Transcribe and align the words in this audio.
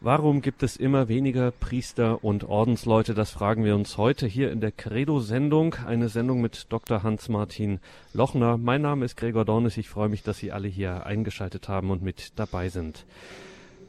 Warum 0.00 0.42
gibt 0.42 0.62
es 0.62 0.76
immer 0.76 1.08
weniger 1.08 1.50
Priester 1.50 2.22
und 2.22 2.44
Ordensleute? 2.44 3.14
Das 3.14 3.32
fragen 3.32 3.64
wir 3.64 3.74
uns 3.74 3.98
heute 3.98 4.28
hier 4.28 4.52
in 4.52 4.60
der 4.60 4.70
Credo-Sendung. 4.70 5.74
Eine 5.88 6.08
Sendung 6.08 6.40
mit 6.40 6.66
Dr. 6.68 7.02
Hans-Martin 7.02 7.80
Lochner. 8.14 8.58
Mein 8.58 8.82
Name 8.82 9.04
ist 9.04 9.16
Gregor 9.16 9.44
Dornis. 9.44 9.76
Ich 9.76 9.88
freue 9.88 10.08
mich, 10.08 10.22
dass 10.22 10.38
Sie 10.38 10.52
alle 10.52 10.68
hier 10.68 11.04
eingeschaltet 11.04 11.68
haben 11.68 11.90
und 11.90 12.00
mit 12.00 12.38
dabei 12.38 12.68
sind. 12.68 13.06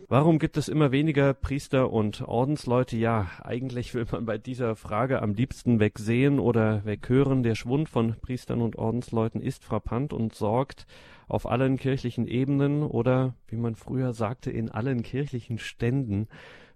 Warum 0.08 0.40
gibt 0.40 0.58
es 0.58 0.68
immer 0.68 0.92
weniger 0.92 1.36
Priester 1.36 1.94
und 1.94 2.24
Ordensleute? 2.28 2.98
Ja, 2.98 3.28
eigentlich 3.44 3.94
will 3.94 4.08
man 4.12 4.26
bei 4.26 4.40
dieser 4.40 4.76
Frage 4.76 5.22
am 5.22 5.36
liebsten 5.36 5.80
wegsehen 5.80 6.40
oder 6.40 6.84
weghören. 6.86 7.44
Der 7.44 7.54
Schwund 7.54 7.88
von 7.88 8.16
Priestern 8.20 8.64
und 8.64 8.78
Ordensleuten 8.78 9.44
ist 9.44 9.64
frappant 9.64 10.12
und 10.12 10.34
sorgt 10.34 10.88
auf 11.30 11.50
allen 11.50 11.78
kirchlichen 11.78 12.28
Ebenen 12.28 12.84
oder, 12.84 13.36
wie 13.48 13.56
man 13.56 13.76
früher 13.76 14.14
sagte, 14.14 14.52
in 14.52 14.70
allen 14.70 15.04
kirchlichen 15.04 15.60
Ständen 15.60 16.28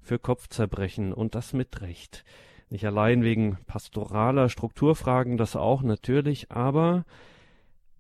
für 0.02 0.20
Kopfzerbrechen 0.20 1.11
und 1.11 1.35
das 1.35 1.53
mit 1.53 1.81
Recht. 1.81 2.23
Nicht 2.70 2.85
allein 2.85 3.23
wegen 3.23 3.58
pastoraler 3.67 4.49
Strukturfragen, 4.49 5.38
das 5.38 5.55
auch 5.55 5.81
natürlich, 5.81 6.52
aber 6.52 7.05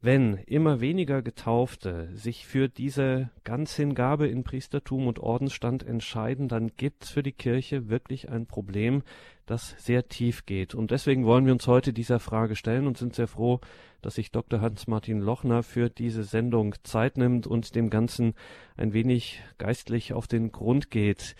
wenn 0.03 0.35
immer 0.47 0.81
weniger 0.81 1.21
Getaufte 1.21 2.09
sich 2.13 2.45
für 2.45 2.67
diese 2.67 3.29
Ganzhingabe 3.45 4.27
in 4.27 4.43
Priestertum 4.43 5.07
und 5.07 5.17
Ordensstand 5.17 5.81
entscheiden, 5.81 6.49
dann 6.49 6.75
gibt's 6.75 7.09
für 7.09 7.23
die 7.23 7.31
Kirche 7.31 7.87
wirklich 7.87 8.27
ein 8.27 8.45
Problem, 8.45 9.03
das 9.45 9.75
sehr 9.77 10.09
tief 10.09 10.45
geht. 10.45 10.75
Und 10.75 10.91
deswegen 10.91 11.25
wollen 11.25 11.45
wir 11.45 11.53
uns 11.53 11.67
heute 11.67 11.93
dieser 11.93 12.19
Frage 12.19 12.57
stellen 12.57 12.85
und 12.85 12.97
sind 12.97 13.15
sehr 13.15 13.29
froh, 13.29 13.61
dass 14.01 14.15
sich 14.15 14.29
Dr. 14.29 14.59
Hans-Martin 14.59 15.21
Lochner 15.21 15.63
für 15.63 15.89
diese 15.89 16.25
Sendung 16.25 16.75
Zeit 16.83 17.15
nimmt 17.15 17.47
und 17.47 17.73
dem 17.73 17.89
Ganzen 17.89 18.33
ein 18.75 18.91
wenig 18.91 19.41
geistlich 19.57 20.11
auf 20.11 20.27
den 20.27 20.51
Grund 20.51 20.91
geht. 20.91 21.33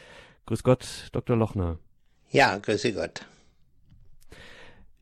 Grüß 0.46 0.64
Gott, 0.64 1.10
Dr. 1.12 1.36
Lochner. 1.36 1.80
Ja, 2.32 2.58
grüße 2.60 2.94
Gott. 2.94 3.26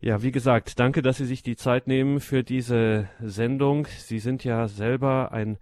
Ja, 0.03 0.23
wie 0.23 0.31
gesagt, 0.31 0.79
danke, 0.79 1.03
dass 1.03 1.17
Sie 1.17 1.27
sich 1.27 1.43
die 1.43 1.55
Zeit 1.55 1.85
nehmen 1.85 2.21
für 2.21 2.43
diese 2.43 3.07
Sendung. 3.21 3.85
Sie 3.99 4.17
sind 4.17 4.43
ja 4.43 4.67
selber 4.67 5.31
ein 5.31 5.59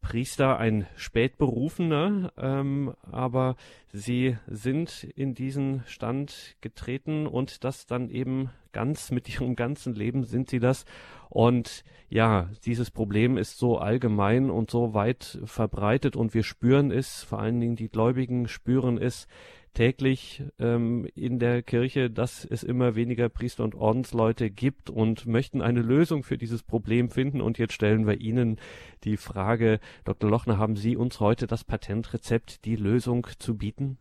Priester, 0.00 0.58
ein 0.58 0.86
Spätberufener, 0.96 2.32
ähm, 2.38 2.94
aber 3.02 3.54
Sie 3.92 4.38
sind 4.46 5.04
in 5.14 5.34
diesen 5.34 5.82
Stand 5.86 6.56
getreten 6.62 7.26
und 7.26 7.64
das 7.64 7.84
dann 7.84 8.08
eben 8.08 8.48
ganz 8.72 9.10
mit 9.10 9.28
Ihrem 9.28 9.56
ganzen 9.56 9.94
Leben 9.94 10.24
sind 10.24 10.48
Sie 10.48 10.58
das. 10.58 10.86
Und 11.28 11.84
ja, 12.08 12.48
dieses 12.64 12.90
Problem 12.90 13.36
ist 13.36 13.58
so 13.58 13.76
allgemein 13.76 14.48
und 14.48 14.70
so 14.70 14.94
weit 14.94 15.38
verbreitet 15.44 16.16
und 16.16 16.32
wir 16.32 16.44
spüren 16.44 16.90
es, 16.90 17.22
vor 17.24 17.40
allen 17.40 17.60
Dingen 17.60 17.76
die 17.76 17.90
Gläubigen 17.90 18.48
spüren 18.48 18.96
es 18.96 19.28
täglich 19.74 20.42
ähm, 20.58 21.08
in 21.14 21.38
der 21.38 21.62
Kirche, 21.62 22.10
dass 22.10 22.44
es 22.44 22.62
immer 22.62 22.94
weniger 22.94 23.28
Priester 23.28 23.64
und 23.64 23.74
Ordensleute 23.74 24.50
gibt 24.50 24.90
und 24.90 25.26
möchten 25.26 25.62
eine 25.62 25.80
Lösung 25.80 26.22
für 26.22 26.38
dieses 26.38 26.62
Problem 26.62 27.10
finden. 27.10 27.40
Und 27.40 27.58
jetzt 27.58 27.72
stellen 27.72 28.06
wir 28.06 28.20
Ihnen 28.20 28.58
die 29.04 29.16
Frage, 29.16 29.80
Dr. 30.04 30.28
Lochner, 30.28 30.58
haben 30.58 30.76
Sie 30.76 30.96
uns 30.96 31.20
heute 31.20 31.46
das 31.46 31.64
Patentrezept, 31.64 32.64
die 32.64 32.76
Lösung 32.76 33.26
zu 33.38 33.56
bieten? 33.56 33.98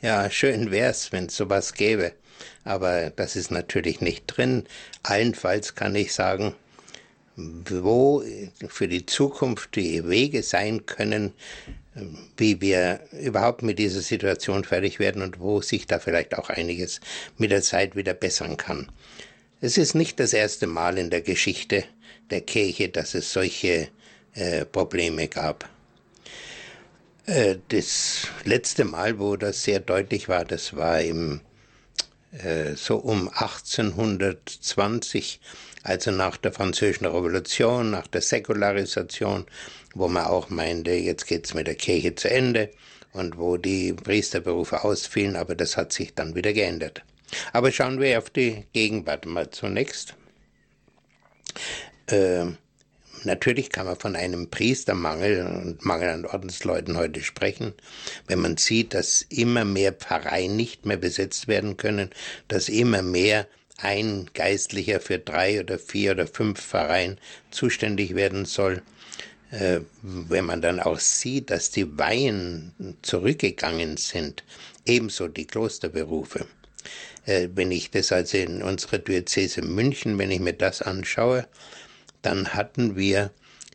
Ja, 0.00 0.30
schön 0.30 0.70
wär's, 0.70 1.12
wenn 1.12 1.26
es 1.26 1.36
sowas 1.36 1.74
gäbe. 1.74 2.12
Aber 2.64 3.10
das 3.10 3.36
ist 3.36 3.50
natürlich 3.50 4.00
nicht 4.00 4.26
drin. 4.26 4.64
Allenfalls 5.02 5.74
kann 5.74 5.94
ich 5.94 6.12
sagen, 6.14 6.54
wo 7.36 8.22
für 8.68 8.88
die 8.88 9.06
Zukunft 9.06 9.76
die 9.76 10.08
Wege 10.08 10.42
sein 10.42 10.86
können, 10.86 11.32
wie 12.36 12.60
wir 12.60 13.00
überhaupt 13.12 13.62
mit 13.62 13.78
dieser 13.78 14.00
Situation 14.00 14.64
fertig 14.64 14.98
werden 14.98 15.22
und 15.22 15.40
wo 15.40 15.60
sich 15.60 15.86
da 15.86 15.98
vielleicht 15.98 16.36
auch 16.36 16.50
einiges 16.50 17.00
mit 17.36 17.50
der 17.50 17.62
Zeit 17.62 17.96
wieder 17.96 18.14
bessern 18.14 18.56
kann. 18.56 18.90
Es 19.60 19.78
ist 19.78 19.94
nicht 19.94 20.20
das 20.20 20.32
erste 20.32 20.66
Mal 20.66 20.98
in 20.98 21.10
der 21.10 21.22
Geschichte 21.22 21.84
der 22.30 22.42
Kirche, 22.42 22.88
dass 22.88 23.14
es 23.14 23.32
solche 23.32 23.88
äh, 24.34 24.64
Probleme 24.64 25.28
gab. 25.28 25.68
Äh, 27.26 27.56
das 27.68 28.28
letzte 28.44 28.84
Mal, 28.84 29.18
wo 29.18 29.36
das 29.36 29.64
sehr 29.64 29.80
deutlich 29.80 30.28
war, 30.28 30.44
das 30.44 30.76
war 30.76 31.00
im 31.00 31.40
äh, 32.32 32.74
so 32.74 32.96
um 32.96 33.28
1820, 33.28 35.40
also 35.82 36.10
nach 36.10 36.36
der 36.36 36.52
Französischen 36.52 37.06
Revolution, 37.06 37.90
nach 37.90 38.06
der 38.06 38.20
Säkularisation, 38.20 39.46
wo 39.94 40.08
man 40.08 40.26
auch 40.26 40.50
meinte, 40.50 40.92
jetzt 40.92 41.26
geht's 41.26 41.54
mit 41.54 41.66
der 41.66 41.74
Kirche 41.74 42.14
zu 42.14 42.30
Ende 42.30 42.70
und 43.12 43.38
wo 43.38 43.56
die 43.56 43.92
Priesterberufe 43.92 44.84
ausfielen, 44.84 45.36
aber 45.36 45.54
das 45.54 45.76
hat 45.76 45.92
sich 45.92 46.14
dann 46.14 46.34
wieder 46.34 46.52
geändert. 46.52 47.02
Aber 47.52 47.72
schauen 47.72 48.00
wir 48.00 48.18
auf 48.18 48.30
die 48.30 48.64
Gegenwart 48.72 49.26
mal 49.26 49.50
zunächst. 49.50 50.14
Äh, 52.06 52.46
natürlich 53.24 53.70
kann 53.70 53.86
man 53.86 53.96
von 53.96 54.16
einem 54.16 54.48
Priestermangel 54.50 55.46
und 55.46 55.84
Mangel 55.84 56.08
an 56.08 56.26
Ordensleuten 56.26 56.96
heute 56.96 57.20
sprechen, 57.22 57.74
wenn 58.26 58.40
man 58.40 58.56
sieht, 58.56 58.94
dass 58.94 59.22
immer 59.22 59.64
mehr 59.64 59.92
Pfarreien 59.92 60.56
nicht 60.56 60.86
mehr 60.86 60.96
besetzt 60.96 61.48
werden 61.48 61.76
können, 61.76 62.10
dass 62.48 62.68
immer 62.68 63.02
mehr 63.02 63.46
ein 63.78 64.28
Geistlicher 64.34 65.00
für 65.00 65.18
drei 65.18 65.60
oder 65.60 65.78
vier 65.78 66.12
oder 66.12 66.26
fünf 66.26 66.60
Pfarreien 66.60 67.18
zuständig 67.50 68.14
werden 68.14 68.44
soll. 68.44 68.82
Äh, 69.50 69.80
wenn 70.02 70.44
man 70.44 70.60
dann 70.60 70.80
auch 70.80 70.98
sieht, 70.98 71.50
dass 71.50 71.70
die 71.70 71.96
Weihen 71.98 72.96
zurückgegangen 73.02 73.96
sind, 73.96 74.44
ebenso 74.84 75.28
die 75.28 75.46
Klosterberufe. 75.46 76.46
Äh, 77.24 77.48
wenn 77.54 77.72
ich 77.72 77.90
das 77.90 78.12
also 78.12 78.36
in 78.36 78.62
unserer 78.62 78.98
Diözese 78.98 79.62
München, 79.62 80.18
wenn 80.18 80.30
ich 80.30 80.40
mir 80.40 80.52
das 80.52 80.82
anschaue, 80.82 81.46
dann 82.20 82.54
hatten 82.54 82.96
wir 82.96 83.30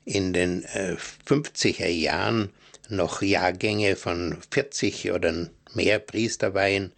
in 0.05 0.33
den 0.33 0.63
50er 0.65 1.85
äh, 1.85 1.91
Jahren 1.91 2.49
noch 2.89 3.21
Jahrgänge 3.21 3.95
von 3.95 4.37
40 4.51 5.11
oder 5.11 5.49
mehr 5.73 5.99
Priesterweihen. 5.99 6.91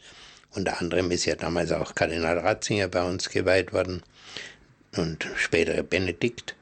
Unter 0.55 0.79
anderem 0.79 1.11
ist 1.11 1.25
ja 1.25 1.35
damals 1.35 1.71
auch 1.71 1.95
Kardinal 1.95 2.39
Ratzinger 2.39 2.87
bei 2.87 3.03
uns 3.03 3.29
geweiht 3.29 3.73
worden 3.73 4.01
und 4.95 5.27
später 5.35 5.83
Benedikt. 5.83 6.55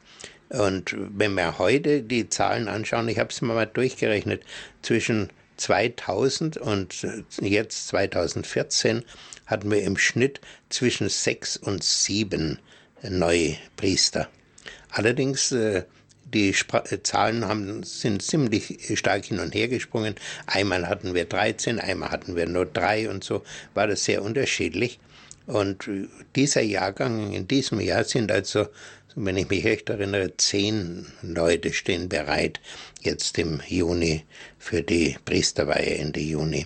Und 0.49 0.95
wenn 0.97 1.35
wir 1.35 1.59
heute 1.59 2.01
die 2.01 2.29
Zahlen 2.29 2.67
anschauen, 2.67 3.07
ich 3.07 3.19
habe 3.19 3.29
es 3.29 3.41
mal 3.41 3.65
durchgerechnet, 3.65 4.43
zwischen 4.81 5.29
2000 5.57 6.57
und 6.57 7.07
jetzt 7.39 7.87
2014 7.87 9.03
hatten 9.45 9.71
wir 9.71 9.83
im 9.83 9.97
Schnitt 9.97 10.41
zwischen 10.69 11.09
sechs 11.09 11.57
und 11.57 11.83
sieben 11.83 12.59
neue 13.03 13.57
Priester. 13.77 14.27
Allerdings 14.89 15.51
äh, 15.51 15.83
die 16.33 16.53
Spra 16.53 16.83
äh, 16.89 17.01
Zahlen 17.03 17.45
haben, 17.45 17.83
sind 17.83 18.21
ziemlich 18.21 18.79
stark 18.95 19.25
hin 19.25 19.39
und 19.39 19.55
her 19.55 19.67
gesprungen. 19.67 20.15
Einmal 20.45 20.87
hatten 20.87 21.13
wir 21.13 21.25
13, 21.25 21.79
einmal 21.79 22.11
hatten 22.11 22.35
wir 22.35 22.47
nur 22.47 22.65
drei 22.65 23.09
und 23.09 23.23
so 23.23 23.43
war 23.73 23.87
das 23.87 24.03
sehr 24.05 24.23
unterschiedlich. 24.23 24.99
Und 25.45 25.89
dieser 26.35 26.61
Jahrgang 26.61 27.33
in 27.33 27.47
diesem 27.47 27.81
Jahr 27.81 28.05
sind 28.05 28.31
also 28.31 28.67
wenn 29.15 29.37
ich 29.37 29.49
mich 29.49 29.63
recht 29.63 29.89
erinnere, 29.89 30.35
zehn 30.37 31.05
Leute 31.21 31.71
stehen 31.73 32.09
bereit 32.09 32.59
jetzt 33.01 33.37
im 33.37 33.61
Juni 33.67 34.23
für 34.57 34.81
die 34.81 35.17
Priesterweihe 35.23 35.97
Ende 35.97 36.19
Juni. 36.19 36.65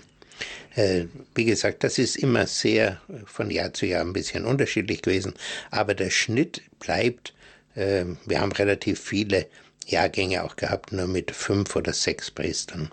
Äh, 0.76 1.06
wie 1.36 1.46
gesagt, 1.46 1.84
das 1.84 1.98
ist 1.98 2.18
immer 2.18 2.48
sehr 2.48 3.02
von 3.26 3.50
Jahr 3.50 3.74
zu 3.74 3.86
Jahr 3.86 4.02
ein 4.02 4.14
bisschen 4.14 4.46
unterschiedlich 4.46 5.02
gewesen, 5.02 5.34
aber 5.72 5.94
der 5.94 6.10
Schnitt 6.10 6.62
bleibt, 6.80 7.30
äh, 7.30 7.34
wir 7.78 8.42
haben 8.42 8.52
relativ 8.54 9.00
viele 9.00 9.46
Jahrgänge 9.86 10.44
auch 10.44 10.56
gehabt, 10.56 10.92
nur 10.92 11.08
mit 11.08 11.30
fünf 11.32 11.76
oder 11.76 11.94
sechs 11.94 12.32
Priestern. 12.32 12.92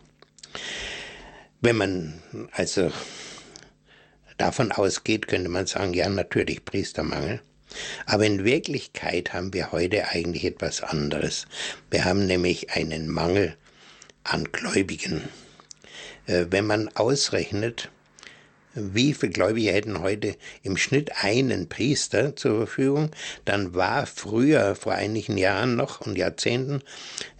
Wenn 1.61 1.77
man 1.77 2.23
also 2.53 2.93
davon 4.37 4.73
ausgeht, 4.73 5.27
könnte 5.27 5.49
man 5.49 5.67
sagen, 5.67 5.95
ja, 5.95 6.09
natürlich 6.09 6.65
Priestermangel. 6.65 7.41
Aber 8.07 8.27
in 8.27 8.45
Wirklichkeit 8.45 9.33
haben 9.33 9.53
wir 9.53 9.73
heute 9.73 10.09
eigentlich 10.09 10.45
etwas 10.45 10.83
anderes. 10.83 11.47
Wir 11.91 12.05
haben 12.05 12.27
nämlich 12.27 12.71
einen 12.71 13.09
Mangel 13.09 13.57
an 14.23 14.45
Gläubigen. 14.53 15.29
Äh, 16.27 16.47
wenn 16.51 16.67
man 16.67 16.89
ausrechnet, 16.95 17.91
wie 18.75 19.15
viele 19.15 19.33
Gläubige 19.33 19.73
hätten 19.73 20.01
heute 20.01 20.37
im 20.63 20.77
Schnitt 20.77 21.23
einen 21.23 21.69
Priester 21.69 22.37
zur 22.37 22.67
Verfügung, 22.67 23.11
dann 23.45 23.75
war 23.75 24.07
früher, 24.07 24.75
vor 24.75 24.93
einigen 24.95 25.37
Jahren 25.39 25.77
noch 25.77 26.01
und 26.01 26.17
Jahrzehnten, 26.17 26.83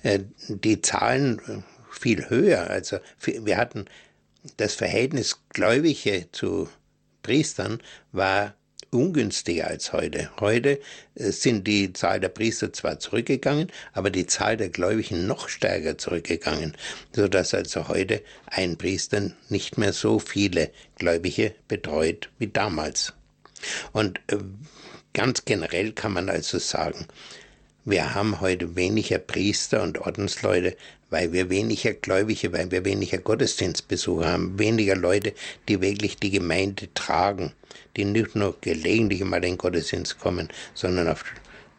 äh, 0.03 0.21
die 0.49 0.81
Zahlen 0.81 1.65
viel 1.91 2.29
höher. 2.29 2.71
Also 2.71 2.99
wir 3.21 3.57
hatten 3.57 3.87
das 4.57 4.75
Verhältnis 4.75 5.41
Gläubige 5.51 6.27
zu 6.33 6.69
Priestern 7.23 7.81
war 8.13 8.55
ungünstiger 8.95 9.67
als 9.67 9.93
heute. 9.93 10.31
Heute 10.41 10.81
äh, 11.15 11.31
sind 11.31 11.67
die 11.67 11.93
Zahl 11.93 12.21
der 12.21 12.29
Priester 12.29 12.73
zwar 12.73 12.99
zurückgegangen, 12.99 13.71
aber 13.93 14.11
die 14.11 14.27
Zahl 14.27 14.57
der 14.57 14.71
Gläubigen 14.71 15.27
noch 15.27 15.49
stärker 15.49 15.99
zurückgegangen, 15.99 16.77
so 17.13 17.29
dass 17.29 17.53
also 17.55 17.89
heute 17.89 18.23
ein 18.47 18.79
Priester 18.79 19.33
nicht 19.49 19.77
mehr 19.77 19.93
so 19.93 20.19
viele 20.19 20.71
Gläubige 20.97 21.55
betreut 21.69 22.31
wie 22.39 22.49
damals. 22.49 23.13
Und 23.93 24.21
äh, 24.29 24.39
ganz 25.13 25.45
generell 25.45 25.93
kann 25.93 26.13
man 26.13 26.29
also 26.29 26.59
sagen, 26.59 27.07
wir 27.85 28.15
haben 28.15 28.41
heute 28.41 28.77
weniger 28.77 29.19
Priester 29.19 29.83
und 29.83 29.99
Ordensleute, 29.99 30.77
weil 31.11 31.33
wir 31.33 31.51
weniger 31.51 31.93
Gläubige, 31.93 32.53
weil 32.53 32.71
wir 32.71 32.85
weniger 32.85 33.19
Gottesdienstbesucher 33.19 34.27
haben, 34.27 34.59
weniger 34.59 34.97
Leute, 34.97 35.35
die 35.69 35.81
wirklich 35.81 36.17
die 36.17 36.31
Gemeinde 36.31 36.89
tragen, 36.95 37.53
die 37.97 38.07
nicht 38.07 38.35
nur 38.37 38.57
gelegentlich 38.61 39.23
mal 39.23 39.37
in 39.37 39.43
den 39.43 39.59
Gottesdienst 39.59 40.19
kommen, 40.19 40.49
sondern 40.73 41.09
auf 41.09 41.25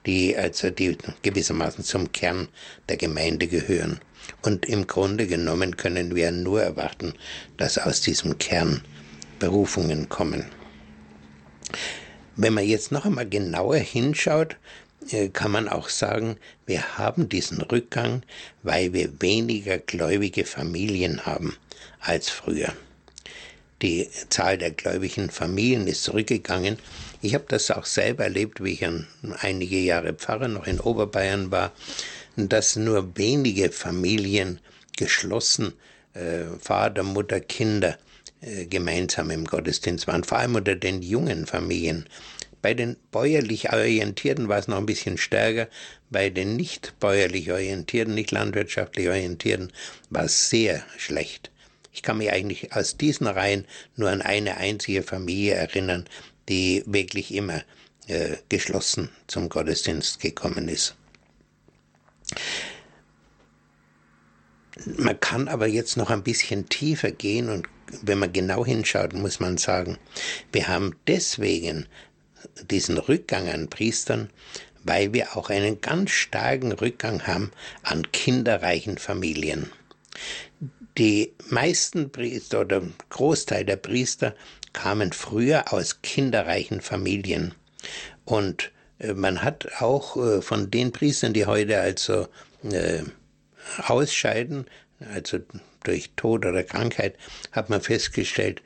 die, 0.05 0.37
also 0.37 0.69
die 0.69 0.95
gewissermaßen 1.23 1.83
zum 1.83 2.11
Kern 2.11 2.49
der 2.87 2.97
Gemeinde 2.97 3.47
gehören. 3.47 3.99
Und 4.43 4.67
im 4.67 4.85
Grunde 4.85 5.25
genommen 5.25 5.75
können 5.75 6.15
wir 6.15 6.31
nur 6.31 6.61
erwarten, 6.61 7.13
dass 7.57 7.77
aus 7.77 8.01
diesem 8.01 8.37
Kern 8.37 8.81
Berufungen 9.39 10.07
kommen. 10.07 10.45
Wenn 12.35 12.53
man 12.53 12.65
jetzt 12.65 12.91
noch 12.91 13.05
einmal 13.05 13.27
genauer 13.27 13.77
hinschaut, 13.77 14.57
kann 15.33 15.51
man 15.51 15.69
auch 15.69 15.89
sagen, 15.89 16.37
wir 16.65 16.97
haben 16.97 17.29
diesen 17.29 17.61
Rückgang, 17.61 18.23
weil 18.63 18.93
wir 18.93 19.21
weniger 19.21 19.77
gläubige 19.77 20.45
Familien 20.45 21.25
haben 21.25 21.55
als 21.99 22.29
früher. 22.29 22.73
Die 23.81 24.09
Zahl 24.29 24.57
der 24.57 24.71
gläubigen 24.71 25.29
Familien 25.29 25.87
ist 25.87 26.03
zurückgegangen. 26.03 26.77
Ich 27.21 27.33
habe 27.33 27.45
das 27.47 27.71
auch 27.71 27.85
selber 27.85 28.23
erlebt, 28.23 28.63
wie 28.63 28.73
ich 28.73 28.85
einige 29.41 29.77
Jahre 29.77 30.13
Pfarrer 30.13 30.47
noch 30.47 30.65
in 30.65 30.79
Oberbayern 30.79 31.51
war, 31.51 31.71
dass 32.35 32.75
nur 32.75 33.17
wenige 33.17 33.71
Familien 33.71 34.59
geschlossen, 34.97 35.73
äh, 36.13 36.45
Vater, 36.59 37.03
Mutter, 37.03 37.39
Kinder, 37.41 37.97
äh, 38.41 38.65
gemeinsam 38.65 39.31
im 39.31 39.45
Gottesdienst 39.45 40.07
waren, 40.07 40.23
vor 40.23 40.39
allem 40.39 40.55
unter 40.55 40.75
den 40.75 41.01
jungen 41.01 41.45
Familien. 41.45 42.07
Bei 42.65 42.73
den 42.73 42.97
bäuerlich 43.12 43.71
Orientierten 43.71 44.50
war 44.50 44.57
es 44.57 44.67
noch 44.67 44.77
ein 44.77 44.88
bisschen 44.88 45.19
stärker. 45.19 45.67
Bei 46.09 46.31
den 46.31 46.56
nicht 46.56 47.00
bäuerlich 47.00 47.51
Orientierten, 47.51 48.15
nicht 48.15 48.31
landwirtschaftlich 48.31 49.07
Orientierten, 49.07 49.71
war 50.09 50.23
es 50.23 50.50
sehr 50.50 50.83
schlecht. 50.97 51.51
Ich 51.94 52.01
kann 52.01 52.17
mich 52.17 52.31
eigentlich 52.31 52.73
aus 52.73 52.97
diesen 52.97 53.27
Reihen 53.27 53.67
nur 53.97 54.09
an 54.09 54.23
eine 54.23 54.57
einzige 54.57 55.03
Familie 55.03 55.53
erinnern, 55.53 56.06
die 56.50 56.81
wirklich 56.88 57.35
immer 57.35 57.62
äh, 58.07 58.38
geschlossen 58.50 59.12
zum 59.27 59.47
Gottesdienst 59.47 60.19
gekommen 60.19 60.67
ist. 60.67 60.95
Man 64.88 65.19
kann 65.19 65.47
aber 65.47 65.67
jetzt 65.67 65.97
noch 65.97 66.09
ein 66.09 66.23
bisschen 66.23 66.67
tiefer 66.67 67.12
gehen 67.12 67.50
und 67.50 67.67
wenn 68.01 68.17
man 68.17 68.33
genau 68.33 68.65
hinschaut, 68.65 69.13
muss 69.13 69.39
man 69.39 69.59
sagen, 69.59 70.00
wir 70.51 70.67
haben 70.67 70.95
deswegen 71.06 71.85
diesen 72.69 72.97
Rückgang 72.97 73.50
an 73.50 73.69
Priestern, 73.69 74.30
weil 74.83 75.13
wir 75.13 75.36
auch 75.36 75.50
einen 75.50 75.81
ganz 75.81 76.12
starken 76.12 76.71
Rückgang 76.71 77.25
haben 77.25 77.51
an 77.83 78.12
kinderreichen 78.12 78.97
Familien. 78.97 79.71
Die 80.97 81.33
meisten 81.50 82.12
Priester 82.12 82.62
oder 82.62 82.81
Großteil 83.09 83.65
der 83.65 83.75
Priester 83.75 84.36
kamen 84.74 85.12
früher 85.12 85.74
aus 85.74 86.01
kinderreichen 86.01 86.81
Familien. 86.81 87.53
Und 88.24 88.71
äh, 89.00 89.13
man 89.13 89.41
hat 89.41 89.68
auch 89.80 90.18
äh, 90.18 90.41
von 90.41 90.71
den 90.71 90.91
Priestern, 90.91 91.33
die 91.33 91.45
heute 91.45 91.80
also 91.80 92.27
äh, 92.63 93.03
ausscheiden, 93.88 94.65
also 95.13 95.39
durch 95.83 96.12
Tod 96.15 96.45
oder 96.45 96.63
Krankheit, 96.63 97.15
hat 97.51 97.69
man 97.69 97.81
festgestellt, 97.81 98.62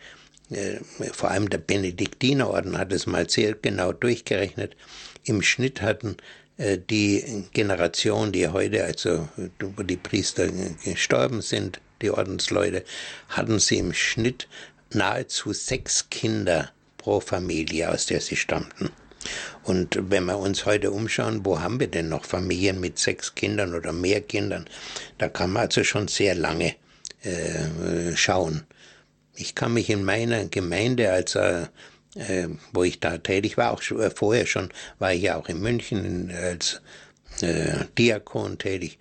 vor 1.12 1.30
allem 1.30 1.50
der 1.50 1.60
Benediktinerorden 1.60 2.78
hat 2.78 2.92
es 2.92 3.06
mal 3.06 3.30
sehr 3.30 3.54
genau 3.54 3.92
durchgerechnet. 3.94 4.76
Im 5.24 5.42
Schnitt 5.42 5.82
hatten 5.82 6.18
äh, 6.58 6.78
die 6.78 7.46
Generation, 7.54 8.32
die 8.32 8.48
heute, 8.48 8.84
also 8.84 9.30
wo 9.60 9.84
die 9.84 9.98
Priester 9.98 10.48
gestorben 10.84 11.42
sind, 11.42 11.80
die 12.02 12.12
Ordensleute, 12.12 12.84
hatten 13.30 13.60
sie 13.60 13.78
im 13.78 13.94
Schnitt 13.94 14.48
nahezu 14.92 15.54
sechs 15.54 16.10
Kinder 16.10 16.72
pro 16.98 17.20
Familie, 17.20 17.92
aus 17.92 18.08
der 18.08 18.22
sie 18.22 18.36
stammten. 18.36 18.90
Und 19.64 20.00
wenn 20.10 20.26
wir 20.26 20.38
uns 20.38 20.66
heute 20.66 20.92
umschauen, 20.92 21.46
wo 21.46 21.60
haben 21.60 21.80
wir 21.80 21.88
denn 21.88 22.10
noch 22.10 22.26
Familien 22.26 22.80
mit 22.80 22.98
sechs 22.98 23.36
Kindern 23.36 23.76
oder 23.76 23.92
mehr 23.92 24.22
Kindern? 24.22 24.66
Da 25.18 25.30
kann 25.30 25.52
man 25.52 25.64
also 25.64 25.84
schon 25.84 26.08
sehr 26.08 26.36
lange 26.36 26.76
äh, 27.22 28.16
schauen. 28.16 28.66
Ich 29.40 29.56
kann 29.56 29.74
mich 29.74 29.90
in 29.90 30.04
meiner 30.04 30.46
Gemeinde, 30.46 31.12
als 31.12 31.36
äh, 31.36 31.68
wo 32.74 32.84
ich 32.84 33.00
da 33.00 33.18
tätig 33.18 33.56
war, 33.56 33.72
auch 33.72 33.82
schon, 33.82 34.02
äh, 34.02 34.12
vorher 34.12 34.46
schon, 34.46 34.70
war 35.00 35.14
ich 35.14 35.22
ja 35.22 35.38
auch 35.38 35.48
in 35.48 35.62
München 35.62 36.30
als 36.30 36.82
äh, 37.42 37.86
Diakon 37.98 38.58
tätig. 38.58 39.00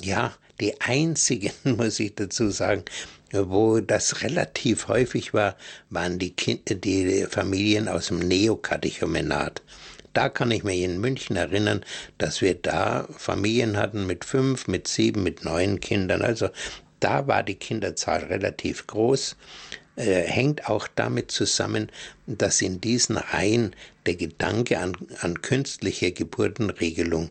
Ja, 0.00 0.34
die 0.60 0.80
einzigen, 0.80 1.52
muss 1.76 2.00
ich 2.00 2.16
dazu 2.16 2.50
sagen, 2.50 2.84
wo 3.30 3.78
das 3.78 4.22
relativ 4.22 4.88
häufig 4.88 5.32
war, 5.32 5.56
waren 5.88 6.18
die, 6.18 6.34
kind, 6.34 6.84
die 6.84 7.24
Familien 7.30 7.88
aus 7.88 8.08
dem 8.08 8.18
Neokatechumenat. 8.18 9.62
Da 10.14 10.28
kann 10.28 10.50
ich 10.50 10.64
mich 10.64 10.80
in 10.80 11.00
München 11.00 11.36
erinnern, 11.36 11.84
dass 12.18 12.42
wir 12.42 12.54
da 12.54 13.08
Familien 13.16 13.78
hatten 13.78 14.06
mit 14.06 14.24
fünf, 14.24 14.66
mit 14.66 14.88
sieben, 14.88 15.22
mit 15.22 15.44
neun 15.44 15.80
Kindern. 15.80 16.20
Also 16.20 16.50
da 17.02 17.26
war 17.26 17.42
die 17.42 17.56
Kinderzahl 17.56 18.24
relativ 18.24 18.86
groß, 18.86 19.36
äh, 19.96 20.22
hängt 20.22 20.68
auch 20.68 20.88
damit 20.88 21.30
zusammen, 21.30 21.90
dass 22.26 22.62
in 22.62 22.80
diesen 22.80 23.16
Reihen 23.16 23.74
der 24.06 24.14
Gedanke 24.14 24.78
an, 24.78 24.96
an 25.20 25.42
künstliche 25.42 26.12
Geburtenregelung 26.12 27.30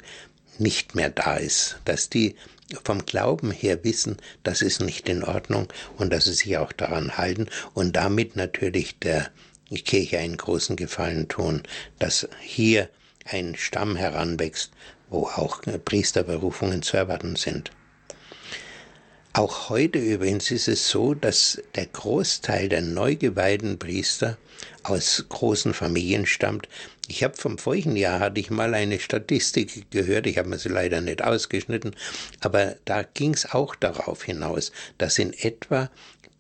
nicht 0.60 0.94
mehr 0.94 1.10
da 1.10 1.38
ist, 1.38 1.80
dass 1.86 2.10
die 2.10 2.36
vom 2.84 3.06
Glauben 3.06 3.52
her 3.52 3.84
wissen, 3.84 4.18
das 4.44 4.62
ist 4.62 4.80
nicht 4.82 5.10
in 5.10 5.24
Ordnung 5.24 5.68
und 5.98 6.14
dass 6.14 6.26
sie 6.26 6.34
sich 6.34 6.58
auch 6.58 6.72
daran 6.72 7.18
halten 7.18 7.48
und 7.74 7.96
damit 7.96 8.36
natürlich 8.36 9.00
der 9.00 9.32
Kirche 9.86 10.20
einen 10.20 10.38
großen 10.38 10.76
Gefallen 10.76 11.28
tun, 11.28 11.64
dass 12.00 12.28
hier 12.42 12.90
ein 13.26 13.56
Stamm 13.56 13.96
heranwächst, 13.96 14.72
wo 15.10 15.28
auch 15.28 15.62
Priesterberufungen 15.86 16.82
zu 16.82 16.98
erwarten 16.98 17.36
sind. 17.36 17.72
Auch 19.34 19.70
heute 19.70 19.98
übrigens 19.98 20.52
ist 20.52 20.68
es 20.68 20.90
so, 20.90 21.14
dass 21.14 21.62
der 21.76 21.86
Großteil 21.86 22.68
der 22.68 22.82
neu 22.82 23.16
geweihten 23.16 23.80
Priester 23.80 24.38
aus 24.84 25.24
großen 25.30 25.74
Familien 25.74 26.26
stammt. 26.26 26.68
Ich 27.08 27.24
habe 27.24 27.38
vom 27.38 27.58
vorigen 27.58 27.96
Jahr 27.96 28.20
hatte 28.20 28.42
ich 28.42 28.50
mal 28.50 28.74
eine 28.74 29.00
Statistik 29.00 29.90
gehört, 29.90 30.28
ich 30.28 30.38
habe 30.38 30.50
mir 30.50 30.60
sie 30.60 30.68
leider 30.68 31.00
nicht 31.00 31.24
ausgeschnitten, 31.24 31.96
aber 32.42 32.76
da 32.84 33.04
ging 33.04 33.34
es 33.34 33.50
auch 33.54 33.74
darauf 33.76 34.24
hinaus, 34.24 34.74
dass 34.98 35.18
in 35.18 35.32
etwa 35.32 35.90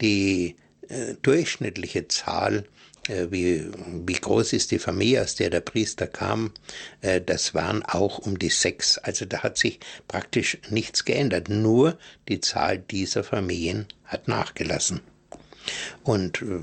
die 0.01 0.57
äh, 0.89 1.15
durchschnittliche 1.21 2.09
Zahl 2.09 2.65
wie, 3.07 3.67
wie 4.05 4.13
groß 4.13 4.53
ist 4.53 4.71
die 4.71 4.79
Familie, 4.79 5.23
aus 5.23 5.35
der 5.35 5.49
der 5.49 5.61
Priester 5.61 6.07
kam, 6.07 6.51
äh, 7.01 7.19
das 7.19 7.53
waren 7.53 7.83
auch 7.83 8.19
um 8.19 8.37
die 8.37 8.49
sechs. 8.49 8.97
Also 8.97 9.25
da 9.25 9.43
hat 9.43 9.57
sich 9.57 9.79
praktisch 10.07 10.57
nichts 10.69 11.05
geändert. 11.05 11.49
Nur 11.49 11.97
die 12.27 12.41
Zahl 12.41 12.77
dieser 12.77 13.23
Familien 13.23 13.87
hat 14.05 14.27
nachgelassen. 14.27 15.01
Und 16.03 16.41
äh, 16.41 16.59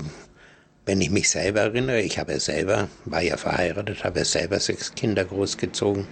wenn 0.85 1.01
ich 1.01 1.11
mich 1.11 1.29
selber 1.29 1.61
erinnere, 1.61 2.01
ich 2.01 2.17
habe 2.17 2.39
selber, 2.39 2.89
war 3.05 3.21
ja 3.21 3.37
verheiratet, 3.37 4.03
habe 4.03 4.19
ja 4.19 4.25
selber 4.25 4.59
sechs 4.59 4.95
Kinder 4.95 5.25
großgezogen. 5.25 6.07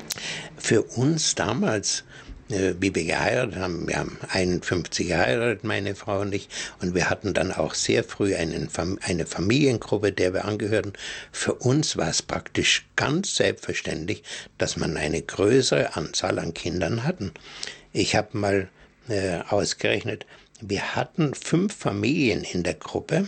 Für 0.58 0.84
uns 0.84 1.36
damals 1.36 2.04
äh, 2.50 2.74
wie 2.80 2.94
wir 2.94 3.04
geheiratet 3.04 3.58
haben. 3.58 3.88
Wir 3.88 3.98
haben 3.98 4.18
51 4.30 5.08
geheiratet, 5.08 5.64
meine 5.64 5.96
Frau 5.96 6.22
und 6.22 6.34
ich, 6.34 6.50
und 6.82 6.96
wir 6.96 7.10
hatten 7.10 7.34
dann 7.34 7.52
auch 7.52 7.74
sehr 7.74 8.04
früh 8.04 8.36
einen, 8.36 8.70
eine 9.02 9.26
Familiengruppe, 9.26 10.12
der 10.12 10.34
wir 10.34 10.46
angehörten. 10.46 10.94
Für 11.32 11.54
uns 11.54 11.98
war 11.98 12.10
es 12.10 12.22
praktisch 12.22 12.88
ganz 12.96 13.36
selbstverständlich, 13.36 14.24
dass 14.58 14.78
man 14.78 14.98
eine 14.98 15.22
größere 15.22 15.96
Anzahl 15.96 16.40
an 16.40 16.54
Kindern 16.54 17.04
hatten. 17.04 17.32
Ich 17.94 18.16
habe 18.16 18.38
mal 18.38 18.70
äh, 19.10 19.40
ausgerechnet, 19.50 20.26
wir 20.62 20.96
hatten 20.96 21.34
fünf 21.34 21.76
Familien 21.76 22.44
in 22.44 22.64
der 22.64 22.74
Gruppe. 22.74 23.28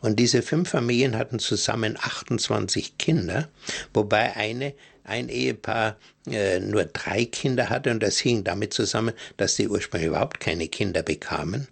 Und 0.00 0.18
diese 0.18 0.42
fünf 0.42 0.68
Familien 0.68 1.16
hatten 1.16 1.38
zusammen 1.38 1.96
28 1.98 2.98
Kinder, 2.98 3.48
wobei 3.94 4.36
eine 4.36 4.74
ein 5.04 5.28
Ehepaar 5.28 5.96
äh, 6.26 6.60
nur 6.60 6.84
drei 6.84 7.24
Kinder 7.24 7.70
hatte 7.70 7.90
und 7.90 8.02
das 8.02 8.18
hing 8.18 8.44
damit 8.44 8.72
zusammen, 8.72 9.14
dass 9.36 9.56
die 9.56 9.68
ursprünglich 9.68 10.08
überhaupt 10.08 10.40
keine 10.40 10.68
Kinder 10.68 11.02
bekamen. 11.02 11.68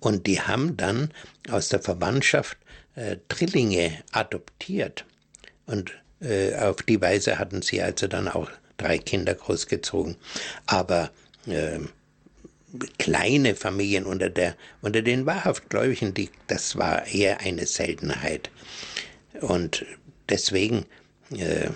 Und 0.00 0.26
die 0.26 0.40
haben 0.40 0.76
dann 0.76 1.12
aus 1.50 1.68
der 1.68 1.80
Verwandtschaft 1.80 2.58
äh, 2.94 3.16
Drillinge 3.28 3.92
adoptiert. 4.12 5.04
Und 5.66 5.92
äh, 6.20 6.54
auf 6.56 6.82
die 6.82 7.00
Weise 7.00 7.38
hatten 7.38 7.62
sie 7.62 7.82
also 7.82 8.06
dann 8.06 8.28
auch 8.28 8.50
drei 8.76 8.98
Kinder 8.98 9.34
großgezogen. 9.34 10.16
Aber 10.66 11.10
äh, 11.46 11.78
kleine 12.98 13.54
Familien 13.54 14.04
unter, 14.04 14.30
der, 14.30 14.56
unter 14.80 15.02
den 15.02 15.26
wahrhaft 15.26 15.68
Gläubigen, 15.70 16.14
die, 16.14 16.30
das 16.46 16.76
war 16.76 17.06
eher 17.06 17.40
eine 17.40 17.66
Seltenheit. 17.66 18.50
Und 19.40 19.84
deswegen, 20.28 20.86
äh, 21.30 21.70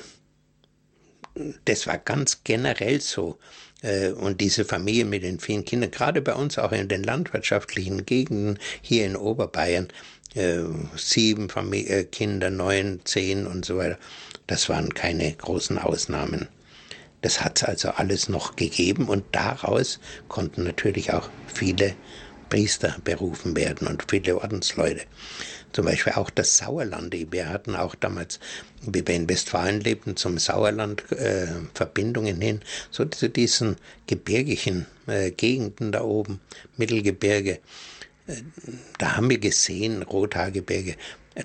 das 1.65 1.87
war 1.87 1.99
ganz 1.99 2.43
generell 2.45 3.01
so. 3.01 3.39
Äh, 3.83 4.11
und 4.11 4.41
diese 4.41 4.65
Familie 4.65 5.05
mit 5.05 5.23
den 5.23 5.41
vielen 5.41 5.65
Kindern, 5.65 5.91
gerade 5.91 6.23
bei 6.23 6.35
uns 6.35 6.59
auch 6.59 6.73
in 6.73 6.89
den 6.89 7.03
landwirtschaftlichen 7.03 8.07
Gegenden 8.07 8.59
hier 8.81 9.07
in 9.07 9.17
Oberbayern, 9.17 9.89
äh, 10.35 10.61
sieben 10.97 11.49
Familie, 11.49 12.01
äh, 12.01 12.05
Kinder, 12.05 12.51
neun, 12.51 13.01
zehn 13.05 13.47
und 13.47 13.65
so 13.65 13.77
weiter, 13.77 13.99
das 14.47 14.69
waren 14.69 14.95
keine 14.95 15.33
großen 15.33 15.79
Ausnahmen. 15.79 16.49
Das 17.23 17.43
hat 17.43 17.59
es 17.59 17.65
also 17.65 17.91
alles 17.91 18.29
noch 18.29 18.57
gegeben 18.57 19.09
und 19.09 19.25
daraus 19.33 19.99
konnten 20.29 20.65
natürlich 20.65 21.13
auch 21.13 21.29
viele 21.53 21.95
Priester 22.49 22.97
berufen 23.03 23.57
werden 23.57 23.89
und 23.89 24.05
viele 24.09 24.37
Ordensleute. 24.37 25.03
Zum 25.77 25.85
Beispiel 25.85 26.15
auch 26.15 26.31
das 26.31 26.57
Sauerland. 26.57 27.15
Wir 27.33 27.51
hatten 27.51 27.77
auch 27.77 27.95
damals, 27.95 28.41
wie 28.81 29.07
wir 29.07 29.15
in 29.15 29.29
Westfalen 29.29 29.83
lebten, 29.83 30.17
zum 30.17 30.39
Sauerland 30.39 31.05
äh, 31.13 31.49
Verbindungen 31.75 32.41
hin, 32.41 32.63
so 32.91 33.05
zu 33.05 33.29
diesen 33.29 33.77
gebirgigen 34.07 34.87
äh, 35.07 35.33
Gegenden 35.33 35.93
da 35.93 36.01
oben, 36.01 36.41
Mittelgebirge. 36.79 37.59
Äh, 38.27 38.37
da 38.97 39.19
haben 39.19 39.29
wir 39.29 39.37
gesehen, 39.37 40.01
Rothaargebirge, 40.03 40.97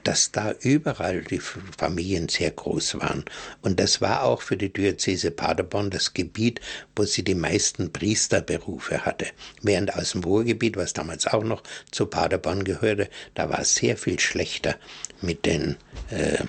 dass 0.04 0.32
da 0.32 0.54
überall 0.62 1.22
die 1.22 1.40
Familien 1.40 2.30
sehr 2.30 2.52
groß 2.52 3.00
waren. 3.00 3.26
Und 3.62 3.80
das 3.80 4.02
war 4.02 4.24
auch 4.24 4.42
für 4.42 4.58
die 4.58 4.72
Diözese 4.72 5.32
Paderborn 5.32 5.90
das 5.90 6.14
Gebiet, 6.14 6.62
wo 6.96 7.04
sie 7.04 7.24
die 7.24 7.36
meisten 7.36 7.92
Priesterberufe 7.92 9.06
hatte. 9.06 9.28
Während 9.62 9.94
aus 9.96 10.12
dem 10.12 10.24
Ruhrgebiet, 10.24 10.78
was 10.78 10.94
damals 10.94 11.28
auch 11.28 11.44
noch 11.44 11.64
zu 11.92 12.06
Paderborn 12.06 12.64
gehörte, 12.64 13.10
da 13.34 13.50
war 13.50 13.60
es 13.60 13.76
sehr 13.76 13.98
viel 13.98 14.20
schlechter 14.20 14.76
mit 15.22 15.46
den 15.46 15.78
äh, 16.10 16.44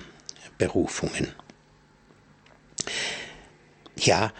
Berufungen. 0.57 1.27
Ja, 3.97 4.33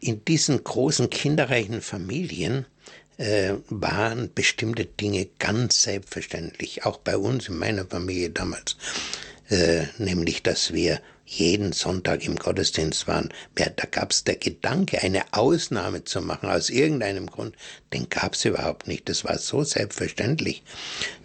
in 0.00 0.24
diesen 0.24 0.62
großen 0.62 1.10
kinderreichen 1.10 1.80
Familien 1.80 2.66
äh, 3.20 3.56
waren 3.68 4.32
bestimmte 4.34 4.86
Dinge 4.86 5.28
ganz 5.38 5.82
selbstverständlich, 5.82 6.86
auch 6.86 6.96
bei 6.96 7.18
uns 7.18 7.48
in 7.48 7.58
meiner 7.58 7.84
Familie 7.84 8.30
damals, 8.30 8.76
äh, 9.50 9.84
nämlich 9.98 10.42
dass 10.42 10.72
wir 10.72 11.00
jeden 11.26 11.72
Sonntag 11.72 12.24
im 12.24 12.36
Gottesdienst 12.36 13.06
waren. 13.06 13.28
Da 13.54 13.68
gab 13.90 14.10
es 14.10 14.24
der 14.24 14.36
Gedanke, 14.36 15.02
eine 15.02 15.32
Ausnahme 15.32 16.02
zu 16.02 16.22
machen 16.22 16.48
aus 16.48 16.70
irgendeinem 16.70 17.26
Grund, 17.26 17.54
den 17.92 18.08
gab 18.08 18.34
es 18.34 18.44
überhaupt 18.46 18.88
nicht. 18.88 19.08
Das 19.08 19.24
war 19.24 19.38
so 19.38 19.62
selbstverständlich. 19.62 20.64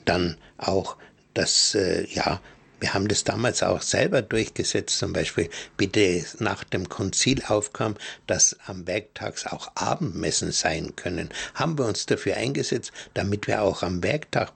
Dann 0.03 0.37
auch, 0.57 0.97
dass 1.33 1.75
äh, 1.75 2.05
ja 2.13 2.41
wir 2.79 2.93
haben 2.93 3.07
das 3.07 3.23
damals 3.23 3.63
auch 3.63 3.81
selber 3.81 4.21
durchgesetzt, 4.21 4.97
zum 4.97 5.13
Beispiel, 5.13 5.49
bitte 5.77 6.23
nach 6.39 6.63
dem 6.63 6.89
Konzil 6.89 7.41
aufkam, 7.47 7.95
dass 8.27 8.57
am 8.65 8.85
Werktags 8.87 9.45
auch 9.45 9.71
Abendmessen 9.75 10.51
sein 10.51 10.95
können. 10.95 11.29
Haben 11.53 11.77
wir 11.77 11.85
uns 11.85 12.05
dafür 12.05 12.37
eingesetzt, 12.37 12.91
damit 13.13 13.47
wir 13.47 13.61
auch 13.61 13.83
am 13.83 14.03
Werktag 14.03 14.51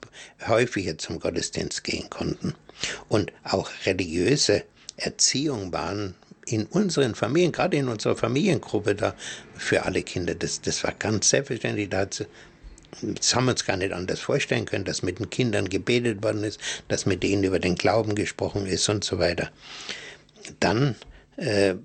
häufiger 0.47 0.97
zum 0.97 1.19
Gottesdienst 1.19 1.83
gehen 1.83 2.09
konnten. 2.09 2.55
Und 3.07 3.31
auch 3.43 3.69
religiöse 3.85 4.63
Erziehung 4.97 5.71
waren 5.73 6.15
in 6.45 6.65
unseren 6.65 7.15
Familien, 7.15 7.51
gerade 7.51 7.77
in 7.77 7.87
unserer 7.87 8.15
Familiengruppe 8.15 8.95
da 8.95 9.15
für 9.55 9.85
alle 9.85 10.01
Kinder, 10.01 10.35
das, 10.35 10.61
das 10.61 10.83
war 10.83 10.93
ganz 10.93 11.29
selbstverständlich. 11.29 11.89
Da 11.89 11.99
hat 11.99 12.25
das 13.01 13.35
haben 13.35 13.45
wir 13.45 13.51
uns 13.51 13.65
gar 13.65 13.77
nicht 13.77 13.93
anders 13.93 14.19
vorstellen 14.19 14.65
können, 14.65 14.85
dass 14.85 15.03
mit 15.03 15.19
den 15.19 15.29
Kindern 15.29 15.69
gebetet 15.69 16.23
worden 16.23 16.43
ist, 16.43 16.59
dass 16.87 17.05
mit 17.05 17.23
denen 17.23 17.43
über 17.43 17.59
den 17.59 17.75
Glauben 17.75 18.15
gesprochen 18.15 18.65
ist 18.65 18.89
und 18.89 19.03
so 19.03 19.19
weiter. 19.19 19.51
Dann 20.59 20.95
äh, 21.37 21.75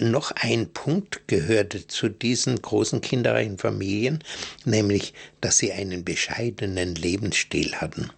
noch 0.00 0.32
ein 0.32 0.72
Punkt 0.72 1.28
gehörte 1.28 1.86
zu 1.86 2.08
diesen 2.08 2.60
großen 2.60 3.00
kinderreichen 3.00 3.58
Familien, 3.58 4.24
nämlich, 4.64 5.14
dass 5.40 5.58
sie 5.58 5.72
einen 5.72 6.04
bescheidenen 6.04 6.94
Lebensstil 6.94 7.74
hatten. 7.76 8.10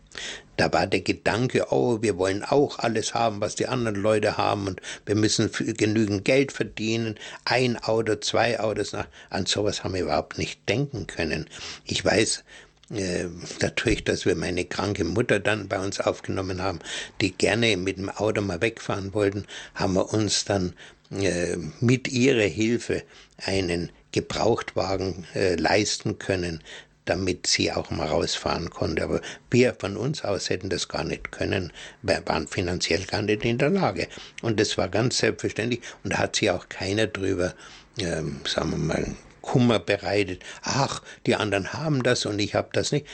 Da 0.56 0.72
war 0.72 0.86
der 0.86 1.00
Gedanke, 1.00 1.66
oh, 1.70 2.02
wir 2.02 2.18
wollen 2.18 2.44
auch 2.44 2.78
alles 2.80 3.14
haben, 3.14 3.40
was 3.40 3.54
die 3.54 3.66
anderen 3.66 3.96
Leute 3.96 4.36
haben 4.36 4.66
und 4.66 4.82
wir 5.06 5.14
müssen 5.14 5.50
genügend 5.76 6.24
Geld 6.24 6.52
verdienen, 6.52 7.18
ein 7.44 7.78
Auto, 7.78 8.16
zwei 8.16 8.60
Autos, 8.60 8.94
an 9.30 9.46
sowas 9.46 9.84
haben 9.84 9.94
wir 9.94 10.02
überhaupt 10.02 10.36
nicht 10.36 10.68
denken 10.68 11.06
können. 11.06 11.46
Ich 11.86 12.04
weiß, 12.04 12.44
äh, 12.90 13.26
dadurch, 13.60 14.04
dass 14.04 14.26
wir 14.26 14.34
meine 14.34 14.64
kranke 14.64 15.04
Mutter 15.04 15.38
dann 15.38 15.68
bei 15.68 15.78
uns 15.78 16.00
aufgenommen 16.00 16.60
haben, 16.60 16.80
die 17.20 17.32
gerne 17.32 17.76
mit 17.76 17.98
dem 17.98 18.10
Auto 18.10 18.42
mal 18.42 18.60
wegfahren 18.60 19.14
wollten, 19.14 19.46
haben 19.74 19.94
wir 19.94 20.12
uns 20.12 20.44
dann 20.44 20.74
äh, 21.10 21.56
mit 21.80 22.08
ihrer 22.08 22.42
Hilfe 22.42 23.02
einen 23.38 23.90
Gebrauchtwagen 24.12 25.24
äh, 25.34 25.54
leisten 25.54 26.18
können, 26.18 26.62
damit 27.10 27.48
sie 27.48 27.72
auch 27.72 27.90
mal 27.90 28.06
rausfahren 28.06 28.70
konnte. 28.70 29.02
Aber 29.02 29.20
wir 29.50 29.74
von 29.74 29.96
uns 29.96 30.24
aus 30.24 30.48
hätten 30.48 30.70
das 30.70 30.88
gar 30.88 31.04
nicht 31.04 31.32
können. 31.32 31.72
Wir 32.02 32.22
waren 32.26 32.46
finanziell 32.46 33.04
gar 33.04 33.22
nicht 33.22 33.44
in 33.44 33.58
der 33.58 33.70
Lage. 33.70 34.06
Und 34.42 34.60
das 34.60 34.78
war 34.78 34.88
ganz 34.88 35.18
selbstverständlich. 35.18 35.80
Und 36.04 36.12
da 36.12 36.18
hat 36.18 36.36
sich 36.36 36.50
auch 36.50 36.68
keiner 36.68 37.08
drüber, 37.08 37.54
ähm, 37.98 38.40
sagen 38.46 38.70
wir 38.70 38.78
mal, 38.78 39.06
Kummer 39.42 39.80
bereitet. 39.80 40.42
Ach, 40.62 41.02
die 41.26 41.34
anderen 41.34 41.72
haben 41.72 42.04
das 42.04 42.26
und 42.26 42.38
ich 42.38 42.54
habe 42.54 42.68
das 42.72 42.92
nicht. 42.92 43.06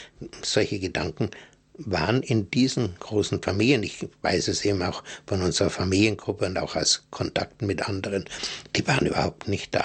Solche 0.42 0.78
Gedanken 0.78 1.30
waren 1.78 2.22
in 2.22 2.50
diesen 2.50 2.96
großen 2.98 3.42
Familien, 3.42 3.82
ich 3.82 4.06
weiß 4.22 4.48
es 4.48 4.64
eben 4.64 4.82
auch 4.82 5.02
von 5.26 5.42
unserer 5.42 5.70
Familiengruppe 5.70 6.46
und 6.46 6.58
auch 6.58 6.76
aus 6.76 7.04
Kontakten 7.10 7.66
mit 7.66 7.88
anderen, 7.88 8.24
die 8.74 8.86
waren 8.86 9.06
überhaupt 9.06 9.48
nicht 9.48 9.74
da. 9.74 9.84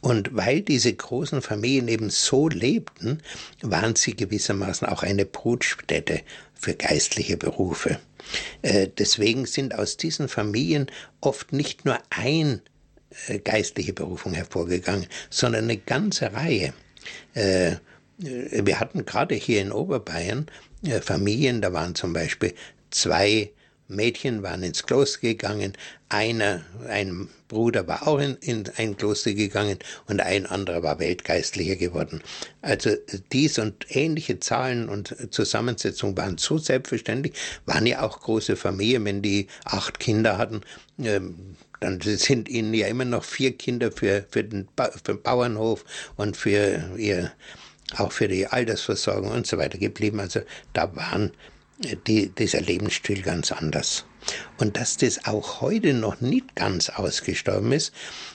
Und 0.00 0.34
weil 0.36 0.60
diese 0.60 0.92
großen 0.92 1.42
Familien 1.42 1.88
eben 1.88 2.10
so 2.10 2.48
lebten, 2.48 3.22
waren 3.62 3.96
sie 3.96 4.14
gewissermaßen 4.14 4.88
auch 4.88 5.02
eine 5.02 5.24
Brutstätte 5.24 6.20
für 6.54 6.74
geistliche 6.74 7.36
Berufe. 7.36 7.98
Äh, 8.62 8.88
deswegen 8.98 9.46
sind 9.46 9.74
aus 9.74 9.96
diesen 9.96 10.28
Familien 10.28 10.90
oft 11.20 11.52
nicht 11.52 11.84
nur 11.84 11.98
ein 12.10 12.62
äh, 13.28 13.38
geistliche 13.38 13.92
Berufung 13.92 14.34
hervorgegangen, 14.34 15.06
sondern 15.30 15.64
eine 15.64 15.76
ganze 15.76 16.32
Reihe. 16.32 16.72
Äh, 17.34 17.76
wir 18.16 18.78
hatten 18.78 19.04
gerade 19.04 19.34
hier 19.34 19.60
in 19.60 19.72
Oberbayern 19.72 20.46
Familien, 21.02 21.60
da 21.60 21.72
waren 21.72 21.96
zum 21.96 22.12
Beispiel 22.12 22.54
zwei 22.90 23.50
Mädchen 23.88 24.42
waren 24.42 24.62
ins 24.62 24.84
Kloster 24.84 25.20
gegangen, 25.20 25.74
einer, 26.08 26.62
ein 26.88 27.28
Bruder 27.48 27.86
war 27.86 28.06
auch 28.06 28.18
in, 28.18 28.36
in 28.40 28.64
ein 28.76 28.96
Kloster 28.96 29.34
gegangen 29.34 29.78
und 30.06 30.20
ein 30.20 30.46
anderer 30.46 30.82
war 30.82 30.98
Weltgeistlicher 30.98 31.76
geworden. 31.76 32.22
Also 32.62 32.90
dies 33.32 33.58
und 33.58 33.86
ähnliche 33.88 34.40
Zahlen 34.40 34.88
und 34.88 35.14
Zusammensetzungen 35.32 36.16
waren 36.16 36.38
so 36.38 36.58
selbstverständlich, 36.58 37.34
waren 37.66 37.86
ja 37.86 38.02
auch 38.02 38.20
große 38.20 38.56
Familien, 38.56 39.04
wenn 39.04 39.22
die 39.22 39.48
acht 39.64 40.00
Kinder 40.00 40.38
hatten, 40.38 40.62
ähm, 40.98 41.56
dann 41.80 42.00
sind 42.00 42.48
ihnen 42.48 42.72
ja 42.72 42.86
immer 42.86 43.04
noch 43.04 43.24
vier 43.24 43.56
Kinder 43.56 43.92
für, 43.92 44.24
für, 44.30 44.42
den, 44.42 44.68
für 44.76 45.12
den 45.12 45.22
Bauernhof 45.22 45.84
und 46.16 46.36
für 46.36 46.82
ihr, 46.96 47.30
auch 47.98 48.10
für 48.10 48.28
die 48.28 48.46
Altersversorgung 48.46 49.30
und 49.30 49.46
so 49.46 49.58
weiter 49.58 49.76
geblieben. 49.76 50.18
Also 50.18 50.40
da 50.72 50.96
waren 50.96 51.32
die, 51.78 52.28
dieser 52.28 52.60
Lebensstil 52.60 53.22
ganz 53.22 53.52
anders. 53.52 54.04
Und 54.58 54.76
dass 54.76 54.96
das 54.96 55.26
auch 55.26 55.60
heute 55.60 55.92
noch 55.92 56.20
nicht 56.20 56.54
ganz 56.54 56.88
ausgestorben 56.88 57.72
ist, 57.72 57.92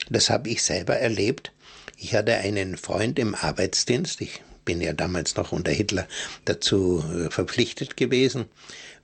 das 0.08 0.30
habe 0.30 0.48
ich 0.48 0.62
selber 0.62 0.96
erlebt. 0.96 1.52
Ich 1.96 2.14
hatte 2.14 2.34
einen 2.34 2.76
Freund 2.76 3.18
im 3.18 3.34
Arbeitsdienst, 3.34 4.20
ich 4.20 4.42
bin 4.64 4.80
ja 4.80 4.92
damals 4.92 5.36
noch 5.36 5.52
unter 5.52 5.72
Hitler 5.72 6.06
dazu 6.44 7.04
äh, 7.12 7.30
verpflichtet 7.30 7.96
gewesen. 7.96 8.46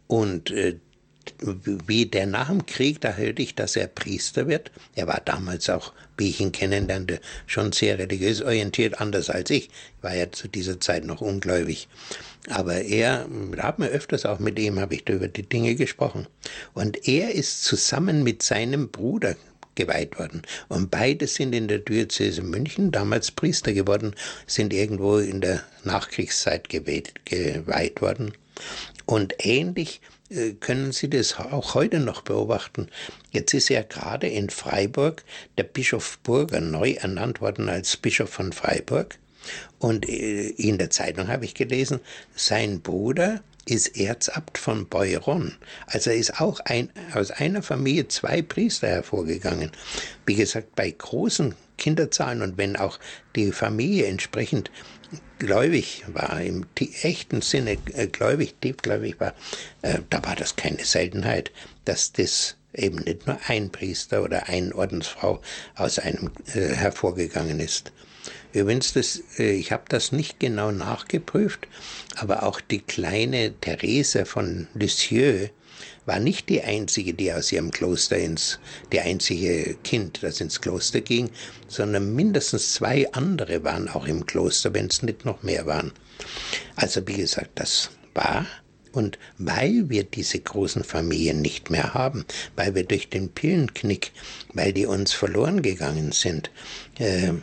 Und 0.07 0.51
äh, 0.51 0.77
wie 1.43 2.07
der 2.07 2.27
nach 2.27 2.49
dem 2.49 2.67
Krieg, 2.67 3.01
da 3.01 3.15
hörte 3.15 3.43
ich, 3.43 3.55
dass 3.55 3.75
er 3.77 3.89
Priester 3.89 4.47
wird. 4.47 4.71
Er 4.95 5.07
war 5.07 5.21
damals 5.25 5.69
auch, 5.69 5.93
wie 6.17 6.31
ich 6.31 6.41
ihn 6.41 6.53
kennenlernte, 6.53 7.21
schon 7.47 7.73
sehr 7.73 7.99
religiös 7.99 8.43
orientiert, 8.43 9.01
anders 9.01 9.29
als 9.29 9.51
ich. 9.51 9.65
Ich 9.67 10.03
war 10.03 10.15
ja 10.15 10.31
zu 10.31 10.49
dieser 10.49 10.81
Zeit 10.81 11.05
noch 11.05 11.21
ungläubig. 11.21 11.89
Aber 12.49 12.83
er, 12.83 13.29
da 13.57 13.63
hat 13.65 13.79
man 13.79 13.89
öfters 13.89 14.25
auch 14.25 14.39
mit 14.39 14.59
ihm, 14.59 14.79
habe 14.79 14.95
ich 14.95 15.05
da 15.05 15.15
über 15.15 15.29
die 15.29 15.49
Dinge 15.49 15.75
gesprochen. 15.75 16.27
Und 16.75 17.09
er 17.09 17.35
ist 17.35 17.65
zusammen 17.65 18.23
mit 18.23 18.43
seinem 18.43 18.89
Bruder 18.89 19.37
geweiht 19.75 20.19
worden. 20.19 20.43
Und 20.69 20.91
beide 20.91 21.27
sind 21.27 21.55
in 21.55 21.69
der 21.69 21.79
Diözese 21.79 22.43
München 22.43 22.91
damals 22.91 23.31
Priester 23.31 23.73
geworden, 23.73 24.15
sind 24.47 24.73
irgendwo 24.73 25.19
in 25.19 25.41
der 25.41 25.63
Nachkriegszeit 25.85 26.69
geweiht, 26.69 27.25
geweiht 27.25 28.01
worden. 28.01 28.33
Und 29.05 29.35
ähnlich 29.39 30.01
äh, 30.31 30.53
können 30.53 30.93
Sie 30.93 31.09
das 31.09 31.39
auch 31.39 31.75
heute 31.75 32.01
noch 32.01 32.23
beobachten. 32.23 32.89
Jetzt 33.31 33.55
ist 33.55 33.69
ja 33.69 33.83
gerade 33.83 34.27
in 34.27 34.51
Freiburg 34.51 35.25
der 35.59 35.65
Bischof 35.65 36.19
Burger 36.23 36.61
neu 36.61 36.93
ernannt 36.93 37.41
worden 37.41 37.69
als 37.69 37.97
Bischof 37.97 38.31
von 38.31 38.53
Freiburg. 38.53 39.19
Und 39.79 40.09
äh, 40.09 40.49
in 40.49 40.79
der 40.79 40.91
Zeitung 40.91 41.29
habe 41.29 41.45
ich 41.45 41.55
gelesen, 41.55 42.01
sein 42.35 42.81
Bruder 42.81 43.43
ist 43.67 43.97
Erzabt 43.99 44.59
von 44.59 44.87
Beuron. 44.87 45.57
Also 45.87 46.11
ist 46.11 46.41
auch 46.41 46.61
ein, 46.61 46.89
aus 47.15 47.33
einer 47.33 47.63
Familie 47.63 48.09
zwei 48.09 48.41
Priester 48.41 48.87
hervorgegangen. 48.87 49.73
Wie 50.25 50.37
gesagt, 50.37 50.77
bei 50.77 50.91
großen 50.91 51.55
Kinderzahlen 51.77 52.43
und 52.43 52.59
wenn 52.59 52.77
auch 52.77 52.99
die 53.35 53.53
Familie 53.53 54.07
entsprechend 54.07 54.71
gläubig 55.39 56.05
war, 56.09 56.41
im 56.41 56.65
echten 57.03 57.43
Sinne 57.43 57.77
äh, 57.95 58.07
gläubig, 58.07 58.55
tiefgläubig 58.61 59.21
war, 59.21 59.35
äh, 59.83 59.99
da 60.11 60.25
war 60.25 60.37
das 60.37 60.57
keine 60.57 60.85
Seltenheit, 60.85 61.51
dass 61.85 62.13
das 62.13 62.57
eben 62.73 62.99
nicht 62.99 63.27
nur 63.27 63.39
ein 63.47 63.71
Priester 63.71 64.23
oder 64.23 64.49
eine 64.49 64.75
Ordensfrau 64.75 65.41
aus 65.75 65.99
einem 65.99 66.31
äh, 66.55 66.75
hervorgegangen 66.75 67.61
ist. 67.61 67.93
Übrigens, 68.57 68.95
das, 68.95 69.23
äh, 69.39 69.53
ich 69.53 69.71
habe 69.71 69.85
das 69.91 70.13
nicht 70.13 70.41
genau 70.41 70.71
nachgeprüft, 70.71 71.69
aber 72.15 72.43
auch 72.43 72.59
die 72.59 72.81
kleine 72.81 73.53
Therese 73.61 74.25
von 74.25 74.67
Lisieux 74.73 75.51
war 76.07 76.21
nicht 76.21 76.49
die 76.49 76.63
einzige, 76.63 77.13
die 77.13 77.31
aus 77.35 77.53
ihrem 77.53 77.71
Kloster 77.71 78.17
ins, 78.17 78.59
die 78.93 79.01
einzige 79.01 79.77
Kind, 79.85 80.23
das 80.23 80.41
ins 80.41 80.63
Kloster 80.63 81.03
ging, 81.03 81.29
sondern 81.69 82.15
mindestens 82.15 82.73
zwei 82.73 83.13
andere 83.13 83.63
waren 83.63 83.91
auch 83.91 84.07
im 84.07 84.25
Kloster, 84.25 84.73
wenn 84.73 84.87
es 84.87 85.03
nicht 85.03 85.27
noch 85.27 85.43
mehr 85.43 85.67
waren. 85.67 85.93
Also 86.77 87.07
wie 87.07 87.17
gesagt, 87.17 87.51
das 87.57 87.91
war 88.15 88.47
und 88.93 89.19
weil 89.37 89.91
wir 89.91 90.05
diese 90.05 90.41
großen 90.41 90.83
Familien 90.83 91.43
nicht 91.43 91.69
mehr 91.69 91.93
haben, 91.93 92.25
weil 92.55 92.75
wir 92.75 92.85
durch 92.85 93.11
den 93.11 93.29
Pillenknick, 93.29 94.13
weil 94.55 94.73
die 94.73 94.87
uns 94.87 95.13
verloren 95.13 95.61
gegangen 95.61 96.13
sind, 96.13 96.51
äh, 96.99 97.35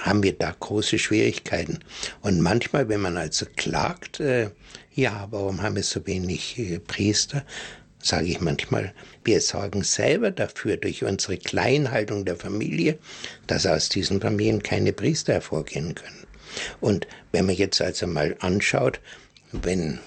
haben 0.00 0.22
wir 0.22 0.32
da 0.32 0.54
große 0.58 0.98
Schwierigkeiten. 0.98 1.80
Und 2.22 2.40
manchmal, 2.40 2.88
wenn 2.88 3.00
man 3.00 3.16
also 3.16 3.46
klagt, 3.56 4.20
äh, 4.20 4.50
ja, 4.94 5.28
warum 5.30 5.62
haben 5.62 5.76
wir 5.76 5.82
so 5.82 6.06
wenig 6.06 6.58
äh, 6.58 6.78
Priester, 6.78 7.44
sage 8.02 8.26
ich 8.26 8.40
manchmal, 8.40 8.94
wir 9.24 9.40
sorgen 9.40 9.82
selber 9.82 10.30
dafür 10.30 10.76
durch 10.76 11.04
unsere 11.04 11.36
Kleinhaltung 11.36 12.24
der 12.24 12.36
Familie, 12.36 12.98
dass 13.46 13.66
aus 13.66 13.88
diesen 13.88 14.20
Familien 14.20 14.62
keine 14.62 14.92
Priester 14.92 15.34
hervorgehen 15.34 15.94
können. 15.94 16.26
Und 16.80 17.06
wenn 17.32 17.46
man 17.46 17.54
jetzt 17.54 17.80
also 17.80 18.06
mal 18.06 18.36
anschaut, 18.40 19.00
wenn 19.52 20.00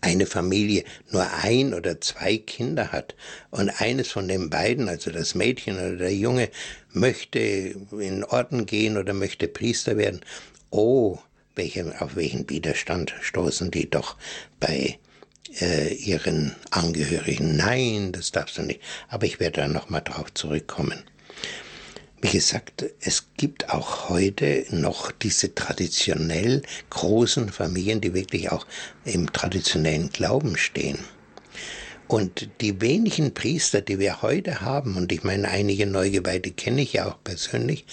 eine 0.00 0.26
Familie 0.26 0.84
nur 1.10 1.26
ein 1.42 1.74
oder 1.74 2.00
zwei 2.00 2.36
Kinder 2.38 2.92
hat 2.92 3.14
und 3.50 3.70
eines 3.80 4.08
von 4.08 4.28
den 4.28 4.50
beiden, 4.50 4.88
also 4.88 5.10
das 5.10 5.34
Mädchen 5.34 5.76
oder 5.76 5.96
der 5.96 6.14
Junge, 6.14 6.50
möchte 6.92 7.38
in 7.38 8.24
Orden 8.24 8.66
gehen 8.66 8.96
oder 8.96 9.12
möchte 9.12 9.48
Priester 9.48 9.96
werden, 9.96 10.20
oh, 10.70 11.18
welche, 11.54 12.00
auf 12.00 12.16
welchen 12.16 12.48
Widerstand 12.48 13.14
stoßen 13.20 13.70
die 13.70 13.90
doch 13.90 14.16
bei 14.60 14.98
äh, 15.60 15.92
ihren 15.94 16.54
Angehörigen. 16.70 17.56
Nein, 17.56 18.12
das 18.12 18.30
darfst 18.30 18.58
du 18.58 18.62
nicht. 18.62 18.80
Aber 19.08 19.26
ich 19.26 19.40
werde 19.40 19.62
da 19.62 19.68
nochmal 19.68 20.02
drauf 20.02 20.32
zurückkommen. 20.34 21.02
Wie 22.20 22.30
gesagt, 22.30 22.84
es 23.00 23.26
gibt 23.36 23.70
auch 23.70 24.08
heute 24.08 24.66
noch 24.70 25.12
diese 25.12 25.54
traditionell 25.54 26.62
großen 26.90 27.48
Familien, 27.50 28.00
die 28.00 28.12
wirklich 28.12 28.50
auch 28.50 28.66
im 29.04 29.32
traditionellen 29.32 30.10
Glauben 30.10 30.56
stehen. 30.56 30.98
Und 32.08 32.48
die 32.60 32.80
wenigen 32.80 33.34
Priester, 33.34 33.82
die 33.82 33.98
wir 33.98 34.22
heute 34.22 34.62
haben, 34.62 34.96
und 34.96 35.12
ich 35.12 35.22
meine, 35.22 35.48
einige 35.48 35.86
Neugeweihte 35.86 36.50
kenne 36.50 36.82
ich 36.82 36.94
ja 36.94 37.06
auch 37.06 37.22
persönlich, 37.22 37.84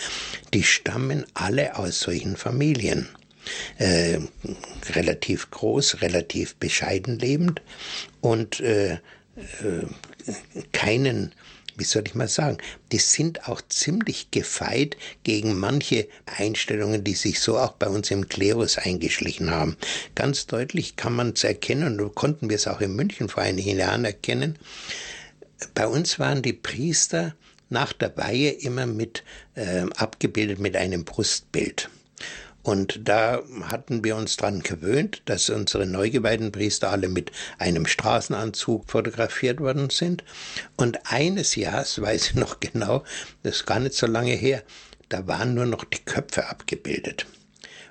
die 0.54 0.64
stammen 0.64 1.26
alle 1.34 1.78
aus 1.78 2.00
solchen 2.00 2.38
Familien. 2.38 3.10
Äh, 3.78 4.20
relativ 4.90 5.52
groß, 5.52 6.02
relativ 6.02 6.56
bescheiden 6.56 7.20
lebend 7.20 7.62
und 8.22 8.60
äh, 8.60 8.94
äh, 8.94 8.98
keinen 10.72 11.32
wie 11.78 11.84
soll 11.84 12.04
ich 12.06 12.16
mal 12.16 12.28
sagen, 12.28 12.58
die 12.92 12.98
sind 12.98 13.48
auch 13.48 13.62
ziemlich 13.68 14.32
gefeit 14.32 14.98
gegen 15.24 15.58
manche 15.58 16.08
Einstellungen, 16.26 17.04
die 17.04 17.14
sich 17.14 17.40
so 17.40 17.58
auch 17.58 17.74
bei 17.74 17.88
uns 17.88 18.12
im 18.12 18.30
Klerus 18.30 18.78
eingeschlichen 18.78 19.52
haben. 19.52 19.78
Ganz 20.16 20.48
deutlich 20.48 20.96
kann 20.96 21.14
man 21.14 21.34
es 21.34 21.44
erkennen, 21.44 22.00
und 22.00 22.16
konnten 22.16 22.50
wir 22.50 22.56
es 22.56 22.68
auch 22.68 22.82
in 22.82 22.96
München 22.96 23.30
vor 23.30 23.44
einigen 23.44 23.78
Jahren 23.78 24.06
erkennen. 24.06 24.58
Bei 25.74 25.88
uns 25.88 26.20
waren 26.20 26.42
die 26.42 26.54
Priester 26.54 27.36
nach 27.70 27.94
der 27.94 28.16
Weihe 28.18 28.52
immer 28.52 28.86
mit 28.86 29.24
äh, 29.56 29.86
abgebildet 29.96 30.60
mit 30.60 30.76
einem 30.76 31.04
Brustbild. 31.04 31.90
Und 32.66 33.08
da 33.08 33.44
hatten 33.66 34.04
wir 34.04 34.16
uns 34.16 34.38
dran 34.38 34.62
gewöhnt, 34.62 35.22
dass 35.26 35.52
unsere 35.52 35.86
neugeweihten 35.86 36.52
Priester 36.52 36.90
alle 36.90 37.10
mit 37.10 37.32
einem 37.60 37.86
Straßenanzug 37.86 38.90
fotografiert 38.90 39.60
worden 39.60 39.92
sind. 39.92 40.24
Und 40.76 40.98
eines 41.12 41.56
Jahres, 41.56 42.02
weiß 42.02 42.30
ich 42.30 42.34
noch 42.34 42.60
genau, 42.60 43.04
das 43.44 43.58
ist 43.58 43.68
gar 43.68 43.80
nicht 43.80 43.94
so 43.94 44.08
lange 44.08 44.34
her, 44.34 44.64
da 45.10 45.28
waren 45.28 45.54
nur 45.54 45.68
noch 45.68 45.84
die 45.84 46.04
Köpfe 46.04 46.48
abgebildet. 46.48 47.28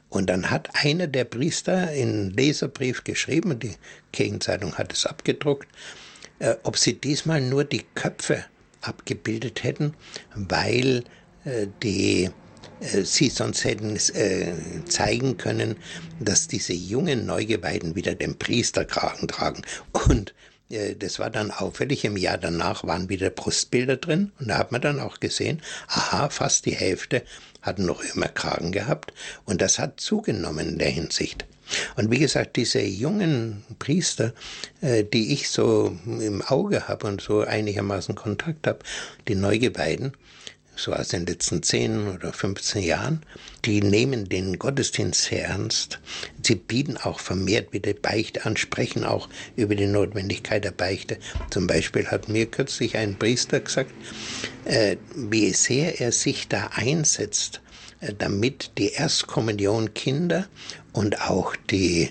Und 0.09 0.29
dann 0.29 0.51
hat 0.51 0.71
einer 0.73 1.07
der 1.07 1.25
Priester 1.25 1.93
in 1.93 2.31
Leserbrief 2.31 3.05
geschrieben, 3.05 3.61
die 3.61 3.77
Gegenzeitung 4.11 4.75
hat 4.75 4.93
es 4.93 5.07
abgedruckt, 5.07 5.69
äh, 6.41 6.57
ob 6.65 6.79
sie 6.79 6.95
diesmal 6.95 7.41
nur 7.41 7.63
die 7.63 7.85
Köpfe 7.95 8.45
abgebildet 8.81 9.63
hätten, 9.63 9.95
weil 10.35 11.05
äh, 11.45 11.69
die 11.85 12.31
sie 12.81 13.29
sonst 13.29 13.65
hätten 13.65 13.97
äh, 13.97 14.53
zeigen 14.87 15.37
können, 15.37 15.77
dass 16.21 16.49
diese 16.49 16.73
jungen 16.73 17.27
Neugeweihten 17.27 17.95
wieder 17.95 18.15
den 18.15 18.39
Priesterkragen 18.39 19.29
tragen. 19.29 19.63
Und 19.93 20.35
äh, 20.71 20.95
das 20.95 21.19
war 21.19 21.31
dann 21.31 21.51
auffällig. 21.51 22.05
Im 22.05 22.17
Jahr 22.17 22.39
danach 22.39 22.85
waren 22.85 23.09
wieder 23.09 23.31
Brustbilder 23.31 23.97
drin. 23.97 24.33
Und 24.39 24.49
da 24.49 24.59
hat 24.59 24.73
man 24.73 24.81
dann 24.81 25.01
auch 25.01 25.21
gesehen, 25.21 25.63
aha, 25.89 26.29
fast 26.29 26.67
die 26.67 26.75
Hälfte 26.75 27.23
hatten 27.63 27.87
noch 27.87 28.03
immer 28.03 28.29
Kragen 28.29 28.73
gehabt. 28.73 29.13
Und 29.45 29.61
das 29.61 29.79
hat 29.79 30.01
zugenommen 30.01 30.69
in 30.69 30.79
der 30.79 30.91
Hinsicht. 30.91 31.47
Und 31.97 32.11
wie 32.11 32.19
gesagt, 32.19 32.57
diese 32.57 32.83
jungen 32.83 33.65
Priester, 33.79 34.35
äh, 34.83 35.05
die 35.05 35.33
ich 35.33 35.49
so 35.49 35.97
im 36.05 36.43
Auge 36.43 36.89
habe 36.89 37.07
und 37.07 37.23
so 37.23 37.41
einigermaßen 37.41 38.15
Kontakt 38.15 38.67
habe, 38.67 38.81
die 39.29 39.35
Neugeweihten, 39.35 40.13
so 40.77 40.93
aus 40.93 41.09
den 41.09 41.27
letzten 41.27 41.63
10 41.63 42.09
oder 42.09 42.33
15 42.33 42.83
Jahren, 42.83 43.23
die 43.65 43.81
nehmen 43.81 44.29
den 44.29 44.59
Gottesdienst 44.59 45.25
sehr 45.25 45.47
ernst. 45.47 46.01
Sie 46.43 46.57
bieten 46.57 46.97
auch 46.97 47.21
vermehrt 47.21 47.73
wieder 47.73 47.93
Beichte 47.95 48.45
an, 48.45 48.57
sprechen 48.57 49.05
auch 49.05 49.29
über 49.57 49.75
die 49.75 49.87
Notwendigkeit 49.87 50.65
der 50.65 50.73
Beichte. 50.73 51.19
Zum 51.51 51.67
Beispiel 51.67 52.07
hat 52.07 52.29
mir 52.29 52.47
kürzlich 52.47 52.97
ein 52.97 53.19
Priester 53.19 53.61
gesagt, 53.61 53.93
äh, 54.65 54.97
wie 55.15 55.53
sehr 55.53 56.01
er 56.01 56.13
sich 56.13 56.49
da 56.49 56.71
einsetzt, 56.75 57.61
äh, 58.01 58.13
damit 58.17 58.73
die 58.79 58.93
Erstkommunion 58.93 59.95
Kinder 59.95 60.47
und 60.93 61.21
auch 61.23 61.55
die 61.71 62.11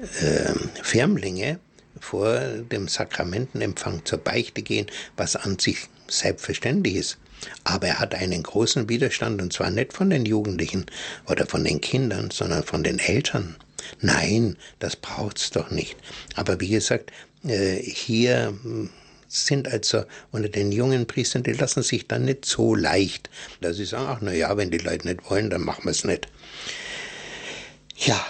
äh, 0.00 0.54
Firmlinge 0.82 1.58
vor 2.00 2.38
dem 2.38 2.88
Sakramentenempfang 2.88 4.04
zur 4.04 4.18
Beichte 4.18 4.62
gehen, 4.62 4.86
was 5.16 5.36
an 5.36 5.58
sich 5.58 5.88
selbstverständlich 6.08 6.94
ist. 6.94 7.18
Aber 7.64 7.86
er 7.86 7.98
hat 7.98 8.14
einen 8.14 8.42
großen 8.42 8.88
Widerstand, 8.88 9.40
und 9.42 9.52
zwar 9.52 9.70
nicht 9.70 9.92
von 9.92 10.10
den 10.10 10.26
Jugendlichen 10.26 10.86
oder 11.26 11.46
von 11.46 11.64
den 11.64 11.80
Kindern, 11.80 12.30
sondern 12.30 12.62
von 12.62 12.82
den 12.82 12.98
Eltern. 12.98 13.56
Nein, 14.00 14.56
das 14.78 14.96
braucht's 14.96 15.50
doch 15.50 15.70
nicht. 15.70 15.96
Aber 16.34 16.60
wie 16.60 16.68
gesagt, 16.68 17.12
äh, 17.44 17.76
hier 17.76 18.54
hm, 18.62 18.90
sind 19.28 19.68
also 19.68 20.04
unter 20.32 20.48
den 20.48 20.72
jungen 20.72 21.06
Priestern, 21.06 21.42
die 21.42 21.52
lassen 21.52 21.82
sich 21.82 22.08
dann 22.08 22.24
nicht 22.24 22.44
so 22.44 22.74
leicht, 22.74 23.28
dass 23.60 23.76
sie 23.76 23.84
sagen, 23.84 24.06
ach 24.08 24.18
na 24.22 24.32
ja, 24.32 24.56
wenn 24.56 24.70
die 24.70 24.78
Leute 24.78 25.06
nicht 25.06 25.30
wollen, 25.30 25.50
dann 25.50 25.62
machen 25.62 25.84
wir 25.84 25.90
es 25.90 26.04
nicht. 26.04 26.28
Ja, 27.96 28.24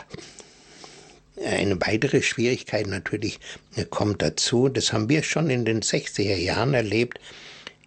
eine 1.44 1.80
weitere 1.80 2.22
Schwierigkeit 2.22 2.86
natürlich 2.86 3.38
äh, 3.76 3.84
kommt 3.84 4.22
dazu, 4.22 4.68
das 4.68 4.92
haben 4.92 5.08
wir 5.08 5.22
schon 5.22 5.50
in 5.50 5.64
den 5.64 5.82
60er 5.82 6.36
Jahren 6.36 6.74
erlebt, 6.74 7.20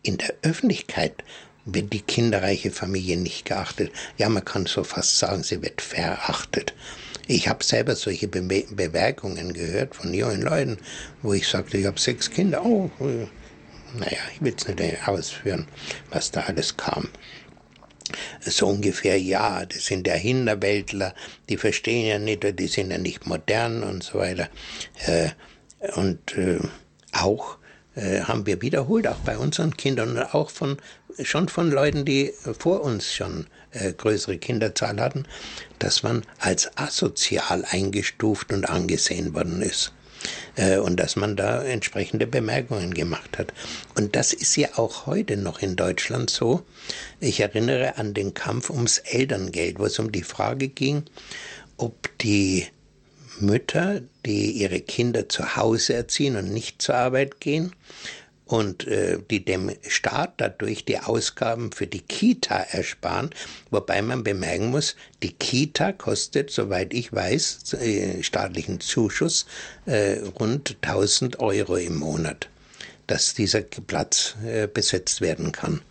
in 0.04 0.18
der 0.18 0.34
Öffentlichkeit 0.42 1.24
wird 1.66 1.94
die 1.94 2.02
kinderreiche 2.02 2.72
Familie 2.72 3.18
nicht 3.18 3.46
geachtet. 3.46 3.92
Ja, 4.18 4.30
man 4.30 4.44
kann 4.44 4.66
so 4.66 4.84
fast 4.84 5.18
sagen, 5.20 5.44
sie 5.44 5.62
wird 5.62 5.82
verachtet. 5.82 6.74
Ich 7.28 7.48
habe 7.48 7.64
selber 7.64 7.96
solche 7.96 8.28
Be 8.28 8.66
Bemerkungen 8.72 9.54
gehört 9.54 9.96
von 9.96 10.14
jungen 10.14 10.42
Leuten, 10.42 10.78
wo 11.22 11.34
ich 11.34 11.48
sagte, 11.48 11.78
ich 11.78 11.86
habe 11.86 12.00
sechs 12.00 12.30
Kinder. 12.32 12.66
Oh, 12.66 12.90
naja, 13.00 14.18
ich 14.34 14.42
will 14.42 14.56
es 14.58 14.68
nicht 14.68 15.08
ausführen, 15.08 15.68
was 16.10 16.32
da 16.32 16.42
alles 16.42 16.76
kam. 16.78 17.10
So 18.42 18.68
ungefähr, 18.68 19.20
ja, 19.22 19.66
das 19.66 19.86
sind 19.86 20.08
ja 20.08 20.16
Hinterwäldler, 20.16 21.14
die 21.48 21.58
verstehen 21.58 22.08
ja 22.08 22.20
nicht, 22.20 22.60
die 22.60 22.68
sind 22.68 22.92
ja 22.92 22.98
nicht 22.98 23.28
modern 23.28 23.84
und 23.84 24.04
so 24.04 24.20
weiter. 24.20 24.50
Äh, 25.06 25.30
Und 25.96 26.38
äh, 26.38 26.60
auch 27.12 27.58
haben 27.96 28.46
wir 28.46 28.62
wiederholt, 28.62 29.06
auch 29.08 29.18
bei 29.18 29.38
unseren 29.38 29.76
Kindern 29.76 30.18
und 30.18 30.34
auch 30.34 30.50
von, 30.50 30.78
schon 31.22 31.50
von 31.50 31.70
Leuten, 31.72 32.06
die 32.06 32.32
vor 32.58 32.82
uns 32.82 33.12
schon 33.12 33.48
äh, 33.72 33.94
größere 33.94 34.38
Kinderzahl 34.38 35.00
hatten, 35.00 35.26
dass 35.80 36.04
man 36.04 36.24
als 36.40 36.78
asozial 36.78 37.66
eingestuft 37.70 38.52
und 38.52 38.70
angesehen 38.70 39.34
worden 39.34 39.62
ist. 39.62 39.94
Äh, 40.56 40.78
und 40.78 41.00
dass 41.00 41.16
man 41.16 41.36
da 41.36 41.64
entsprechende 41.64 42.28
Bemerkungen 42.28 42.94
gemacht 42.94 43.38
hat. 43.38 43.54
Und 43.96 44.16
das 44.16 44.34
ist 44.34 44.56
ja 44.56 44.70
auch 44.76 45.06
heute 45.06 45.38
noch 45.38 45.60
in 45.60 45.76
Deutschland 45.76 46.30
so. 46.30 46.64
Ich 47.20 47.40
erinnere 47.40 47.98
an 47.98 48.14
den 48.14 48.34
Kampf 48.34 48.70
ums 48.70 49.00
Elterngeld, 49.00 49.80
wo 49.80 49.86
es 49.86 49.98
um 50.00 50.12
die 50.12 50.24
Frage 50.24 50.68
ging, 50.68 51.04
ob 51.78 52.10
die 52.20 52.68
Mütter, 53.40 54.02
die 54.26 54.52
ihre 54.52 54.82
Kinder 54.82 55.30
zu 55.30 55.56
Hause 55.56 55.94
erziehen 55.94 56.36
und 56.36 56.54
nicht 56.54 56.82
zur 56.82 56.96
Arbeit 56.96 57.40
gehen, 57.40 57.74
und 58.52 58.86
äh, 58.88 59.18
die 59.30 59.44
dem 59.44 59.72
Staat 59.88 60.34
dadurch 60.38 60.84
die 60.86 61.00
Ausgaben 61.00 61.72
für 61.72 61.88
die 61.88 62.02
Kita 62.02 62.56
ersparen, 62.56 63.30
wobei 63.70 64.02
man 64.02 64.24
bemerken 64.24 64.72
muss, 64.72 64.96
die 65.24 65.32
Kita 65.32 65.94
kostet, 65.94 66.52
soweit 66.52 66.94
ich 66.94 67.14
weiß, 67.14 67.74
äh, 67.76 68.22
staatlichen 68.22 68.80
Zuschuss 68.82 69.46
äh, 69.86 70.20
rund 70.40 70.78
1000 70.82 71.40
Euro 71.40 71.78
im 71.78 71.98
Monat, 71.98 72.50
dass 73.08 73.34
dieser 73.34 73.62
Platz 73.62 74.36
äh, 74.46 74.68
besetzt 74.68 75.22
werden 75.22 75.52
kann. 75.52 75.82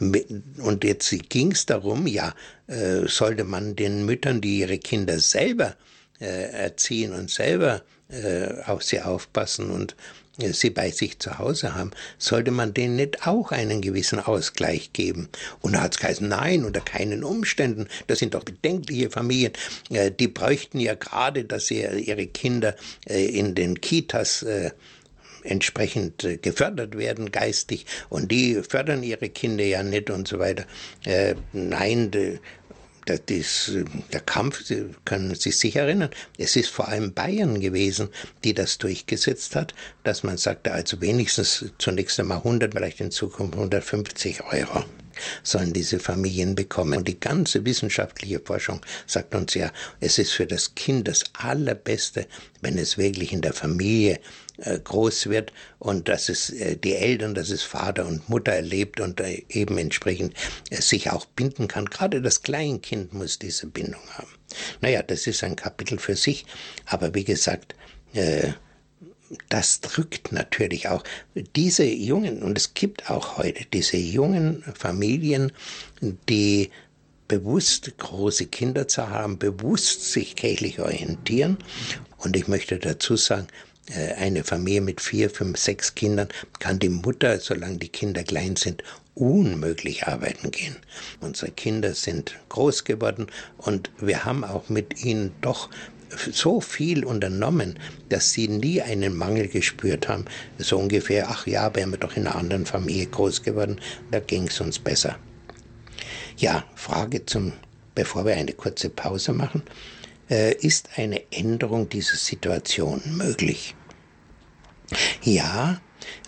Und 0.00 0.82
jetzt 0.82 1.14
ging 1.28 1.52
es 1.52 1.66
darum, 1.66 2.06
ja, 2.06 2.34
äh, 2.66 3.06
sollte 3.06 3.44
man 3.44 3.76
den 3.76 4.04
Müttern, 4.06 4.40
die 4.40 4.60
ihre 4.60 4.78
Kinder 4.78 5.20
selber 5.20 5.76
erziehen 6.24 7.12
und 7.12 7.30
selber 7.30 7.82
äh, 8.10 8.62
auf 8.66 8.82
sie 8.82 9.00
aufpassen 9.00 9.70
und 9.70 9.94
sie 10.40 10.70
bei 10.70 10.90
sich 10.90 11.18
zu 11.18 11.38
Hause 11.38 11.74
haben, 11.74 11.90
sollte 12.16 12.50
man 12.52 12.72
denen 12.72 12.96
nicht 12.96 13.26
auch 13.26 13.50
einen 13.50 13.80
gewissen 13.80 14.20
Ausgleich 14.20 14.92
geben? 14.92 15.28
Und 15.60 15.72
da 15.72 15.80
hat 15.80 15.94
es 15.94 16.00
geheißen, 16.00 16.28
nein, 16.28 16.64
unter 16.64 16.80
keinen 16.80 17.24
Umständen. 17.24 17.88
Das 18.06 18.20
sind 18.20 18.34
doch 18.34 18.44
bedenkliche 18.44 19.10
Familien. 19.10 19.52
Äh, 19.90 20.12
die 20.12 20.28
bräuchten 20.28 20.78
ja 20.78 20.94
gerade, 20.94 21.44
dass 21.44 21.66
sie 21.66 21.80
ihre 21.80 22.26
Kinder 22.26 22.76
äh, 23.08 23.26
in 23.26 23.54
den 23.54 23.80
Kitas 23.80 24.42
äh, 24.42 24.70
entsprechend 25.42 26.26
gefördert 26.42 26.96
werden 26.98 27.30
geistig 27.32 27.86
und 28.08 28.30
die 28.30 28.60
fördern 28.68 29.02
ihre 29.02 29.28
Kinder 29.28 29.64
ja 29.64 29.82
nicht 29.82 30.10
und 30.10 30.28
so 30.28 30.38
weiter. 30.38 30.64
Äh, 31.04 31.34
nein, 31.52 32.10
das, 33.08 33.20
das, 33.26 33.72
der 34.12 34.20
Kampf, 34.20 34.64
Sie 34.64 34.84
können 35.04 35.34
sich 35.34 35.58
sicher 35.58 35.82
erinnern, 35.82 36.10
es 36.36 36.56
ist 36.56 36.68
vor 36.68 36.88
allem 36.88 37.14
Bayern 37.14 37.60
gewesen, 37.60 38.08
die 38.44 38.54
das 38.54 38.78
durchgesetzt 38.78 39.56
hat, 39.56 39.74
dass 40.04 40.22
man 40.22 40.36
sagte, 40.36 40.72
also 40.72 41.00
wenigstens 41.00 41.64
zunächst 41.78 42.20
einmal 42.20 42.38
100, 42.38 42.74
vielleicht 42.74 43.00
in 43.00 43.10
Zukunft 43.10 43.54
150 43.54 44.44
Euro 44.44 44.84
sollen 45.42 45.72
diese 45.72 45.98
Familien 45.98 46.54
bekommen. 46.54 46.98
Und 46.98 47.08
die 47.08 47.18
ganze 47.18 47.64
wissenschaftliche 47.64 48.40
Forschung 48.40 48.80
sagt 49.06 49.34
uns 49.34 49.54
ja, 49.54 49.72
es 50.00 50.18
ist 50.18 50.32
für 50.32 50.46
das 50.46 50.74
Kind 50.74 51.08
das 51.08 51.24
Allerbeste, 51.32 52.26
wenn 52.60 52.78
es 52.78 52.98
wirklich 52.98 53.32
in 53.32 53.40
der 53.40 53.52
Familie 53.52 54.20
groß 54.58 55.28
wird 55.28 55.52
und 55.78 56.08
dass 56.08 56.28
es 56.28 56.50
äh, 56.50 56.76
die 56.76 56.94
Eltern, 56.94 57.34
dass 57.34 57.50
es 57.50 57.62
Vater 57.62 58.06
und 58.06 58.28
Mutter 58.28 58.52
erlebt 58.52 59.00
und 59.00 59.20
äh, 59.20 59.44
eben 59.48 59.78
entsprechend 59.78 60.34
sich 60.70 61.10
auch 61.10 61.24
binden 61.26 61.68
kann. 61.68 61.86
Gerade 61.86 62.20
das 62.20 62.42
Kleinkind 62.42 63.12
muss 63.12 63.38
diese 63.38 63.66
Bindung 63.66 64.02
haben. 64.14 64.28
Naja, 64.80 65.02
das 65.02 65.26
ist 65.26 65.44
ein 65.44 65.56
Kapitel 65.56 65.98
für 65.98 66.16
sich, 66.16 66.46
aber 66.86 67.14
wie 67.14 67.24
gesagt, 67.24 67.74
das 69.50 69.80
drückt 69.80 70.32
natürlich 70.32 70.88
auch 70.88 71.04
diese 71.54 71.84
jungen, 71.84 72.42
und 72.42 72.56
es 72.56 72.72
gibt 72.72 73.10
auch 73.10 73.36
heute 73.36 73.66
diese 73.66 73.98
jungen 73.98 74.62
Familien, 74.74 75.52
die 76.28 76.70
bewusst 77.28 77.96
große 77.98 78.46
Kinder 78.46 78.88
zu 78.88 79.08
haben, 79.08 79.38
bewusst 79.38 80.12
sich 80.12 80.34
kirchlich 80.34 80.80
orientieren. 80.80 81.58
Und 82.16 82.36
ich 82.36 82.48
möchte 82.48 82.78
dazu 82.78 83.16
sagen, 83.16 83.46
äh, 83.48 83.67
eine 83.94 84.44
Familie 84.44 84.80
mit 84.80 85.00
vier, 85.00 85.30
fünf, 85.30 85.58
sechs 85.58 85.94
Kindern 85.94 86.28
kann 86.58 86.78
die 86.78 86.88
Mutter, 86.88 87.40
solange 87.40 87.78
die 87.78 87.88
Kinder 87.88 88.22
klein 88.22 88.56
sind, 88.56 88.82
unmöglich 89.14 90.06
arbeiten 90.06 90.50
gehen. 90.50 90.76
Unsere 91.20 91.50
Kinder 91.50 91.94
sind 91.94 92.34
groß 92.48 92.84
geworden 92.84 93.26
und 93.56 93.90
wir 93.98 94.24
haben 94.24 94.44
auch 94.44 94.68
mit 94.68 95.04
ihnen 95.04 95.32
doch 95.40 95.68
so 96.32 96.60
viel 96.60 97.04
unternommen, 97.04 97.78
dass 98.08 98.32
sie 98.32 98.48
nie 98.48 98.80
einen 98.80 99.16
Mangel 99.16 99.48
gespürt 99.48 100.08
haben. 100.08 100.24
So 100.58 100.78
ungefähr, 100.78 101.28
ach 101.28 101.46
ja, 101.46 101.74
wären 101.74 101.90
wir 101.90 101.98
doch 101.98 102.16
in 102.16 102.26
einer 102.26 102.36
anderen 102.36 102.66
Familie 102.66 103.06
groß 103.06 103.42
geworden, 103.42 103.80
da 104.10 104.20
ging 104.20 104.48
es 104.48 104.60
uns 104.60 104.78
besser. 104.78 105.18
Ja, 106.36 106.64
Frage 106.74 107.26
zum, 107.26 107.52
bevor 107.94 108.24
wir 108.24 108.34
eine 108.34 108.52
kurze 108.52 108.90
Pause 108.90 109.32
machen. 109.32 109.62
Äh, 110.30 110.54
ist 110.54 110.90
eine 110.96 111.22
Änderung 111.32 111.88
dieser 111.88 112.16
Situation 112.16 113.00
möglich? 113.16 113.74
Ja, 115.22 115.80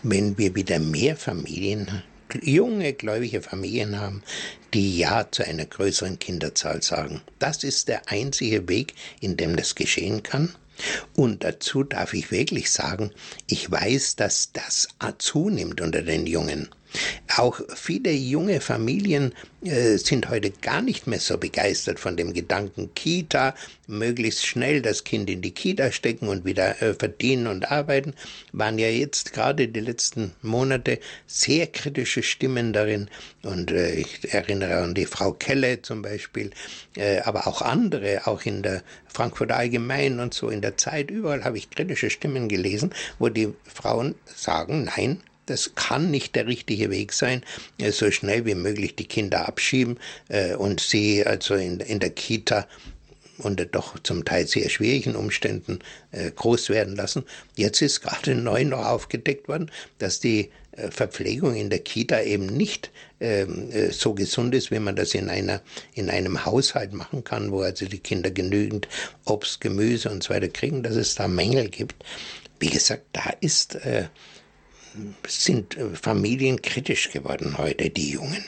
wenn 0.03 0.37
wir 0.38 0.55
wieder 0.55 0.79
mehr 0.79 1.16
Familien 1.16 2.03
junge 2.42 2.92
gläubige 2.92 3.42
Familien 3.42 3.99
haben, 3.99 4.23
die 4.75 4.99
Ja 4.99 5.31
zu 5.31 5.44
einer 5.44 5.66
größeren 5.66 6.18
Kinderzahl 6.18 6.83
sagen. 6.83 7.20
Das 7.38 7.64
ist 7.64 7.88
der 7.88 8.09
einzige 8.09 8.68
Weg, 8.68 8.94
in 9.20 9.37
dem 9.37 9.57
das 9.57 9.75
geschehen 9.75 10.23
kann. 10.23 10.55
Und 11.14 11.44
dazu 11.44 11.83
darf 11.83 12.14
ich 12.14 12.31
wirklich 12.31 12.70
sagen, 12.70 13.11
ich 13.46 13.70
weiß, 13.70 14.16
dass 14.16 14.53
das 14.53 14.88
zunimmt 15.18 15.81
unter 15.81 16.03
den 16.03 16.27
Jungen. 16.27 16.68
Auch 17.37 17.61
viele 17.74 18.11
junge 18.12 18.61
Familien 18.61 19.33
äh, 19.62 19.96
sind 19.96 20.29
heute 20.29 20.50
gar 20.50 20.83
nicht 20.83 21.07
mehr 21.07 21.20
so 21.20 21.38
begeistert 21.38 22.00
von 22.00 22.16
dem 22.16 22.33
Gedanken 22.33 22.92
Kita, 22.94 23.55
möglichst 23.87 24.46
schnell 24.46 24.83
das 24.83 25.05
Kind 25.05 25.31
in 25.31 25.42
die 25.42 25.53
Kita 25.53 25.92
stecken 25.92 26.29
und 26.29 26.44
wieder 26.44 26.83
äh, 26.83 26.94
verdienen 26.94 27.46
und 27.46 27.70
arbeiten, 27.70 28.14
waren 28.53 28.79
ja 28.79 28.88
jetzt 28.88 29.33
gerade 29.33 29.68
die 29.68 29.81
letzten 29.81 30.33
Monate 30.42 30.98
sehr 31.26 31.66
kritische 31.66 32.22
Stimmen 32.22 32.72
darin. 32.72 33.09
Und 33.42 33.70
äh, 33.70 33.94
ich 33.94 34.33
erinnere 34.33 34.79
an 34.79 34.94
die 34.94 35.07
Frau 35.07 35.33
Kelle 35.33 35.83
zum 35.83 36.03
Beispiel, 36.03 36.50
äh, 36.96 37.20
aber 37.20 37.46
auch 37.46 37.62
andere, 37.62 38.26
auch 38.26 38.42
in 38.42 38.62
der 38.62 38.83
Frankfurter 39.09 39.57
Allgemein 39.57 40.20
und 40.20 40.35
so 40.35 40.48
in 40.48 40.62
der 40.62 40.76
Zeit, 40.76 41.11
überall 41.11 41.44
habe 41.44 41.59
ich 41.59 41.70
kritische 41.70 42.11
Stimmen 42.11 42.48
gelesen, 42.48 42.92
wo 43.18 43.29
die 43.29 43.53
Frauen 43.64 44.14
sagen, 44.24 44.85
nein, 44.85 45.20
das 45.50 45.74
kann 45.74 46.10
nicht 46.10 46.36
der 46.36 46.46
richtige 46.46 46.90
Weg 46.90 47.12
sein, 47.12 47.42
äh, 47.78 47.90
so 47.90 48.10
schnell 48.10 48.46
wie 48.46 48.54
möglich 48.54 48.94
die 48.94 49.04
Kinder 49.04 49.48
abschieben 49.48 49.98
äh, 50.28 50.54
und 50.54 50.80
sie 50.80 51.26
also 51.26 51.54
in, 51.54 51.80
in 51.80 51.98
der 51.98 52.10
Kita 52.10 52.66
unter 53.38 53.64
doch 53.64 53.98
zum 53.98 54.24
Teil 54.24 54.46
sehr 54.46 54.68
schwierigen 54.68 55.16
Umständen 55.16 55.80
äh, 56.12 56.30
groß 56.30 56.68
werden 56.68 56.94
lassen. 56.94 57.24
Jetzt 57.56 57.82
ist 57.82 58.02
gerade 58.02 58.34
neu 58.36 58.64
noch 58.64 58.84
aufgedeckt 58.84 59.48
worden, 59.48 59.70
dass 59.98 60.20
die 60.20 60.50
Verpflegung 60.90 61.56
in 61.56 61.68
der 61.68 61.80
Kita 61.80 62.22
eben 62.22 62.46
nicht 62.46 62.90
ähm, 63.18 63.70
so 63.90 64.14
gesund 64.14 64.54
ist, 64.54 64.70
wie 64.70 64.78
man 64.78 64.96
das 64.96 65.14
in 65.14 65.28
einer 65.28 65.60
in 65.94 66.08
einem 66.08 66.46
Haushalt 66.46 66.94
machen 66.94 67.22
kann, 67.24 67.50
wo 67.50 67.60
also 67.60 67.86
die 67.86 67.98
Kinder 67.98 68.30
genügend 68.30 68.88
Obst, 69.26 69.60
Gemüse 69.60 70.08
und 70.10 70.22
so 70.22 70.32
weiter 70.32 70.48
kriegen, 70.48 70.82
dass 70.82 70.94
es 70.94 71.16
da 71.16 71.28
Mängel 71.28 71.68
gibt. 71.68 71.96
Wie 72.60 72.70
gesagt, 72.70 73.04
da 73.12 73.30
ist 73.40 73.74
äh, 73.74 74.04
sind 75.26 75.76
äh, 75.76 75.94
Familien 75.94 76.62
kritisch 76.62 77.11
geworden 77.11 77.59
heute, 77.59 77.90
die 77.90 78.11
Jungen. 78.11 78.44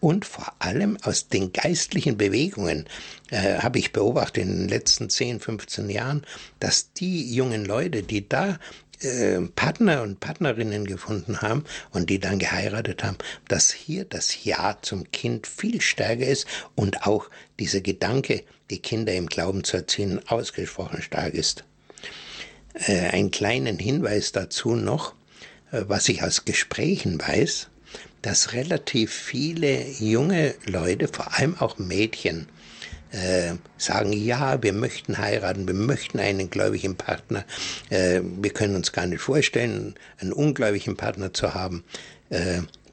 Und 0.00 0.24
vor 0.24 0.54
allem 0.60 0.96
aus 1.02 1.28
den 1.28 1.52
geistlichen 1.52 2.16
Bewegungen 2.16 2.86
äh, 3.30 3.58
habe 3.58 3.78
ich 3.78 3.92
beobachtet 3.92 4.44
in 4.44 4.50
den 4.50 4.68
letzten 4.68 5.10
10, 5.10 5.40
15 5.40 5.90
Jahren, 5.90 6.22
dass 6.60 6.92
die 6.92 7.34
jungen 7.34 7.64
Leute, 7.64 8.02
die 8.02 8.28
da 8.28 8.58
äh, 9.00 9.40
Partner 9.54 10.02
und 10.02 10.20
Partnerinnen 10.20 10.86
gefunden 10.86 11.42
haben 11.42 11.64
und 11.90 12.08
die 12.08 12.18
dann 12.18 12.38
geheiratet 12.38 13.04
haben, 13.04 13.18
dass 13.48 13.70
hier 13.70 14.04
das 14.04 14.44
Ja 14.44 14.78
zum 14.80 15.10
Kind 15.10 15.46
viel 15.46 15.80
stärker 15.80 16.26
ist 16.26 16.46
und 16.74 17.06
auch 17.06 17.28
dieser 17.58 17.80
Gedanke, 17.80 18.44
die 18.70 18.78
Kinder 18.78 19.14
im 19.14 19.26
Glauben 19.26 19.64
zu 19.64 19.78
erziehen, 19.78 20.20
ausgesprochen 20.28 21.02
stark 21.02 21.34
ist. 21.34 21.64
Äh, 22.74 23.08
einen 23.10 23.30
kleinen 23.30 23.78
Hinweis 23.78 24.32
dazu 24.32 24.74
noch. 24.74 25.14
Äh, 25.72 25.84
was 25.88 26.08
ich 26.08 26.22
aus 26.22 26.44
Gesprächen 26.44 27.20
weiß, 27.20 27.68
dass 28.22 28.52
relativ 28.52 29.12
viele 29.12 29.86
junge 29.98 30.54
Leute, 30.66 31.08
vor 31.08 31.34
allem 31.34 31.56
auch 31.58 31.78
Mädchen, 31.78 32.48
äh, 33.12 33.54
sagen, 33.78 34.12
ja, 34.12 34.62
wir 34.62 34.72
möchten 34.72 35.18
heiraten, 35.18 35.66
wir 35.66 35.74
möchten 35.74 36.18
einen 36.18 36.50
gläubigen 36.50 36.96
Partner, 36.96 37.44
äh, 37.90 38.20
wir 38.22 38.50
können 38.50 38.74
uns 38.74 38.92
gar 38.92 39.06
nicht 39.06 39.20
vorstellen, 39.20 39.94
einen 40.18 40.32
ungläubigen 40.32 40.96
Partner 40.96 41.32
zu 41.32 41.54
haben. 41.54 41.84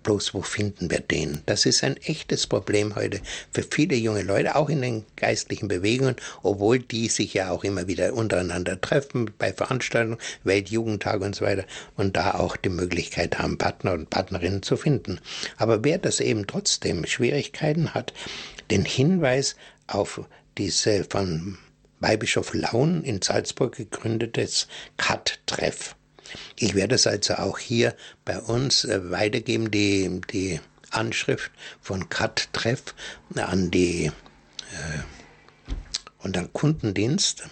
Bloß 0.03 0.33
wo 0.33 0.41
finden 0.41 0.91
wir 0.91 0.99
den? 0.99 1.41
Das 1.45 1.65
ist 1.65 1.83
ein 1.83 1.97
echtes 1.97 2.47
Problem 2.47 2.95
heute 2.95 3.21
für 3.51 3.63
viele 3.63 3.95
junge 3.95 4.21
Leute, 4.21 4.55
auch 4.55 4.69
in 4.69 4.81
den 4.81 5.05
geistlichen 5.15 5.67
Bewegungen, 5.67 6.15
obwohl 6.43 6.79
die 6.79 7.07
sich 7.07 7.33
ja 7.33 7.49
auch 7.49 7.63
immer 7.63 7.87
wieder 7.87 8.13
untereinander 8.13 8.79
treffen 8.79 9.31
bei 9.37 9.53
Veranstaltungen, 9.53 10.19
Weltjugendtag 10.43 11.21
und 11.21 11.35
so 11.35 11.45
weiter 11.45 11.65
und 11.95 12.15
da 12.17 12.35
auch 12.35 12.55
die 12.57 12.69
Möglichkeit 12.69 13.39
haben, 13.39 13.57
Partner 13.57 13.93
und 13.93 14.09
Partnerinnen 14.09 14.61
zu 14.61 14.77
finden. 14.77 15.19
Aber 15.57 15.83
wer 15.83 15.97
das 15.97 16.19
eben 16.19 16.45
trotzdem 16.47 17.05
Schwierigkeiten 17.05 17.93
hat, 17.93 18.13
den 18.69 18.85
Hinweis 18.85 19.55
auf 19.87 20.21
diese 20.57 21.03
von 21.05 21.57
Weihbischof 21.99 22.53
Laun 22.53 23.03
in 23.03 23.21
Salzburg 23.21 23.75
gegründetes 23.75 24.67
CAT-Treff. 24.97 25.95
Ich 26.57 26.75
werde 26.75 26.95
es 26.95 27.07
also 27.07 27.35
auch 27.35 27.57
hier 27.57 27.95
bei 28.25 28.39
uns 28.39 28.85
äh, 28.85 29.11
weitergeben, 29.11 29.71
die, 29.71 30.21
die 30.31 30.59
Anschrift 30.91 31.51
von 31.81 32.09
CAT-Treff 32.09 32.93
an 33.35 33.71
die 33.71 34.05
äh, 34.05 34.99
an 36.23 36.53
Kundendienst 36.53 37.43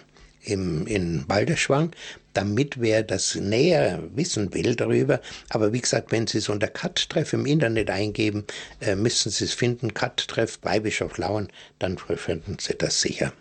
im, 0.44 0.86
in 0.86 1.26
Balderschwang, 1.26 1.92
damit 2.32 2.80
wer 2.80 3.02
das 3.02 3.34
näher 3.34 4.02
wissen 4.14 4.54
will 4.54 4.74
darüber. 4.74 5.20
Aber 5.50 5.72
wie 5.72 5.80
gesagt, 5.80 6.10
wenn 6.10 6.26
Sie 6.26 6.38
es 6.38 6.48
unter 6.48 6.68
Cut-Treff 6.68 7.32
im 7.32 7.46
Internet 7.46 7.90
eingeben, 7.90 8.44
äh, 8.80 8.96
müssen 8.96 9.30
Sie 9.30 9.44
es 9.44 9.52
finden. 9.52 9.94
Cut-Treff 9.94 10.58
bei 10.58 10.80
Bischof 10.80 11.18
Lauen, 11.18 11.48
dann 11.78 11.98
finden 11.98 12.56
Sie 12.58 12.74
das 12.76 13.00
sicher. 13.00 13.32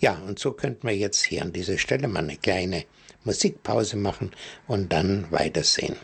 Ja, 0.00 0.14
und 0.26 0.38
so 0.38 0.52
könnten 0.52 0.86
wir 0.86 0.96
jetzt 0.96 1.24
hier 1.24 1.42
an 1.42 1.52
dieser 1.52 1.78
Stelle 1.78 2.06
mal 2.06 2.20
eine 2.20 2.36
kleine 2.36 2.84
Musikpause 3.26 3.96
machen 3.96 4.30
und 4.66 4.92
dann 4.92 5.30
weitersehen. 5.30 5.96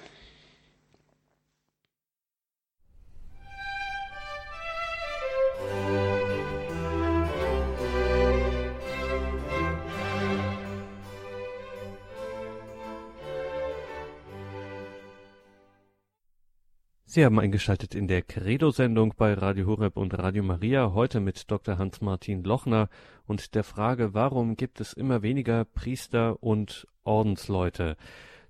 Sie 17.15 17.27
haben 17.27 17.39
eingeschaltet 17.39 17.95
in 17.95 18.09
der 18.09 18.23
Credo-Sendung 18.23 19.13
bei 19.19 19.35
Radio 19.35 19.67
Horeb 19.67 19.99
und 19.99 20.17
Radio 20.19 20.43
Maria, 20.43 20.95
heute 20.95 21.21
mit 21.21 21.51
Dr. 21.51 21.77
Hans-Martin 21.77 22.43
Lochner 22.43 22.89
und 23.27 23.55
der 23.55 23.65
Frage, 23.65 24.15
warum 24.15 24.57
gibt 24.57 24.81
es 24.81 24.95
immer 24.95 25.21
weniger 25.21 25.67
Priester 25.67 26.43
und 26.43 26.87
Ordensleute? 27.05 27.99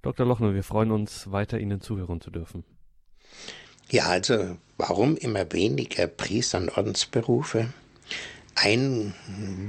Dr. 0.03 0.25
Lochner, 0.25 0.55
wir 0.55 0.63
freuen 0.63 0.93
uns, 0.93 1.33
weiter 1.33 1.59
Ihnen 1.59 1.81
zuhören 1.81 2.21
zu 2.21 2.31
dürfen. 2.31 2.63
Ja, 3.91 4.05
also 4.05 4.57
warum 4.77 5.17
immer 5.17 5.53
weniger 5.53 6.07
Priester 6.07 6.59
und 6.59 6.79
Ordensberufe? 6.79 7.67
Ein 8.55 9.13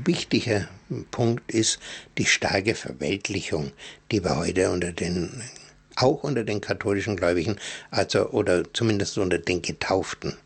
wichtiger 0.06 0.68
Punkt 1.10 1.52
ist 1.52 1.80
die 2.20 2.26
starke 2.26 2.76
Verweltlichung, 2.76 3.72
die 4.12 4.24
wir 4.24 4.36
heute 4.36 4.70
unter 4.70 4.92
den 4.92 5.42
auch 5.96 6.24
unter 6.24 6.44
den 6.44 6.62
katholischen 6.62 7.16
Gläubigen, 7.16 7.58
also 7.92 8.30
oder 8.30 8.64
zumindest 8.74 9.18
unter 9.18 9.38
den 9.38 9.62
Getauften 9.62 10.38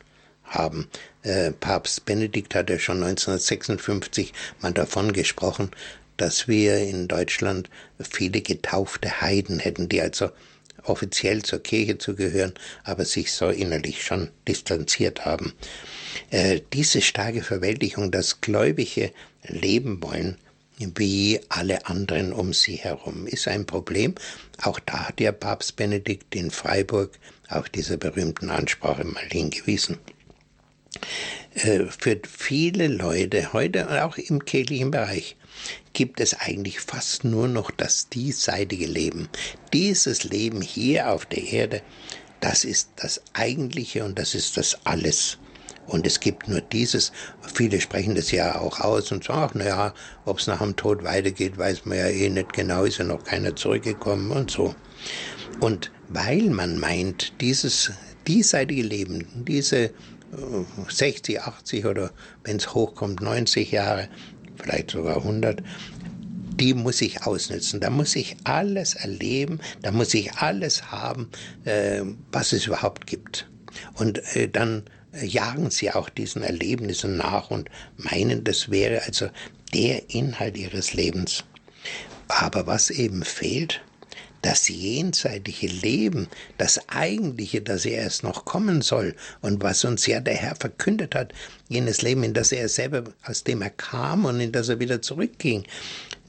haben. 0.44 0.88
Äh, 1.24 1.52
Papst 1.52 2.06
Benedikt 2.06 2.56
hat 2.56 2.70
ja 2.70 2.80
schon 2.80 3.04
1956 3.04 4.34
mal 4.62 4.74
davon 4.74 5.14
gesprochen, 5.14 5.72
dass 6.18 6.48
wir 6.48 6.78
in 6.78 7.08
Deutschland 7.08 7.70
viele 8.00 8.42
getaufte 8.42 9.22
Heiden 9.22 9.60
hätten, 9.60 9.88
die 9.88 10.02
also 10.02 10.30
offiziell 10.84 11.44
zur 11.44 11.60
Kirche 11.60 11.98
zugehören, 11.98 12.54
aber 12.84 13.06
sich 13.06 13.32
so 13.32 13.50
innerlich 13.50 14.04
schon 14.04 14.30
distanziert 14.48 15.26
haben. 15.26 15.54
Äh, 16.32 16.62
diese 16.74 17.02
starke 17.02 17.44
Verwältigung, 17.44 18.12
das 18.12 18.42
Gläubige 18.42 19.12
leben 19.44 20.02
wollen, 20.02 20.38
wie 20.78 21.40
alle 21.50 21.86
anderen 21.88 22.34
um 22.34 22.54
sie 22.54 22.76
herum. 22.76 23.28
Ist 23.28 23.48
ein 23.48 23.66
Problem. 23.66 24.16
Auch 24.62 24.80
da 24.80 25.08
hat 25.08 25.20
der 25.20 25.32
Papst 25.32 25.76
Benedikt 25.76 26.36
in 26.36 26.52
Freiburg 26.52 27.12
auf 27.50 27.70
dieser 27.70 27.98
berühmten 27.98 28.50
Ansprache 28.50 29.04
mal 29.04 29.28
hingewiesen. 29.30 29.98
Äh, 31.56 31.86
für 31.86 32.20
viele 32.28 32.88
Leute 32.88 33.54
heute 33.54 33.88
und 33.88 33.98
auch 33.98 34.18
im 34.18 34.46
kirchlichen 34.46 34.92
Bereich 34.92 35.36
gibt 35.94 36.20
es 36.20 36.36
eigentlich 36.36 36.80
fast 36.80 37.24
nur 37.24 37.48
noch 37.48 37.72
das 37.72 38.10
diesseitige 38.10 38.86
Leben. 38.86 39.30
Dieses 39.74 40.24
Leben 40.24 40.62
hier 40.62 41.12
auf 41.12 41.26
der 41.26 41.44
Erde, 41.44 41.82
das 42.40 42.64
ist 42.64 42.90
das 42.98 43.22
Eigentliche 43.34 44.04
und 44.04 44.20
das 44.20 44.36
ist 44.36 44.58
das 44.58 44.86
Alles. 44.86 45.40
Und 45.88 46.06
es 46.06 46.20
gibt 46.20 46.48
nur 46.48 46.62
dieses. 46.62 47.12
Viele 47.54 47.80
sprechen 47.80 48.16
das 48.16 48.32
ja 48.32 48.60
auch 48.60 48.82
aus 48.82 49.12
und 49.12 49.24
sagen, 49.24 49.42
ach, 49.42 49.54
naja, 49.56 49.94
ob 50.26 50.40
es 50.40 50.48
nach 50.48 50.60
dem 50.60 50.76
Tod 50.76 51.04
weitergeht, 51.04 51.58
weiß 51.58 51.86
man 51.86 51.98
ja 51.98 52.08
eh 52.08 52.30
nicht 52.30 52.54
genau, 52.54 52.84
ist 52.84 52.98
ja 52.98 53.06
noch 53.06 53.24
keiner 53.24 53.56
zurückgekommen 53.56 54.32
und 54.32 54.52
so. 54.52 54.76
Und 55.60 55.92
weil 56.10 56.44
man 56.50 56.78
meint, 56.80 57.34
dieses 57.42 57.92
diesseitige 58.28 58.84
Leben, 58.84 59.28
diese 59.48 59.92
60, 60.90 61.36
äh, 61.36 61.40
80 61.40 61.86
oder 61.86 62.12
wenn 62.44 62.58
es 62.58 62.74
hochkommt 62.74 63.22
90 63.22 63.72
Jahre, 63.72 64.10
vielleicht 64.58 64.92
sogar 64.92 65.18
100, 65.18 65.64
die 66.60 66.74
muss 66.74 67.02
ich 67.02 67.24
ausnutzen. 67.24 67.80
Da 67.80 67.90
muss 67.90 68.16
ich 68.16 68.36
alles 68.44 68.96
erleben, 68.96 69.60
da 69.82 69.92
muss 69.92 70.14
ich 70.14 70.34
alles 70.34 70.92
haben, 70.92 71.30
äh, 71.66 72.02
was 72.32 72.52
es 72.52 72.68
überhaupt 72.68 73.08
gibt. 73.08 73.50
Und 73.94 74.20
äh, 74.36 74.50
dann 74.50 74.84
jagen 75.14 75.70
sie 75.70 75.92
auch 75.92 76.10
diesen 76.10 76.44
Erlebnissen 76.44 77.18
nach 77.18 77.50
und 77.52 77.70
meinen, 77.98 78.44
das 78.44 78.70
wäre 78.70 79.04
also 79.04 79.30
der 79.74 80.10
Inhalt 80.10 80.58
ihres 80.58 80.94
Lebens. 80.94 81.44
Aber 82.28 82.68
was 82.68 82.90
eben 82.90 83.24
fehlt, 83.24 83.82
das 84.42 84.68
jenseitige 84.68 85.68
Leben, 85.68 86.28
das 86.58 86.90
eigentliche, 86.90 87.62
das 87.62 87.86
er 87.86 88.04
erst 88.04 88.24
noch 88.24 88.46
kommen 88.46 88.82
soll 88.82 89.16
und 89.42 89.64
was 89.64 89.84
uns 89.84 90.06
ja 90.06 90.20
der 90.20 90.36
Herr 90.36 90.56
verkündet 90.56 91.16
hat, 91.16 91.34
jenes 91.70 92.02
Leben, 92.02 92.24
in 92.24 92.34
das 92.34 92.52
er 92.52 92.70
selber, 92.70 93.04
aus 93.24 93.44
dem 93.44 93.62
er 93.62 93.72
kam 93.72 94.26
und 94.26 94.40
in 94.40 94.52
das 94.52 94.70
er 94.70 94.80
wieder 94.80 95.02
zurückging, 95.02 95.64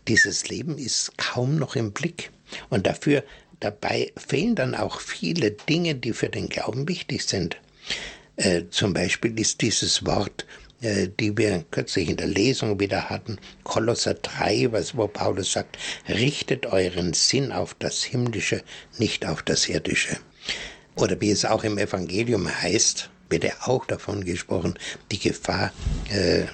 dieses 0.09 0.49
Leben 0.49 0.79
ist 0.79 1.17
kaum 1.19 1.57
noch 1.57 1.77
im 1.77 1.93
Blick. 1.93 2.31
Und 2.71 2.87
dafür, 2.87 3.23
dabei 3.61 4.13
fehlen 4.17 4.55
dann 4.55 4.75
auch 4.75 5.01
viele 5.01 5.51
Dinge, 5.51 5.95
die 5.95 6.15
für 6.15 6.31
den 6.31 6.49
Glauben 6.49 6.89
wichtig 6.89 7.27
sind. 7.27 7.59
Äh, 8.39 8.63
zum 8.71 8.95
Beispiel 8.95 9.39
ist 9.39 9.61
dieses 9.61 10.07
Wort, 10.07 10.47
äh, 10.81 11.09
die 11.19 11.37
wir 11.37 11.65
kürzlich 11.73 12.09
in 12.09 12.17
der 12.17 12.29
Lesung 12.29 12.79
wieder 12.79 13.11
hatten, 13.11 13.37
Kolosser 13.65 14.15
3, 14.15 14.71
was, 14.71 14.97
wo 14.97 15.09
Paulus 15.09 15.53
sagt, 15.53 15.77
richtet 16.09 16.67
euren 16.67 17.15
Sinn 17.15 17.51
auf 17.51 17.75
das 17.75 18.05
Himmlische, 18.05 18.63
nicht 18.97 19.27
auf 19.27 19.43
das 19.43 19.69
Irdische. 19.69 20.19
Oder 20.95 21.21
wie 21.21 21.33
es 21.33 21.45
auch 21.45 21.65
im 21.65 21.79
Evangelium 21.79 22.49
heißt, 22.49 23.11
wird 23.29 23.43
ja 23.43 23.55
auch 23.63 23.85
davon 23.87 24.25
gesprochen, 24.25 24.79
die 25.11 25.19
Gefahr, 25.19 25.73
äh, 26.09 26.45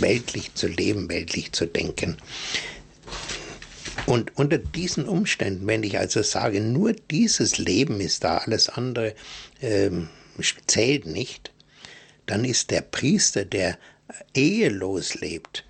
weltlich 0.00 0.54
zu 0.54 0.68
leben, 0.68 1.08
weltlich 1.08 1.52
zu 1.52 1.66
denken. 1.66 2.16
Und 4.06 4.36
unter 4.36 4.58
diesen 4.58 5.06
Umständen, 5.06 5.66
wenn 5.66 5.82
ich 5.82 5.98
also 5.98 6.22
sage, 6.22 6.60
nur 6.60 6.92
dieses 6.92 7.58
Leben 7.58 8.00
ist 8.00 8.22
da, 8.22 8.38
alles 8.38 8.68
andere 8.68 9.14
ähm, 9.60 10.08
zählt 10.66 11.06
nicht, 11.06 11.52
dann 12.26 12.44
ist 12.44 12.70
der 12.70 12.80
Priester, 12.80 13.44
der 13.44 13.78
ehelos 14.34 15.14
lebt, 15.14 15.64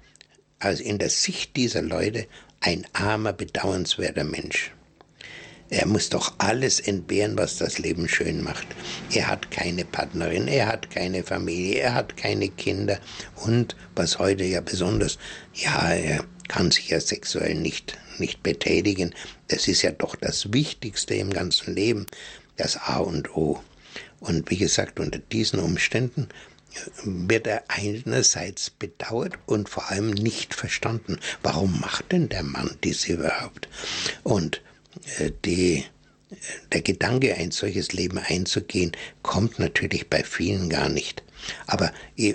also 0.58 0.82
in 0.82 0.98
der 0.98 1.10
Sicht 1.10 1.56
dieser 1.56 1.82
Leute 1.82 2.26
ein 2.60 2.86
armer, 2.92 3.32
bedauernswerter 3.32 4.24
Mensch. 4.24 4.72
Er 5.68 5.86
muss 5.86 6.10
doch 6.10 6.34
alles 6.38 6.78
entbehren, 6.78 7.36
was 7.36 7.56
das 7.56 7.78
Leben 7.78 8.08
schön 8.08 8.42
macht. 8.42 8.68
Er 9.12 9.26
hat 9.26 9.50
keine 9.50 9.84
Partnerin, 9.84 10.46
er 10.46 10.66
hat 10.68 10.90
keine 10.90 11.24
Familie, 11.24 11.80
er 11.80 11.94
hat 11.94 12.16
keine 12.16 12.48
Kinder 12.48 13.00
und, 13.34 13.74
was 13.96 14.20
heute 14.20 14.44
ja 14.44 14.60
besonders, 14.60 15.18
ja, 15.54 15.92
er 15.92 16.24
kann 16.46 16.70
sich 16.70 16.90
ja 16.90 17.00
sexuell 17.00 17.56
nicht, 17.56 17.98
nicht 18.18 18.44
betätigen. 18.44 19.12
Das 19.48 19.66
ist 19.66 19.82
ja 19.82 19.90
doch 19.90 20.14
das 20.14 20.52
Wichtigste 20.52 21.14
im 21.14 21.30
ganzen 21.30 21.74
Leben, 21.74 22.06
das 22.56 22.76
A 22.76 22.98
und 22.98 23.36
O. 23.36 23.60
Und 24.20 24.50
wie 24.50 24.56
gesagt, 24.56 24.98
unter 25.00 25.18
diesen 25.18 25.60
Umständen 25.60 26.28
äh, 26.74 26.78
wird 27.04 27.46
er 27.46 27.64
einerseits 27.68 28.70
bedauert 28.70 29.34
und 29.46 29.68
vor 29.68 29.90
allem 29.90 30.10
nicht 30.10 30.54
verstanden. 30.54 31.18
Warum 31.42 31.80
macht 31.80 32.12
denn 32.12 32.28
der 32.28 32.42
Mann 32.42 32.76
dies 32.84 33.06
überhaupt? 33.06 33.68
Und 34.22 34.62
äh, 35.18 35.30
die, 35.44 35.84
äh, 36.30 36.36
der 36.72 36.82
Gedanke, 36.82 37.34
ein 37.34 37.50
solches 37.50 37.92
Leben 37.92 38.18
einzugehen, 38.18 38.92
kommt 39.22 39.58
natürlich 39.58 40.08
bei 40.08 40.24
vielen 40.24 40.68
gar 40.68 40.88
nicht. 40.88 41.22
Aber 41.66 41.92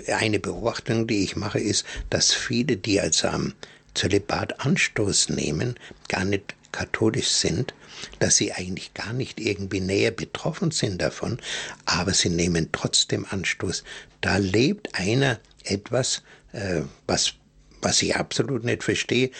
eine 0.08 0.38
Beobachtung, 0.38 1.06
die 1.06 1.22
ich 1.22 1.36
mache, 1.36 1.60
ist, 1.60 1.84
dass 2.08 2.32
viele, 2.32 2.76
die 2.76 3.00
also 3.00 3.28
am 3.28 3.52
Zölibat 3.94 4.60
Anstoß 4.60 5.28
nehmen, 5.30 5.78
gar 6.08 6.24
nicht 6.24 6.54
katholisch 6.72 7.28
sind, 7.28 7.74
dass 8.18 8.36
sie 8.36 8.52
eigentlich 8.52 8.94
gar 8.94 9.12
nicht 9.12 9.40
irgendwie 9.40 9.80
näher 9.80 10.10
betroffen 10.10 10.70
sind 10.70 11.00
davon, 11.00 11.38
aber 11.84 12.14
sie 12.14 12.30
nehmen 12.30 12.68
trotzdem 12.72 13.26
Anstoß. 13.28 13.84
Da 14.20 14.36
lebt 14.36 14.94
einer 14.94 15.40
etwas, 15.64 16.22
äh, 16.52 16.82
was, 17.06 17.34
was 17.80 18.02
ich 18.02 18.16
absolut 18.16 18.64
nicht 18.64 18.84
verstehe. 18.84 19.30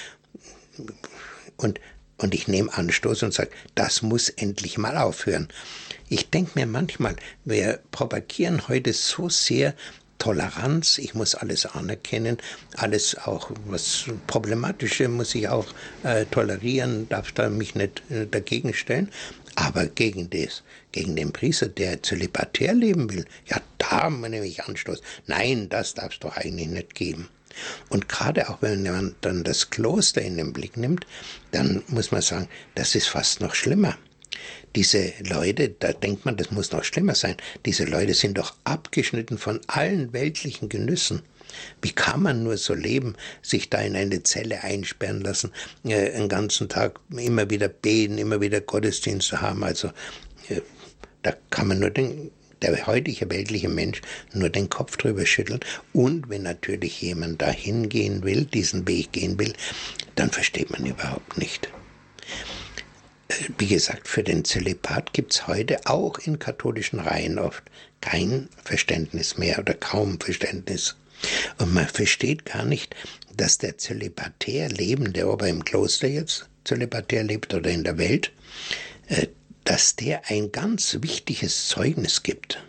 Und, 1.56 1.80
und 2.18 2.34
ich 2.34 2.48
nehme 2.48 2.72
Anstoß 2.72 3.22
und 3.24 3.34
sage, 3.34 3.50
das 3.74 4.02
muss 4.02 4.28
endlich 4.28 4.78
mal 4.78 4.96
aufhören. 4.96 5.48
Ich 6.08 6.30
denke 6.30 6.52
mir 6.54 6.66
manchmal, 6.66 7.16
wir 7.44 7.80
propagieren 7.90 8.68
heute 8.68 8.92
so 8.92 9.28
sehr 9.28 9.74
Toleranz, 10.18 10.98
ich 10.98 11.14
muss 11.14 11.34
alles 11.34 11.66
anerkennen, 11.66 12.38
alles 12.76 13.16
auch 13.16 13.50
was 13.66 14.04
Problematische 14.26 15.08
muss 15.08 15.34
ich 15.34 15.48
auch 15.48 15.66
äh, 16.04 16.26
tolerieren, 16.26 17.08
darf 17.08 17.32
da 17.32 17.48
mich 17.48 17.74
nicht 17.74 18.02
äh, 18.10 18.26
dagegen 18.26 18.72
stellen. 18.72 19.10
Aber 19.54 19.86
gegen 19.86 20.30
das, 20.30 20.62
gegen 20.92 21.16
den 21.16 21.32
Priester, 21.32 21.68
der 21.68 22.02
zölibatär 22.02 22.72
leben 22.74 23.12
will, 23.12 23.26
ja, 23.46 23.60
da 23.78 24.08
nehme 24.08 24.46
ich 24.46 24.64
Anstoß. 24.64 25.02
Nein, 25.26 25.68
das 25.68 25.94
darf 25.94 26.12
es 26.12 26.20
doch 26.20 26.36
eigentlich 26.36 26.68
nicht 26.68 26.94
geben. 26.94 27.28
Und 27.88 28.08
gerade 28.08 28.48
auch 28.48 28.62
wenn 28.62 28.82
man 28.82 29.14
dann 29.20 29.44
das 29.44 29.70
Kloster 29.70 30.22
in 30.22 30.36
den 30.36 30.52
Blick 30.52 30.76
nimmt, 30.76 31.06
dann 31.50 31.82
muss 31.88 32.10
man 32.10 32.22
sagen, 32.22 32.48
das 32.74 32.94
ist 32.94 33.08
fast 33.08 33.40
noch 33.40 33.54
schlimmer. 33.54 33.98
Diese 34.74 35.12
Leute, 35.20 35.68
da 35.68 35.92
denkt 35.92 36.24
man, 36.24 36.36
das 36.36 36.50
muss 36.50 36.72
noch 36.72 36.84
schlimmer 36.84 37.14
sein, 37.14 37.36
diese 37.66 37.84
Leute 37.84 38.14
sind 38.14 38.38
doch 38.38 38.54
abgeschnitten 38.64 39.38
von 39.38 39.60
allen 39.66 40.12
weltlichen 40.12 40.68
Genüssen. 40.68 41.22
Wie 41.82 41.92
kann 41.92 42.22
man 42.22 42.42
nur 42.42 42.56
so 42.56 42.74
leben, 42.74 43.14
sich 43.42 43.68
da 43.68 43.80
in 43.80 43.96
eine 43.96 44.22
Zelle 44.22 44.62
einsperren 44.62 45.20
lassen, 45.20 45.52
äh, 45.84 46.12
einen 46.12 46.28
ganzen 46.28 46.68
Tag 46.68 46.98
immer 47.14 47.50
wieder 47.50 47.68
beten, 47.68 48.18
immer 48.18 48.40
wieder 48.40 48.60
Gottesdienste 48.60 49.40
haben? 49.40 49.62
Also 49.62 49.88
äh, 50.48 50.62
da 51.22 51.34
kann 51.50 51.68
man 51.68 51.80
nur 51.80 51.90
den, 51.90 52.30
der 52.62 52.86
heutige 52.86 53.28
weltliche 53.30 53.68
Mensch 53.68 54.00
nur 54.32 54.48
den 54.48 54.70
Kopf 54.70 54.96
drüber 54.96 55.26
schütteln. 55.26 55.60
Und 55.92 56.28
wenn 56.30 56.42
natürlich 56.42 57.02
jemand 57.02 57.42
dahin 57.42 57.88
gehen 57.88 58.22
will, 58.24 58.44
diesen 58.44 58.88
Weg 58.88 59.12
gehen 59.12 59.38
will, 59.38 59.52
dann 60.14 60.30
versteht 60.30 60.70
man 60.70 60.86
überhaupt 60.86 61.36
nicht 61.38 61.68
wie 63.58 63.66
gesagt, 63.66 64.08
für 64.08 64.22
den 64.22 64.44
Zölibat 64.44 65.12
gibt 65.12 65.34
es 65.34 65.46
heute 65.46 65.86
auch 65.86 66.18
in 66.18 66.38
katholischen 66.38 67.00
Reihen 67.00 67.38
oft 67.38 67.64
kein 68.00 68.48
Verständnis 68.64 69.38
mehr 69.38 69.58
oder 69.58 69.74
kaum 69.74 70.20
Verständnis. 70.20 70.96
Und 71.58 71.72
man 71.72 71.86
versteht 71.86 72.44
gar 72.44 72.64
nicht, 72.64 72.94
dass 73.36 73.58
der 73.58 73.78
Zölibatär 73.78 74.68
Lebende, 74.68 75.28
ob 75.28 75.42
er 75.42 75.48
im 75.48 75.64
Kloster 75.64 76.08
jetzt 76.08 76.48
Zölibatär 76.64 77.24
lebt 77.24 77.54
oder 77.54 77.70
in 77.70 77.84
der 77.84 77.98
Welt, 77.98 78.32
äh, 79.08 79.28
dass 79.64 79.96
der 79.96 80.22
ein 80.28 80.50
ganz 80.52 80.98
wichtiges 81.00 81.68
Zeugnis 81.68 82.22
gibt. 82.22 82.62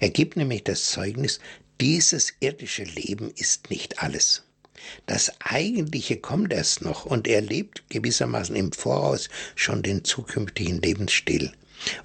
Er 0.00 0.10
gibt 0.10 0.36
nämlich 0.36 0.64
das 0.64 0.90
Zeugnis, 0.90 1.40
dieses 1.80 2.34
irdische 2.40 2.84
Leben 2.84 3.30
ist 3.34 3.70
nicht 3.70 4.02
alles. 4.02 4.43
Das 5.06 5.32
Eigentliche 5.40 6.16
kommt 6.16 6.52
erst 6.52 6.82
noch 6.82 7.04
und 7.04 7.26
er 7.28 7.40
lebt 7.40 7.82
gewissermaßen 7.88 8.56
im 8.56 8.72
Voraus 8.72 9.28
schon 9.54 9.82
den 9.82 10.04
zukünftigen 10.04 10.80
Lebensstil. 10.80 11.52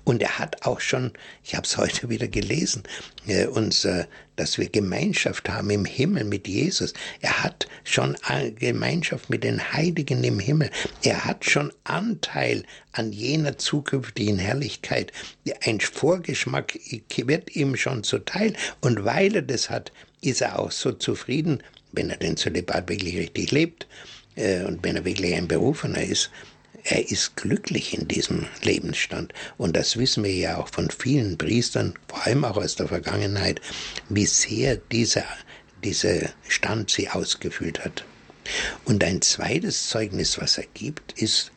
Und 0.04 0.22
er 0.22 0.39
hat 0.39 0.65
auch 0.65 0.80
schon, 0.80 1.13
ich 1.44 1.56
habe 1.56 1.65
es 1.65 1.78
heute 1.78 2.10
wieder 2.10 2.28
gelesen, 2.28 2.84
äh, 3.28 3.46
unser, 3.46 4.08
dass 4.36 4.58
wir 4.58 4.70
Gemeinschaft 4.70 5.50
haben 5.50 5.70
im 5.70 5.86
Himmel 5.86 6.24
mit 6.24 6.48
Jesus. 6.48 6.94
Er 7.22 7.44
hat 7.44 7.68
schon 7.84 8.18
Gemeinschaft 8.56 9.30
mit 9.30 9.44
den 9.44 9.74
Heiligen 9.74 10.24
im 10.24 10.39
Himmel. 10.39 10.70
Er 11.04 11.26
hat 11.26 11.46
schon 11.46 11.72
Anteil 11.84 12.63
an 12.94 13.12
jener 13.12 13.58
zukünftigen 13.58 14.39
Herrlichkeit. 14.39 15.12
Ein 15.63 15.80
Vorgeschmack 15.80 16.78
wird 17.18 17.56
ihm 17.56 17.76
schon 17.76 18.04
zuteil. 18.04 18.54
Und 18.82 19.06
weil 19.06 19.36
er 19.36 19.42
das 19.42 19.70
hat, 19.70 19.92
ist 20.22 20.42
er 20.42 20.60
auch 20.60 20.72
so 20.72 20.92
zufrieden 20.92 21.63
wenn 21.91 22.10
er 22.10 22.17
den 22.17 22.38
Zölibat 22.38 22.89
wirklich 22.89 23.17
richtig 23.17 23.52
lebt 23.52 23.88
äh, 24.36 24.63
und 24.63 24.84
wenn 24.84 24.95
er 24.95 25.06
wirklich 25.06 25.34
ein 25.34 25.47
Berufener 25.47 26.02
ist, 26.02 26.32
er 26.84 27.10
ist 27.12 27.36
glücklich 27.36 27.93
in 27.93 28.08
diesem 28.08 28.47
Lebensstand. 28.63 29.34
Und 29.58 29.75
das 29.75 29.97
wissen 29.97 30.23
wir 30.23 30.34
ja 30.34 30.58
auch 30.58 30.69
von 30.69 30.89
vielen 30.89 31.38
Priestern, 31.38 31.93
vor 32.08 32.25
allem 32.25 32.45
auch 32.45 32.58
aus 32.58 32.75
der 32.75 32.88
Vergangenheit, 32.88 33.62
wie 34.08 34.25
sehr 34.25 34.78
dieser, 34.78 35.25
dieser 35.84 36.30
Stand 36.47 36.89
sie 36.89 37.10
ausgefüllt 37.10 37.84
hat. 37.84 38.06
Und 38.86 39.04
ein 39.04 39.21
zweites 39.21 39.89
Zeugnis, 39.89 40.39
was 40.39 40.58
er 40.58 40.65
gibt, 40.73 41.21
ist, 41.21 41.52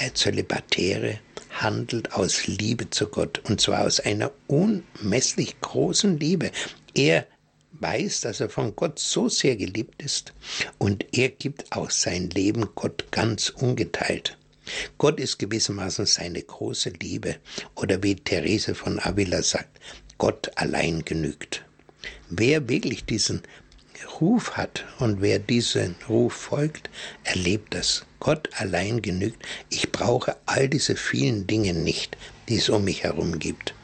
der 0.00 0.14
Zölibatäre 0.14 1.18
handelt 1.50 2.12
aus 2.12 2.46
Liebe 2.46 2.90
zu 2.90 3.08
Gott, 3.08 3.40
und 3.44 3.60
zwar 3.60 3.84
aus 3.86 4.00
einer 4.00 4.30
unmesslich 4.46 5.58
großen 5.62 6.18
Liebe. 6.18 6.50
Er 6.94 7.26
weiß, 7.80 8.22
dass 8.22 8.40
er 8.40 8.48
von 8.48 8.74
Gott 8.76 8.98
so 8.98 9.28
sehr 9.28 9.56
geliebt 9.56 10.02
ist 10.02 10.32
und 10.78 11.06
er 11.12 11.28
gibt 11.28 11.72
auch 11.72 11.90
sein 11.90 12.30
Leben 12.30 12.68
Gott 12.74 13.10
ganz 13.10 13.50
ungeteilt. 13.50 14.36
Gott 14.98 15.20
ist 15.20 15.38
gewissermaßen 15.38 16.06
seine 16.06 16.42
große 16.42 16.90
Liebe 17.00 17.36
oder 17.74 18.02
wie 18.02 18.16
Therese 18.16 18.74
von 18.74 18.98
Avila 18.98 19.42
sagt, 19.42 19.78
Gott 20.18 20.50
allein 20.56 21.04
genügt. 21.04 21.64
Wer 22.28 22.68
wirklich 22.68 23.04
diesen 23.04 23.42
Ruf 24.20 24.56
hat 24.56 24.84
und 24.98 25.20
wer 25.20 25.38
diesen 25.38 25.94
Ruf 26.08 26.32
folgt, 26.32 26.90
erlebt 27.24 27.74
das. 27.74 28.04
Gott 28.18 28.48
allein 28.56 29.02
genügt. 29.02 29.44
Ich 29.70 29.92
brauche 29.92 30.36
all 30.46 30.68
diese 30.68 30.96
vielen 30.96 31.46
Dinge 31.46 31.74
nicht, 31.74 32.16
die 32.48 32.56
es 32.56 32.68
um 32.68 32.84
mich 32.84 33.04
herum 33.04 33.38
gibt. 33.38 33.74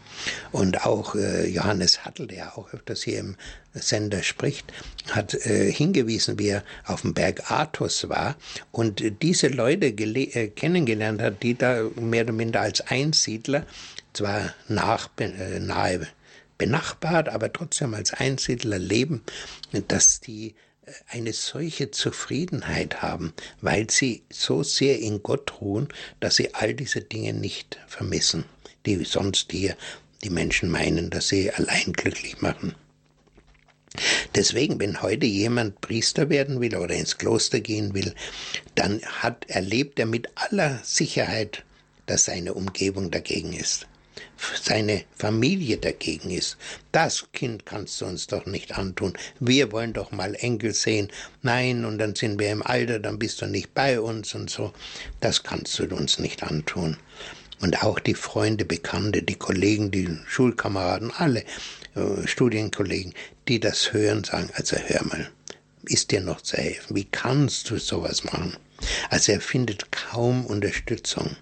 Und 0.50 0.84
auch 0.86 1.14
äh, 1.14 1.48
Johannes 1.48 2.04
Hattel, 2.04 2.26
der 2.26 2.56
auch 2.56 2.72
öfters 2.72 3.02
hier 3.02 3.20
im 3.20 3.36
Sender 3.74 4.22
spricht, 4.22 4.72
hat 5.10 5.34
äh, 5.46 5.70
hingewiesen, 5.72 6.38
wie 6.38 6.48
er 6.48 6.64
auf 6.84 7.02
dem 7.02 7.14
Berg 7.14 7.50
Athos 7.50 8.08
war 8.08 8.36
und 8.70 9.02
diese 9.22 9.48
Leute 9.48 9.86
äh, 9.86 10.48
kennengelernt 10.48 11.22
hat, 11.22 11.42
die 11.42 11.56
da 11.56 11.84
mehr 11.96 12.24
oder 12.24 12.32
minder 12.32 12.60
als 12.60 12.80
Einsiedler, 12.82 13.66
zwar 14.12 14.54
nach, 14.68 15.08
äh, 15.18 15.58
nahe 15.58 16.06
benachbart, 16.58 17.28
aber 17.28 17.52
trotzdem 17.52 17.94
als 17.94 18.12
Einsiedler 18.12 18.78
leben, 18.78 19.22
dass 19.88 20.20
die 20.20 20.54
äh, 20.86 20.92
eine 21.08 21.32
solche 21.32 21.90
Zufriedenheit 21.90 23.02
haben, 23.02 23.32
weil 23.60 23.90
sie 23.90 24.22
so 24.30 24.62
sehr 24.62 25.00
in 25.00 25.22
Gott 25.24 25.60
ruhen, 25.60 25.88
dass 26.20 26.36
sie 26.36 26.54
all 26.54 26.74
diese 26.74 27.00
Dinge 27.00 27.32
nicht 27.32 27.78
vermissen, 27.88 28.44
die 28.86 29.04
sonst 29.04 29.50
hier 29.50 29.76
die 30.24 30.30
Menschen 30.30 30.70
meinen, 30.70 31.10
dass 31.10 31.28
sie 31.28 31.50
allein 31.50 31.92
glücklich 31.92 32.40
machen. 32.40 32.74
Deswegen, 34.34 34.80
wenn 34.80 35.02
heute 35.02 35.26
jemand 35.26 35.80
Priester 35.82 36.30
werden 36.30 36.60
will 36.60 36.76
oder 36.76 36.94
ins 36.94 37.18
Kloster 37.18 37.60
gehen 37.60 37.94
will, 37.94 38.14
dann 38.74 39.02
hat, 39.02 39.44
erlebt 39.48 39.98
er 39.98 40.06
mit 40.06 40.28
aller 40.34 40.80
Sicherheit, 40.82 41.64
dass 42.06 42.24
seine 42.24 42.54
Umgebung 42.54 43.10
dagegen 43.10 43.52
ist, 43.52 43.86
seine 44.60 45.04
Familie 45.14 45.76
dagegen 45.76 46.30
ist. 46.30 46.56
Das 46.90 47.30
Kind 47.32 47.66
kannst 47.66 48.00
du 48.00 48.06
uns 48.06 48.26
doch 48.26 48.46
nicht 48.46 48.78
antun. 48.78 49.12
Wir 49.40 49.72
wollen 49.72 49.92
doch 49.92 50.10
mal 50.10 50.34
Enkel 50.36 50.72
sehen. 50.72 51.08
Nein, 51.42 51.84
und 51.84 51.98
dann 51.98 52.14
sind 52.14 52.40
wir 52.40 52.50
im 52.50 52.62
Alter, 52.62 52.98
dann 52.98 53.18
bist 53.18 53.42
du 53.42 53.46
nicht 53.46 53.74
bei 53.74 54.00
uns 54.00 54.34
und 54.34 54.48
so. 54.48 54.72
Das 55.20 55.42
kannst 55.42 55.78
du 55.78 55.84
uns 55.94 56.18
nicht 56.18 56.42
antun. 56.42 56.96
Und 57.62 57.82
auch 57.82 58.00
die 58.00 58.14
Freunde, 58.14 58.64
Bekannte, 58.64 59.22
die 59.22 59.36
Kollegen, 59.36 59.90
die 59.90 60.18
Schulkameraden, 60.26 61.12
alle 61.12 61.44
äh, 61.94 62.26
Studienkollegen, 62.26 63.14
die 63.48 63.60
das 63.60 63.92
hören, 63.92 64.24
sagen, 64.24 64.50
also 64.54 64.76
hör 64.76 65.04
mal, 65.06 65.30
ist 65.84 66.10
dir 66.10 66.20
noch 66.20 66.40
zu 66.40 66.56
helfen? 66.56 66.96
Wie 66.96 67.04
kannst 67.04 67.70
du 67.70 67.78
sowas 67.78 68.24
machen? 68.24 68.56
Also 69.10 69.32
er 69.32 69.40
findet 69.40 69.92
kaum 69.92 70.44
Unterstützung. 70.44 71.36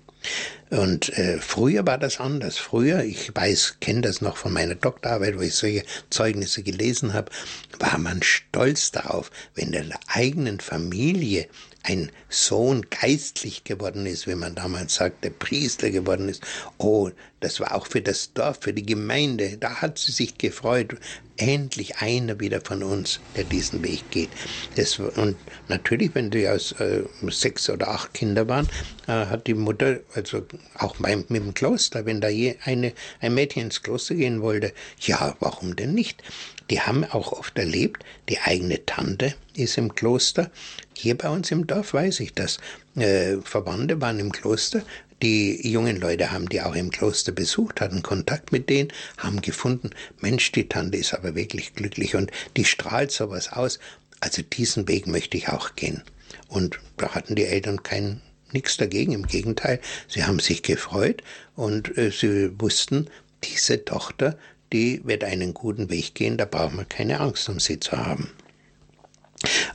Und 0.68 1.08
äh, 1.18 1.38
früher 1.38 1.86
war 1.86 1.96
das 1.96 2.20
anders. 2.20 2.58
Früher, 2.58 3.02
ich 3.02 3.34
weiß, 3.34 3.76
kenne 3.80 4.02
das 4.02 4.20
noch 4.20 4.36
von 4.36 4.52
meiner 4.52 4.74
Doktorarbeit, 4.74 5.38
wo 5.38 5.40
ich 5.40 5.54
solche 5.54 5.84
Zeugnisse 6.10 6.62
gelesen 6.62 7.14
habe, 7.14 7.32
war 7.78 7.98
man 7.98 8.22
stolz 8.22 8.92
darauf, 8.92 9.30
wenn 9.54 9.72
der 9.72 9.86
eigenen 10.06 10.60
Familie 10.60 11.48
ein 11.82 12.10
Sohn 12.28 12.86
geistlich 12.90 13.64
geworden 13.64 14.06
ist, 14.06 14.26
wie 14.26 14.34
man 14.34 14.54
damals 14.54 14.94
sagte, 14.94 15.30
Priester 15.30 15.90
geworden 15.90 16.28
ist. 16.28 16.42
Oh, 16.78 17.10
das 17.40 17.58
war 17.58 17.74
auch 17.74 17.86
für 17.86 18.02
das 18.02 18.32
Dorf, 18.34 18.58
für 18.60 18.74
die 18.74 18.84
Gemeinde. 18.84 19.56
Da 19.58 19.76
hat 19.76 19.98
sie 19.98 20.12
sich 20.12 20.36
gefreut. 20.36 20.96
Endlich 21.38 21.96
einer 21.96 22.38
wieder 22.38 22.60
von 22.60 22.82
uns, 22.82 23.18
der 23.34 23.44
diesen 23.44 23.82
Weg 23.82 24.10
geht. 24.10 24.28
Das, 24.74 24.98
und 24.98 25.36
natürlich, 25.68 26.14
wenn 26.14 26.30
die 26.30 26.46
aus 26.46 26.72
äh, 26.72 27.02
sechs 27.28 27.70
oder 27.70 27.88
acht 27.88 28.12
Kinder 28.12 28.46
waren, 28.46 28.68
äh, 29.06 29.12
hat 29.12 29.46
die 29.46 29.54
Mutter, 29.54 30.00
also 30.14 30.46
auch 30.74 30.96
beim, 30.96 31.24
mit 31.28 31.42
dem 31.42 31.54
Kloster, 31.54 32.04
wenn 32.04 32.20
da 32.20 32.28
je 32.28 32.56
eine, 32.64 32.92
ein 33.20 33.32
Mädchen 33.32 33.64
ins 33.64 33.82
Kloster 33.82 34.16
gehen 34.16 34.42
wollte, 34.42 34.74
ja, 35.00 35.34
warum 35.40 35.76
denn 35.76 35.94
nicht? 35.94 36.22
Die 36.70 36.80
haben 36.80 37.04
auch 37.04 37.32
oft 37.32 37.58
erlebt, 37.58 38.04
die 38.28 38.38
eigene 38.38 38.86
Tante 38.86 39.34
ist 39.54 39.76
im 39.76 39.94
Kloster. 39.94 40.50
Hier 40.96 41.18
bei 41.18 41.28
uns 41.28 41.50
im 41.50 41.66
Dorf 41.66 41.94
weiß 41.94 42.20
ich 42.20 42.32
das. 42.32 42.58
Äh, 42.96 43.38
Verwandte 43.42 44.00
waren 44.00 44.20
im 44.20 44.30
Kloster. 44.30 44.82
Die 45.22 45.68
jungen 45.68 46.00
Leute 46.00 46.32
haben 46.32 46.48
die 46.48 46.62
auch 46.62 46.74
im 46.74 46.90
Kloster 46.90 47.32
besucht, 47.32 47.80
hatten 47.80 48.02
Kontakt 48.02 48.52
mit 48.52 48.70
denen, 48.70 48.90
haben 49.18 49.42
gefunden, 49.42 49.90
Mensch, 50.20 50.50
die 50.52 50.66
Tante 50.66 50.96
ist 50.96 51.12
aber 51.12 51.34
wirklich 51.34 51.74
glücklich 51.74 52.14
und 52.14 52.30
die 52.56 52.64
strahlt 52.64 53.10
sowas 53.10 53.52
aus. 53.52 53.80
Also 54.20 54.40
diesen 54.40 54.88
Weg 54.88 55.06
möchte 55.06 55.36
ich 55.36 55.48
auch 55.48 55.74
gehen. 55.74 56.02
Und 56.48 56.78
da 56.96 57.14
hatten 57.14 57.34
die 57.34 57.44
Eltern 57.44 57.82
kein 57.82 58.22
nichts 58.52 58.76
dagegen, 58.76 59.12
im 59.12 59.26
Gegenteil, 59.26 59.80
sie 60.08 60.24
haben 60.24 60.40
sich 60.40 60.62
gefreut 60.62 61.22
und 61.54 61.96
äh, 61.98 62.10
sie 62.10 62.50
wussten, 62.58 63.08
diese 63.44 63.84
Tochter, 63.84 64.36
die 64.72 65.00
wird 65.04 65.24
einen 65.24 65.54
guten 65.54 65.90
Weg 65.90 66.14
gehen, 66.14 66.36
da 66.36 66.44
braucht 66.44 66.74
man 66.74 66.88
keine 66.88 67.20
Angst 67.20 67.48
um 67.48 67.60
sie 67.60 67.80
zu 67.80 67.92
haben. 67.92 68.30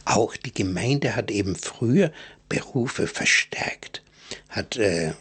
Auch 0.06 0.36
die 0.36 0.54
Gemeinde 0.54 1.16
hat 1.16 1.32
eben 1.32 1.56
früher 1.56 2.12
Berufe 2.50 3.08
verstärkt, 3.08 4.04
hat, 4.50 4.78
äh, 4.78 5.14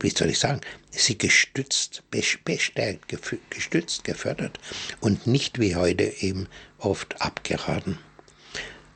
wie 0.00 0.10
soll 0.10 0.30
ich 0.30 0.38
sagen, 0.38 0.60
sie 0.90 1.18
gestützt, 1.18 2.04
bestärkt, 2.10 3.08
gestützt, 3.50 4.04
gefördert 4.04 4.58
und 5.00 5.26
nicht 5.26 5.58
wie 5.58 5.76
heute 5.76 6.04
eben 6.20 6.48
oft 6.78 7.20
abgeraten. 7.20 7.98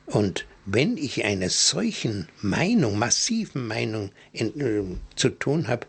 Und 0.05 0.45
wenn 0.65 0.97
ich 0.97 1.25
einer 1.25 1.49
solchen 1.49 2.29
Meinung, 2.41 2.97
massiven 2.97 3.67
Meinung 3.67 4.11
in, 4.31 4.59
äh, 4.59 4.83
zu 5.15 5.29
tun 5.29 5.67
habe, 5.67 5.87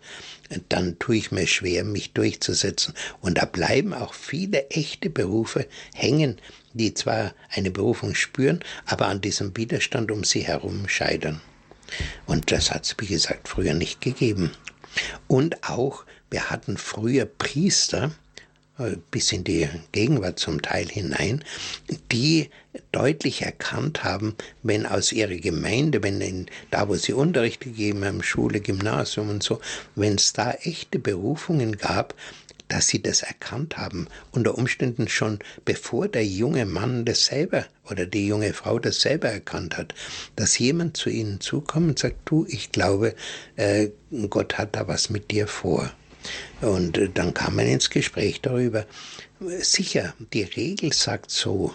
dann 0.68 0.98
tue 0.98 1.16
ich 1.16 1.30
mir 1.30 1.46
schwer, 1.46 1.84
mich 1.84 2.12
durchzusetzen. 2.12 2.94
Und 3.20 3.38
da 3.38 3.44
bleiben 3.44 3.94
auch 3.94 4.14
viele 4.14 4.68
echte 4.70 5.10
Berufe 5.10 5.66
hängen, 5.94 6.40
die 6.72 6.94
zwar 6.94 7.34
eine 7.50 7.70
Berufung 7.70 8.14
spüren, 8.14 8.60
aber 8.86 9.06
an 9.06 9.20
diesem 9.20 9.56
Widerstand 9.56 10.10
um 10.10 10.24
sie 10.24 10.40
herum 10.40 10.88
scheitern. 10.88 11.40
Und 12.26 12.50
das 12.50 12.70
hat 12.70 12.84
es, 12.84 12.96
wie 12.98 13.06
gesagt, 13.06 13.48
früher 13.48 13.74
nicht 13.74 14.00
gegeben. 14.00 14.50
Und 15.28 15.68
auch, 15.68 16.04
wir 16.30 16.50
hatten 16.50 16.76
früher 16.78 17.26
Priester, 17.26 18.12
bis 19.10 19.30
in 19.32 19.44
die 19.44 19.68
Gegenwart 19.92 20.38
zum 20.38 20.60
Teil 20.60 20.88
hinein, 20.88 21.44
die 22.10 22.50
deutlich 22.90 23.42
erkannt 23.42 24.02
haben, 24.02 24.34
wenn 24.62 24.84
aus 24.86 25.12
ihrer 25.12 25.36
Gemeinde, 25.36 26.02
wenn 26.02 26.20
in, 26.20 26.46
da, 26.70 26.88
wo 26.88 26.96
sie 26.96 27.12
Unterricht 27.12 27.60
gegeben 27.60 28.04
haben, 28.04 28.22
Schule, 28.22 28.60
Gymnasium 28.60 29.30
und 29.30 29.42
so, 29.42 29.60
wenn 29.94 30.16
es 30.16 30.32
da 30.32 30.52
echte 30.62 30.98
Berufungen 30.98 31.78
gab, 31.78 32.14
dass 32.68 32.88
sie 32.88 33.00
das 33.00 33.22
erkannt 33.22 33.76
haben, 33.76 34.08
unter 34.32 34.56
Umständen 34.56 35.06
schon 35.06 35.38
bevor 35.64 36.08
der 36.08 36.26
junge 36.26 36.66
Mann 36.66 37.04
das 37.04 37.26
selber 37.26 37.66
oder 37.88 38.06
die 38.06 38.26
junge 38.26 38.52
Frau 38.54 38.78
das 38.78 39.00
selber 39.00 39.28
erkannt 39.28 39.76
hat, 39.76 39.94
dass 40.34 40.58
jemand 40.58 40.96
zu 40.96 41.10
ihnen 41.10 41.40
zukommt 41.40 41.88
und 41.88 41.98
sagt, 41.98 42.16
du, 42.24 42.46
ich 42.48 42.72
glaube, 42.72 43.14
äh, 43.56 43.90
Gott 44.30 44.58
hat 44.58 44.74
da 44.74 44.88
was 44.88 45.10
mit 45.10 45.30
dir 45.30 45.46
vor. 45.46 45.92
Und 46.64 46.98
äh, 46.98 47.10
dann 47.12 47.34
kam 47.34 47.56
man 47.56 47.66
ins 47.66 47.90
Gespräch 47.90 48.40
darüber. 48.40 48.86
Sicher, 49.60 50.14
die 50.32 50.42
Regel 50.42 50.92
sagt 50.92 51.30
so, 51.30 51.74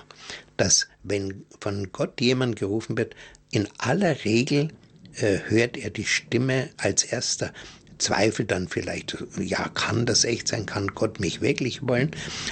dass 0.57 0.87
wenn 1.03 1.45
von 1.61 1.91
Gott 1.91 2.19
jemand 2.19 2.55
gerufen 2.57 2.97
wird, 2.97 3.15
in 3.51 3.67
aller 3.77 4.25
Regel 4.25 4.69
äh, 5.15 5.39
hört 5.47 5.77
er 5.77 5.89
die 5.89 6.05
Stimme 6.05 6.69
als 6.77 7.03
erster. 7.03 7.53
Zweifelt 7.97 8.51
dann 8.51 8.67
vielleicht, 8.67 9.17
ja, 9.39 9.67
kann 9.69 10.05
das 10.05 10.23
echt 10.23 10.47
sein, 10.47 10.65
kann 10.65 10.87
Gott 10.87 11.19
mich 11.19 11.41
wirklich 11.41 11.85
wollen? 11.85 12.11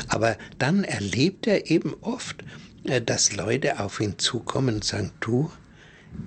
Aber 0.10 0.38
dann 0.60 0.84
erlebt 0.84 1.48
er 1.48 1.72
eben 1.72 1.96
oft, 2.02 2.44
äh, 2.84 3.02
dass 3.02 3.36
Leute 3.36 3.80
auf 3.80 4.00
ihn 4.00 4.20
zukommen 4.20 4.76
und 4.76 4.84
sagen, 4.84 5.12
du, 5.22 5.52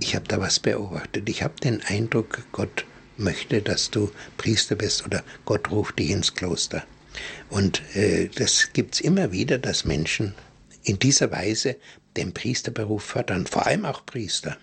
ich 0.01 0.15
habe 0.15 0.27
da 0.27 0.41
was 0.41 0.59
beobachtet, 0.59 1.29
ich 1.29 1.43
habe 1.43 1.55
den 1.63 1.83
Eindruck, 1.83 2.43
Gott 2.53 2.85
möchte, 3.21 3.63
dass 3.63 3.91
du 3.91 4.11
Priester 4.37 4.75
bist 4.75 5.05
oder 5.07 5.23
Gott 5.45 5.71
ruft 5.71 5.99
dich 5.99 6.11
ins 6.11 6.35
Kloster. 6.35 6.85
Und 7.49 7.83
äh, 7.95 8.29
das 8.35 8.73
gibt's 8.73 9.01
immer 9.01 9.33
wieder, 9.33 9.59
dass 9.59 9.85
Menschen 9.85 10.35
in 10.83 10.99
dieser 10.99 11.31
Weise 11.31 11.77
den 12.17 12.33
Priesterberuf 12.33 13.03
fördern, 13.03 13.47
vor 13.47 13.67
allem 13.67 13.85
auch 13.85 14.05
Priester. 14.07 14.57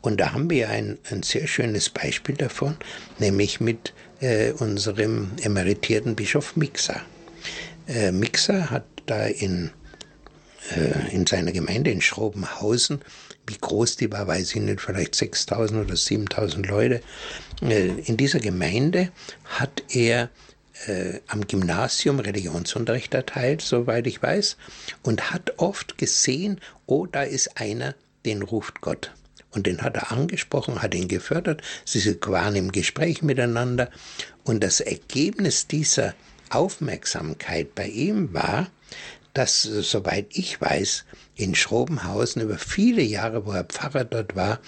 Und 0.00 0.18
da 0.20 0.32
haben 0.32 0.48
wir 0.48 0.70
ein, 0.70 0.98
ein 1.10 1.22
sehr 1.22 1.46
schönes 1.46 1.90
Beispiel 1.90 2.34
davon, 2.34 2.76
nämlich 3.18 3.60
mit 3.60 3.92
äh, 4.20 4.52
unserem 4.52 5.32
emeritierten 5.42 6.16
Bischof 6.16 6.56
Mixer. 6.56 7.02
Äh, 7.86 8.12
Mixer 8.12 8.70
hat 8.70 8.86
da 9.06 9.26
in, 9.26 9.70
in 11.12 11.26
seiner 11.26 11.52
Gemeinde 11.52 11.90
in 11.90 12.02
Schrobenhausen 12.02 13.00
wie 13.48 13.58
groß 13.58 13.96
die 13.96 14.12
war, 14.12 14.26
weiß 14.26 14.54
ich 14.54 14.62
nicht, 14.62 14.80
vielleicht 14.80 15.14
6000 15.14 15.86
oder 15.86 15.96
7000 15.96 16.66
Leute. 16.66 17.02
Äh, 17.62 17.88
in 18.04 18.16
dieser 18.16 18.40
Gemeinde 18.40 19.10
hat 19.44 19.82
er 19.88 20.30
äh, 20.86 21.20
am 21.26 21.46
Gymnasium 21.46 22.20
Religionsunterricht 22.20 23.14
erteilt, 23.14 23.62
soweit 23.62 24.06
ich 24.06 24.22
weiß, 24.22 24.56
und 25.02 25.30
hat 25.30 25.54
oft 25.58 25.98
gesehen, 25.98 26.60
oh, 26.86 27.06
da 27.06 27.22
ist 27.22 27.58
einer, 27.60 27.94
den 28.24 28.42
ruft 28.42 28.80
Gott. 28.80 29.12
Und 29.50 29.66
den 29.66 29.80
hat 29.80 29.96
er 29.96 30.12
angesprochen, 30.12 30.82
hat 30.82 30.94
ihn 30.94 31.08
gefördert, 31.08 31.62
sie 31.84 32.20
waren 32.26 32.54
im 32.54 32.70
Gespräch 32.70 33.22
miteinander. 33.22 33.90
Und 34.44 34.62
das 34.62 34.80
Ergebnis 34.80 35.66
dieser 35.66 36.14
Aufmerksamkeit 36.50 37.74
bei 37.74 37.86
ihm 37.86 38.34
war, 38.34 38.68
dass, 39.38 39.62
soweit 39.62 40.26
ich 40.30 40.60
weiß, 40.60 41.04
in 41.36 41.54
Schrobenhausen 41.54 42.42
über 42.42 42.58
viele 42.58 43.02
Jahre, 43.02 43.46
wo 43.46 43.52
er 43.52 43.62
Pfarrer 43.62 44.04
dort 44.04 44.34
war, 44.34 44.58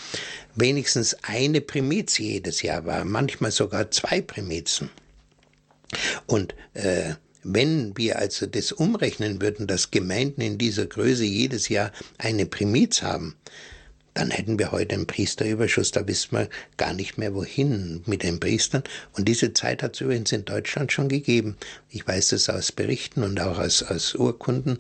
wenigstens 0.55 1.17
eine 1.23 1.61
Primiz 1.61 2.19
jedes 2.19 2.63
Jahr 2.63 2.87
war, 2.87 3.05
manchmal 3.05 3.51
sogar 3.51 3.91
zwei 3.91 4.21
Primizen. 4.21 4.89
Und 6.27 6.55
äh, 6.75 7.15
wenn 7.43 7.97
wir 7.97 8.21
also 8.21 8.47
das 8.47 8.71
umrechnen 8.71 9.43
würden, 9.43 9.67
dass 9.67 9.91
Gemeinden 9.91 10.41
in 10.41 10.57
dieser 10.57 10.87
Größe 10.87 11.25
jedes 11.25 11.69
Jahr 11.69 11.91
eine 12.19 12.47
Primiz 12.47 13.03
haben, 13.03 13.35
dann 14.15 14.31
hätten 14.31 14.59
wir 14.59 14.73
heute 14.73 14.97
einen 14.97 15.07
Priesterüberschuss, 15.07 15.93
da 15.93 16.07
wissen 16.07 16.37
wir 16.37 16.49
gar 16.77 16.93
nicht 16.93 17.17
mehr 17.17 17.35
wohin 17.35 18.03
mit 18.07 18.23
den 18.23 18.41
Priestern. 18.41 18.83
Und 19.13 19.29
diese 19.29 19.53
Zeit 19.53 19.83
hat 19.83 19.95
es 19.95 20.01
übrigens 20.01 20.33
in 20.33 20.45
Deutschland 20.45 20.93
schon 20.93 21.09
gegeben. 21.09 21.57
Ich 21.91 22.07
weiß 22.07 22.29
das 22.29 22.49
aus 22.49 22.73
Berichten 22.73 23.23
und 23.23 23.41
auch 23.41 23.59
aus, 23.59 23.83
aus 23.83 24.15
Urkunden, 24.15 24.79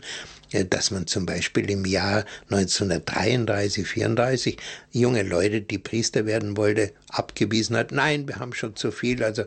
äh, 0.53 0.65
dass 0.65 0.91
man 0.91 1.07
zum 1.07 1.27
Beispiel 1.27 1.71
im 1.71 1.85
Jahr 1.85 2.25
1933, 2.51 3.87
34 3.87 4.57
junge 4.93 5.23
Leute, 5.23 5.61
die 5.61 5.79
Priester 5.79 6.27
werden 6.27 6.57
wollte, 6.57 6.93
abgewiesen 7.09 7.77
hat. 7.77 7.93
Nein, 7.93 8.27
wir 8.27 8.37
haben 8.37 8.53
schon 8.53 8.75
zu 8.75 8.91
viel. 8.91 9.23
Also 9.23 9.45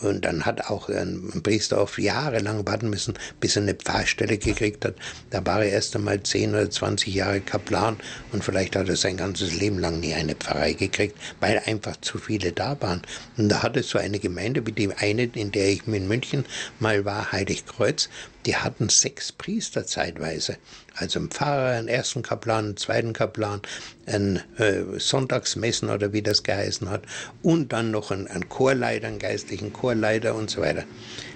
und 0.00 0.24
dann 0.24 0.46
hat 0.46 0.70
auch 0.70 0.88
ein 0.88 1.42
Priester 1.42 1.80
auf 1.80 1.98
Jahre 1.98 2.38
lang 2.38 2.66
warten 2.66 2.88
müssen, 2.88 3.14
bis 3.40 3.56
er 3.56 3.62
eine 3.62 3.74
Pfarrstelle 3.74 4.38
gekriegt 4.38 4.84
hat. 4.84 4.94
Da 5.30 5.44
war 5.44 5.64
er 5.64 5.72
erst 5.72 5.96
einmal 5.96 6.22
10 6.22 6.50
oder 6.50 6.70
20 6.70 7.12
Jahre 7.12 7.40
Kaplan 7.40 7.96
und 8.30 8.44
vielleicht 8.44 8.76
hat 8.76 8.88
er 8.88 8.96
sein 8.96 9.16
ganzes 9.16 9.54
Leben 9.54 9.78
lang 9.78 9.98
nie 9.98 10.14
eine 10.14 10.36
Pfarrei 10.36 10.74
gekriegt, 10.74 11.16
weil 11.40 11.60
einfach 11.66 11.96
zu 12.00 12.18
viele 12.18 12.52
da 12.52 12.80
waren. 12.80 13.02
Und 13.36 13.48
da 13.48 13.62
hat 13.62 13.76
es 13.76 13.88
so 13.88 13.98
eine 13.98 14.20
Gemeinde 14.20 14.64
wie 14.66 14.72
die 14.72 14.92
eine, 14.92 15.24
in 15.24 15.50
der 15.50 15.68
ich 15.68 15.86
in 15.86 16.06
München 16.06 16.44
mal 16.78 17.04
war, 17.04 17.32
Heiligkreuz, 17.32 18.08
die 18.46 18.56
hatten 18.56 18.88
sechs 18.88 19.32
Priester 19.32 19.86
zeitweise. 19.86 20.58
Also 20.94 21.20
ein 21.20 21.30
Pfarrer, 21.30 21.76
einen 21.76 21.88
ersten 21.88 22.22
Kaplan, 22.22 22.66
einen 22.66 22.76
zweiten 22.76 23.12
Kaplan, 23.12 23.62
ein 24.06 24.42
äh, 24.58 24.98
Sonntagsmessen 24.98 25.90
oder 25.90 26.12
wie 26.12 26.22
das 26.22 26.42
geheißen 26.42 26.90
hat, 26.90 27.02
und 27.42 27.72
dann 27.72 27.90
noch 27.90 28.10
ein, 28.10 28.26
ein 28.28 28.48
Chorleiter, 28.48 29.08
einen 29.08 29.18
geistlichen 29.18 29.72
Chorleiter 29.72 30.34
und 30.34 30.50
so 30.50 30.60
weiter. 30.60 30.84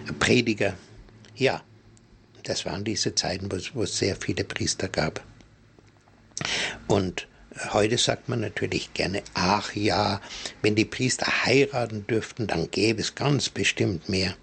Ein 0.07 0.19
Prediger. 0.19 0.75
Ja, 1.35 1.63
das 2.43 2.65
waren 2.67 2.85
diese 2.85 3.15
Zeiten, 3.15 3.49
wo 3.75 3.83
es 3.83 3.99
sehr 3.99 4.17
viele 4.17 4.45
Priester 4.45 4.89
gab. 4.89 5.25
Und 6.87 7.27
Heute 7.73 7.97
sagt 7.97 8.29
man 8.29 8.41
natürlich 8.41 8.93
gerne, 8.93 9.23
ach 9.33 9.75
ja, 9.75 10.21
wenn 10.61 10.75
die 10.75 10.85
Priester 10.85 11.27
heiraten 11.47 12.07
dürften, 12.07 12.47
dann 12.47 12.71
gäbe 12.71 13.01
es 13.01 13.15
ganz 13.15 13.49
bestimmt 13.49 14.11
mehr. 14.11 14.35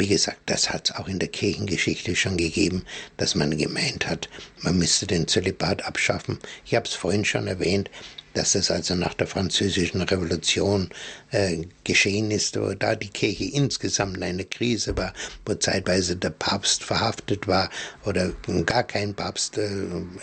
Wie 0.00 0.06
gesagt, 0.06 0.38
das 0.46 0.70
hat 0.70 0.90
es 0.90 0.96
auch 0.96 1.08
in 1.08 1.18
der 1.18 1.28
Kirchengeschichte 1.28 2.14
schon 2.14 2.36
gegeben, 2.36 2.84
dass 3.16 3.34
man 3.34 3.58
gemeint 3.58 4.06
hat, 4.06 4.28
man 4.60 4.78
müsste 4.78 5.08
den 5.08 5.26
Zölibat 5.26 5.84
abschaffen. 5.84 6.38
Ich 6.64 6.76
habe 6.76 6.86
es 6.86 6.94
vorhin 6.94 7.24
schon 7.24 7.48
erwähnt, 7.48 7.90
dass 8.38 8.52
das 8.52 8.70
also 8.70 8.94
nach 8.94 9.14
der 9.14 9.26
französischen 9.26 10.00
Revolution 10.00 10.90
äh, 11.32 11.64
geschehen 11.82 12.30
ist, 12.30 12.58
wo 12.58 12.72
da 12.72 12.94
die 12.94 13.08
Kirche 13.08 13.44
insgesamt 13.44 14.22
eine 14.22 14.44
Krise 14.44 14.96
war, 14.96 15.12
wo 15.44 15.54
zeitweise 15.54 16.14
der 16.14 16.30
Papst 16.30 16.84
verhaftet 16.84 17.48
war 17.48 17.68
oder 18.06 18.30
gar 18.64 18.84
kein 18.84 19.12
Papst 19.12 19.58
äh, 19.58 19.68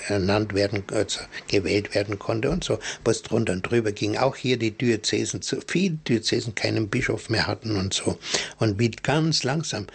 ernannt 0.08 0.54
werden, 0.54 0.84
also 0.94 1.20
gewählt 1.50 1.94
werden 1.94 2.18
konnte 2.18 2.50
und 2.50 2.64
so, 2.64 2.80
was 3.04 3.22
drunter 3.22 3.52
und 3.52 3.64
drüber 3.64 3.92
ging. 3.92 4.16
Auch 4.16 4.38
hier 4.38 4.58
die 4.58 4.72
Diözesen, 4.72 5.42
zu 5.42 5.60
viele 5.68 5.98
Diözesen 6.08 6.56
keinen 6.56 6.88
Bischof 6.88 7.30
mehr 7.30 7.48
hatten 7.48 7.76
und 7.76 7.94
so. 7.94 8.18
Und 8.60 8.80
wie 8.80 8.92
ganz 8.92 9.44
langsam 9.44 9.88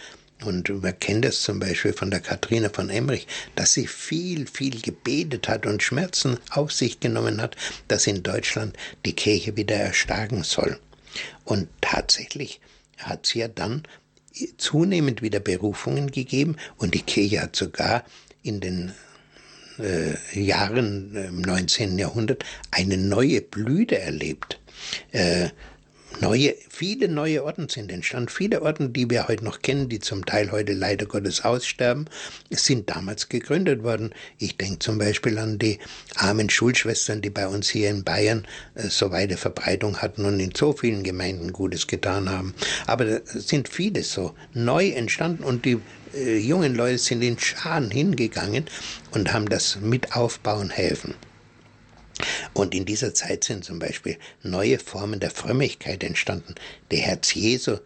und 0.43 0.69
man 0.81 0.99
kennt 0.99 1.25
es 1.25 1.41
zum 1.41 1.59
Beispiel 1.59 1.93
von 1.93 2.11
der 2.11 2.19
Katharina 2.19 2.69
von 2.69 2.89
Emmerich, 2.89 3.27
dass 3.55 3.73
sie 3.73 3.87
viel, 3.87 4.47
viel 4.47 4.81
gebetet 4.81 5.47
hat 5.47 5.65
und 5.65 5.83
Schmerzen 5.83 6.37
auf 6.49 6.71
sich 6.71 6.99
genommen 6.99 7.41
hat, 7.41 7.55
dass 7.87 8.07
in 8.07 8.23
Deutschland 8.23 8.77
die 9.05 9.13
Kirche 9.13 9.55
wieder 9.57 9.75
erstarken 9.75 10.43
soll. 10.43 10.79
Und 11.43 11.67
tatsächlich 11.81 12.59
hat 12.97 13.25
es 13.25 13.33
ja 13.33 13.47
dann 13.47 13.83
zunehmend 14.57 15.21
wieder 15.21 15.39
Berufungen 15.39 16.11
gegeben 16.11 16.55
und 16.77 16.93
die 16.93 17.01
Kirche 17.01 17.41
hat 17.41 17.55
sogar 17.55 18.05
in 18.43 18.59
den 18.59 18.93
äh, 19.79 20.39
Jahren 20.39 21.15
im 21.15 21.41
19. 21.41 21.97
Jahrhundert 21.97 22.43
eine 22.71 22.97
neue 22.97 23.41
Blüte 23.41 23.99
erlebt. 23.99 24.59
Äh, 25.11 25.49
neue, 26.21 26.55
viele 26.69 27.07
neue 27.07 27.43
Orden 27.43 27.67
sind 27.67 27.91
entstanden. 27.91 28.29
Viele 28.29 28.61
Orden, 28.61 28.93
die 28.93 29.09
wir 29.09 29.27
heute 29.27 29.43
noch 29.43 29.61
kennen, 29.61 29.89
die 29.89 29.99
zum 29.99 30.25
Teil 30.25 30.51
heute 30.51 30.73
leider 30.73 31.05
Gottes 31.05 31.43
aussterben, 31.43 32.05
sind 32.49 32.89
damals 32.89 33.29
gegründet 33.29 33.83
worden. 33.83 34.13
Ich 34.37 34.57
denke 34.57 34.79
zum 34.79 34.97
Beispiel 34.97 35.37
an 35.37 35.59
die 35.59 35.79
armen 36.15 36.49
Schulschwestern, 36.49 37.21
die 37.21 37.29
bei 37.29 37.47
uns 37.47 37.69
hier 37.69 37.89
in 37.89 38.03
Bayern 38.03 38.47
äh, 38.75 38.87
so 38.87 39.11
weite 39.11 39.37
Verbreitung 39.37 39.97
hatten 39.97 40.25
und 40.25 40.39
in 40.39 40.53
so 40.55 40.73
vielen 40.73 41.03
Gemeinden 41.03 41.51
Gutes 41.51 41.87
getan 41.87 42.29
haben. 42.29 42.53
Aber 42.87 43.05
da 43.05 43.19
sind 43.25 43.67
viele 43.67 44.03
so 44.03 44.35
neu 44.53 44.89
entstanden 44.89 45.43
und 45.43 45.65
die 45.65 45.79
äh, 46.13 46.37
jungen 46.37 46.75
Leute 46.75 46.97
sind 46.97 47.21
in 47.21 47.39
Scharen 47.39 47.89
hingegangen 47.89 48.65
und 49.11 49.33
haben 49.33 49.49
das 49.49 49.79
mit 49.81 50.15
aufbauen 50.15 50.69
helfen. 50.69 51.15
Und 52.53 52.73
in 52.73 52.85
dieser 52.85 53.13
Zeit 53.13 53.43
sind 53.43 53.63
zum 53.63 53.79
Beispiel 53.79 54.17
neue 54.43 54.79
Formen 54.79 55.19
der 55.19 55.31
Frömmigkeit 55.31 56.03
entstanden. 56.03 56.55
Der 56.91 56.99
Herz 56.99 57.33
Jesu 57.33 57.77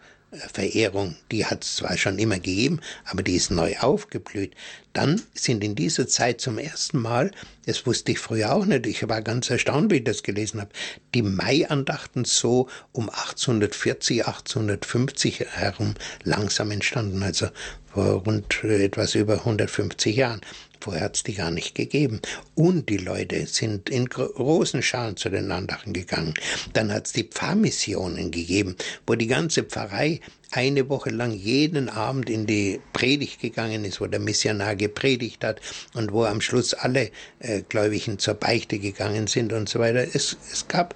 Verehrung, 0.52 1.16
die 1.30 1.46
hat 1.46 1.64
es 1.64 1.76
zwar 1.76 1.96
schon 1.96 2.18
immer 2.18 2.36
gegeben, 2.36 2.80
aber 3.04 3.22
die 3.22 3.36
ist 3.36 3.50
neu 3.50 3.76
aufgeblüht. 3.78 4.54
Dann 4.92 5.22
sind 5.34 5.62
in 5.62 5.74
dieser 5.74 6.08
Zeit 6.08 6.40
zum 6.40 6.58
ersten 6.58 6.98
Mal, 6.98 7.30
das 7.66 7.86
wusste 7.86 8.12
ich 8.12 8.18
früher 8.18 8.52
auch 8.52 8.64
nicht, 8.64 8.86
ich 8.86 9.08
war 9.08 9.22
ganz 9.22 9.50
erstaunt, 9.50 9.92
wie 9.92 9.96
ich 9.96 10.04
das 10.04 10.22
gelesen 10.22 10.60
habe, 10.60 10.70
die 11.14 11.22
Maiandachten 11.22 12.24
so 12.24 12.68
um 12.92 13.08
1840, 13.08 14.26
1850 14.26 15.40
herum 15.50 15.94
langsam 16.24 16.70
entstanden, 16.70 17.22
also 17.22 17.48
vor 17.92 18.22
rund 18.24 18.64
etwas 18.64 19.14
über 19.14 19.34
150 19.34 20.16
Jahren. 20.16 20.40
Vorher 20.80 21.04
hat 21.04 21.16
es 21.16 21.22
die 21.22 21.34
gar 21.34 21.50
nicht 21.50 21.74
gegeben. 21.74 22.20
Und 22.54 22.88
die 22.88 22.96
Leute 22.96 23.46
sind 23.46 23.88
in 23.90 24.06
großen 24.06 24.82
Scharen 24.82 25.16
zu 25.16 25.28
den 25.28 25.50
Andachen 25.50 25.92
gegangen. 25.92 26.34
Dann 26.72 26.92
hat 26.92 27.06
es 27.06 27.12
die 27.12 27.24
Pfarrmissionen 27.24 28.30
gegeben, 28.30 28.76
wo 29.06 29.14
die 29.14 29.26
ganze 29.26 29.64
Pfarrei 29.64 30.20
eine 30.50 30.88
Woche 30.88 31.10
lang 31.10 31.32
jeden 31.32 31.88
Abend 31.88 32.30
in 32.30 32.46
die 32.46 32.80
Predigt 32.92 33.40
gegangen 33.40 33.84
ist, 33.84 34.00
wo 34.00 34.06
der 34.06 34.20
Missionar 34.20 34.76
gepredigt 34.76 35.44
hat 35.44 35.60
und 35.94 36.12
wo 36.12 36.24
am 36.24 36.40
Schluss 36.40 36.72
alle 36.72 37.10
äh, 37.40 37.62
Gläubigen 37.68 38.18
zur 38.18 38.34
Beichte 38.34 38.78
gegangen 38.78 39.26
sind 39.26 39.52
und 39.52 39.68
so 39.68 39.80
weiter. 39.80 40.06
Es, 40.14 40.36
es 40.52 40.68
gab 40.68 40.94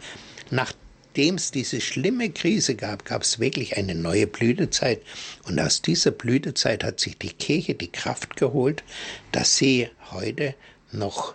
nach 0.51 0.73
nachdem 1.11 1.35
es 1.35 1.51
diese 1.51 1.81
schlimme 1.81 2.31
Krise 2.31 2.77
gab, 2.77 3.05
gab 3.05 3.23
es 3.23 3.41
wirklich 3.41 3.77
eine 3.77 3.97
neue 3.97 4.29
Blütezeit. 4.29 5.03
Und 5.43 5.59
aus 5.59 5.83
dieser 5.83 6.13
Blütezeit 6.13 6.85
hat 6.85 7.01
sich 7.01 7.19
die 7.19 7.33
Kirche 7.33 7.75
die 7.75 7.91
Kraft 7.91 8.37
geholt, 8.37 8.85
dass 9.33 9.57
sie 9.57 9.89
heute 10.13 10.55
noch 10.93 11.35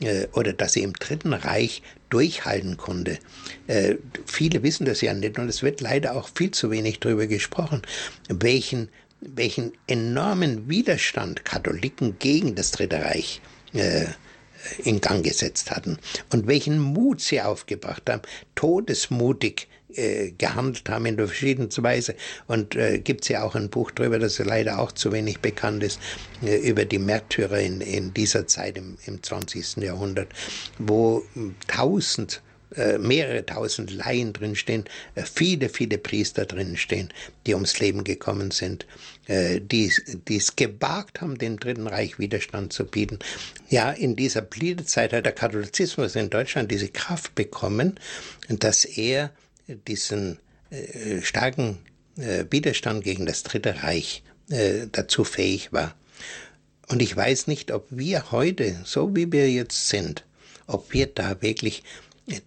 äh, 0.00 0.26
oder 0.32 0.52
dass 0.52 0.72
sie 0.72 0.82
im 0.82 0.94
Dritten 0.94 1.34
Reich 1.34 1.82
durchhalten 2.10 2.76
konnte. 2.76 3.20
Äh, 3.68 3.94
viele 4.26 4.64
wissen 4.64 4.86
das 4.86 5.00
ja 5.02 5.14
nicht 5.14 5.38
und 5.38 5.48
es 5.48 5.62
wird 5.62 5.80
leider 5.80 6.16
auch 6.16 6.28
viel 6.34 6.50
zu 6.50 6.72
wenig 6.72 6.98
darüber 6.98 7.28
gesprochen, 7.28 7.82
welchen, 8.28 8.88
welchen 9.20 9.70
enormen 9.86 10.68
Widerstand 10.68 11.44
Katholiken 11.44 12.18
gegen 12.18 12.56
das 12.56 12.72
Dritte 12.72 13.04
Reich 13.04 13.40
äh, 13.72 14.06
in 14.84 15.00
Gang 15.00 15.24
gesetzt 15.24 15.70
hatten 15.70 15.98
und 16.30 16.46
welchen 16.46 16.78
Mut 16.78 17.20
sie 17.20 17.40
aufgebracht 17.40 18.08
haben, 18.08 18.22
todesmutig 18.54 19.68
äh, 19.94 20.30
gehandelt 20.32 20.88
haben 20.88 21.06
in 21.06 21.16
verschiedenster 21.16 21.82
Weise. 21.82 22.14
Und 22.46 22.76
äh, 22.76 22.98
gibt 22.98 23.22
es 23.22 23.28
ja 23.28 23.42
auch 23.42 23.54
ein 23.54 23.68
Buch 23.68 23.90
darüber, 23.90 24.18
das 24.18 24.38
leider 24.38 24.78
auch 24.78 24.92
zu 24.92 25.12
wenig 25.12 25.40
bekannt 25.40 25.82
ist, 25.82 26.00
äh, 26.42 26.56
über 26.56 26.84
die 26.84 26.98
Märtyrer 26.98 27.60
in, 27.60 27.80
in 27.80 28.14
dieser 28.14 28.46
Zeit 28.46 28.78
im, 28.78 28.96
im 29.06 29.22
20. 29.22 29.76
Jahrhundert, 29.78 30.28
wo 30.78 31.22
tausend 31.68 32.42
äh, 32.76 32.96
mehrere 32.96 33.44
tausend 33.44 33.92
Laien 33.92 34.32
drinstehen, 34.32 34.84
äh, 35.14 35.22
viele, 35.22 35.68
viele 35.68 35.98
Priester 35.98 36.46
drinstehen, 36.46 37.12
die 37.46 37.52
ums 37.52 37.78
Leben 37.80 38.02
gekommen 38.02 38.50
sind, 38.50 38.86
die, 39.28 39.92
die 40.28 40.36
es 40.36 40.56
gewagt 40.56 41.20
haben, 41.20 41.38
dem 41.38 41.60
Dritten 41.60 41.86
Reich 41.86 42.18
Widerstand 42.18 42.72
zu 42.72 42.84
bieten. 42.84 43.20
Ja, 43.68 43.92
in 43.92 44.16
dieser 44.16 44.42
Blütezeit 44.42 45.12
hat 45.12 45.24
der 45.24 45.32
Katholizismus 45.32 46.16
in 46.16 46.28
Deutschland 46.28 46.72
diese 46.72 46.88
Kraft 46.88 47.36
bekommen, 47.36 48.00
dass 48.48 48.84
er 48.84 49.30
diesen 49.86 50.38
äh, 50.70 51.20
starken 51.22 51.78
äh, 52.16 52.44
Widerstand 52.50 53.04
gegen 53.04 53.26
das 53.26 53.42
Dritte 53.42 53.82
Reich 53.82 54.22
äh, 54.50 54.86
dazu 54.90 55.24
fähig 55.24 55.72
war. 55.72 55.94
Und 56.88 57.00
ich 57.00 57.16
weiß 57.16 57.46
nicht, 57.46 57.70
ob 57.70 57.86
wir 57.90 58.32
heute, 58.32 58.80
so 58.84 59.14
wie 59.14 59.30
wir 59.32 59.50
jetzt 59.50 59.88
sind, 59.88 60.24
ob 60.66 60.92
wir 60.92 61.06
da 61.06 61.40
wirklich 61.40 61.82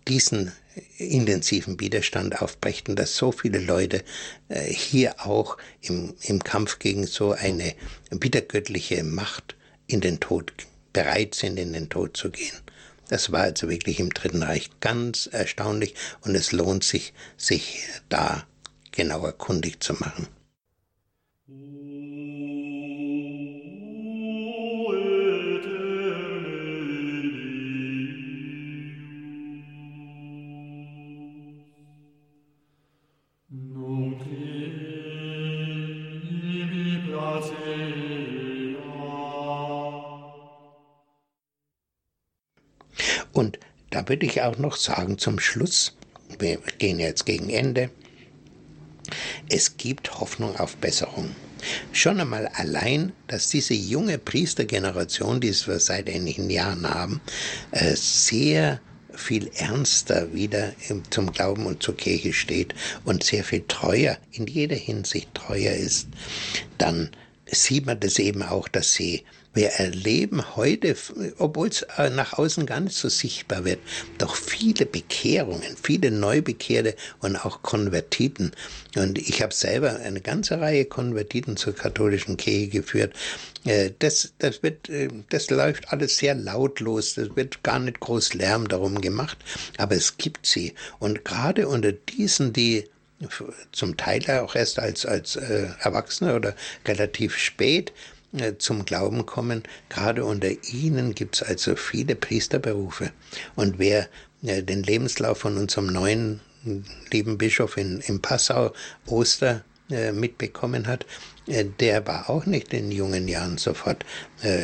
diesen 0.08 0.52
intensiven 0.98 1.80
Widerstand 1.80 2.42
aufbrächten, 2.42 2.96
dass 2.96 3.16
so 3.16 3.32
viele 3.32 3.60
Leute 3.60 4.04
äh, 4.50 4.62
hier 4.62 5.26
auch 5.26 5.58
im, 5.82 6.14
im 6.22 6.44
Kampf 6.44 6.80
gegen 6.80 7.06
so 7.06 7.32
eine 7.32 7.74
wiedergöttliche 8.12 9.04
Macht 9.04 9.56
in 9.88 10.02
den 10.02 10.20
Tod 10.20 10.52
bereit 10.94 11.36
sind, 11.36 11.58
in 11.58 11.74
den 11.74 11.90
Tod 11.90 12.18
zu 12.18 12.30
gehen. 12.30 12.56
Das 13.10 13.32
war 13.32 13.42
also 13.42 13.70
wirklich 13.70 14.00
im 14.00 14.10
Dritten 14.10 14.44
Reich 14.44 14.70
ganz 14.80 15.28
erstaunlich 15.32 15.94
und 16.22 16.36
es 16.36 16.52
lohnt 16.52 16.84
sich, 16.84 17.14
sich 17.38 17.86
da 18.10 18.46
genauer 18.92 19.34
kundig 19.34 19.84
zu 19.84 19.94
machen. 19.94 20.28
Da 44.06 44.10
würde 44.10 44.28
ich 44.28 44.42
auch 44.44 44.58
noch 44.60 44.78
sagen 44.78 45.18
zum 45.18 45.40
Schluss, 45.40 45.96
wir 46.38 46.60
gehen 46.78 47.00
jetzt 47.00 47.26
gegen 47.26 47.50
Ende, 47.50 47.90
es 49.50 49.78
gibt 49.78 50.20
Hoffnung 50.20 50.56
auf 50.58 50.78
Besserung. 50.78 51.32
Schon 51.92 52.20
einmal 52.20 52.48
allein, 52.50 53.14
dass 53.28 53.50
diese 53.50 53.74
junge 53.74 54.20
Priestergeneration, 54.20 55.42
die 55.42 55.56
wir 55.66 55.80
seit 55.80 56.08
einigen 56.08 56.52
Jahren 56.52 56.88
haben, 56.88 57.20
äh, 57.72 57.96
sehr 57.96 58.80
viel 59.12 59.50
ernster 59.56 60.32
wieder 60.34 60.74
zum 61.10 61.32
Glauben 61.32 61.66
und 61.66 61.82
zur 61.82 61.98
Kirche 61.98 62.34
steht 62.34 62.76
und 63.06 63.24
sehr 63.24 63.44
viel 63.44 63.64
treuer, 63.68 64.18
in 64.34 64.46
jeder 64.46 64.76
Hinsicht 64.76 65.34
treuer 65.34 65.74
ist, 65.74 66.10
dann 66.78 67.10
sieht 67.48 67.88
man 67.88 68.00
das 68.00 68.20
eben 68.20 68.44
auch, 68.44 68.68
dass 68.68 68.94
sie 68.94 69.24
wir 69.56 69.70
erleben 69.70 70.56
heute, 70.56 70.96
obwohl 71.38 71.70
es 71.70 71.84
äh, 71.98 72.10
nach 72.10 72.34
außen 72.34 72.66
gar 72.66 72.82
nicht 72.82 72.96
so 72.96 73.10
sichtbar 73.10 73.64
wird, 73.64 73.80
doch 74.18 74.36
viele 74.36 74.86
Bekehrungen, 74.86 75.78
viele 75.82 76.12
Neubekehrte 76.12 76.96
und 77.22 77.38
auch 77.38 77.62
Konvertiten. 77.62 78.52
Und 78.96 79.18
ich 79.18 79.42
habe 79.42 79.54
selber 79.54 79.96
eine 79.96 80.20
ganze 80.20 80.60
Reihe 80.60 80.86
Konvertiten 80.86 81.56
zur 81.56 81.74
katholischen 81.74 82.36
Kirche 82.36 82.68
geführt. 82.68 83.14
Äh, 83.64 83.92
das, 84.00 84.34
das, 84.40 84.62
wird, 84.62 84.90
äh, 84.90 85.08
das 85.30 85.50
läuft 85.50 85.92
alles 85.92 86.18
sehr 86.18 86.36
lautlos, 86.36 87.16
das 87.16 87.36
wird 87.38 87.64
gar 87.64 87.80
nicht 87.80 88.02
groß 88.02 88.34
Lärm 88.34 88.68
darum 88.68 89.00
gemacht, 89.00 89.38
aber 89.78 89.96
es 89.96 90.18
gibt 90.18 90.46
sie. 90.46 90.74
Und 91.00 91.24
gerade 91.24 91.70
unter 91.70 91.94
diesen, 91.94 92.52
die 92.52 92.90
zum 93.72 93.96
Teil 93.96 94.30
auch 94.30 94.56
erst 94.56 94.78
als, 94.78 95.06
als 95.06 95.38
Erwachsene 95.38 96.36
oder 96.36 96.54
relativ 96.86 97.38
spät 97.38 97.94
zum 98.58 98.86
Glauben 98.86 99.26
kommen. 99.26 99.64
Gerade 99.90 100.26
unter 100.26 100.50
ihnen 100.74 101.16
gibt 101.16 101.36
es 101.36 101.44
also 101.44 101.76
viele 101.76 102.16
Priesterberufe. 102.16 103.12
Und 103.56 103.80
wer 103.80 104.08
äh, 104.44 104.64
den 104.64 104.84
Lebenslauf 104.84 105.40
von 105.40 105.58
unserem 105.58 105.88
neuen 105.88 106.42
lieben 107.12 107.38
Bischof 107.38 107.78
in, 107.78 108.02
in 108.02 108.22
Passau, 108.22 108.74
Oster, 109.06 109.64
äh, 109.90 110.12
mitbekommen 110.12 110.88
hat, 110.88 111.06
der 111.48 112.08
war 112.08 112.28
auch 112.32 112.48
nicht 112.48 112.74
in 112.74 112.92
jungen 112.92 113.28
Jahren 113.28 113.60
sofort 113.60 114.04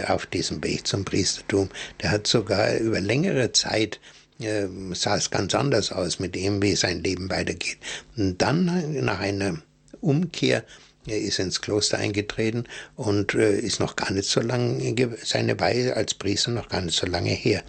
auf 0.08 0.26
diesem 0.26 0.64
Weg 0.64 0.88
zum 0.88 1.06
Priestertum. 1.06 1.70
Der 2.02 2.10
hat 2.10 2.26
sogar 2.26 2.76
über 2.78 3.00
längere 3.00 3.52
Zeit 3.52 4.00
sah 4.94 5.16
es 5.16 5.30
ganz 5.30 5.54
anders 5.54 5.92
aus 5.92 6.18
mit 6.18 6.34
dem, 6.34 6.60
wie 6.64 6.76
sein 6.76 7.04
Leben 7.04 7.30
weitergeht. 7.30 7.78
Und 8.18 8.42
dann 8.42 9.04
nach 9.06 9.20
einer 9.20 9.62
Umkehr 10.00 10.64
er 11.08 11.18
ist 11.18 11.40
ins 11.40 11.62
Kloster 11.62 11.98
eingetreten 11.98 12.66
und 12.96 13.34
äh, 13.34 13.60
ist 13.60 13.80
noch 13.80 13.96
gar 13.96 14.12
nicht 14.12 14.30
so 14.30 14.42
lange, 14.42 15.18
seine 15.24 15.60
Weihe 15.60 15.96
als 15.96 16.14
Priester 16.14 16.52
noch 16.52 16.70
gar 16.70 16.82
nicht 16.82 16.98
so 16.98 17.08
lange 17.08 17.32
her. 17.32 17.64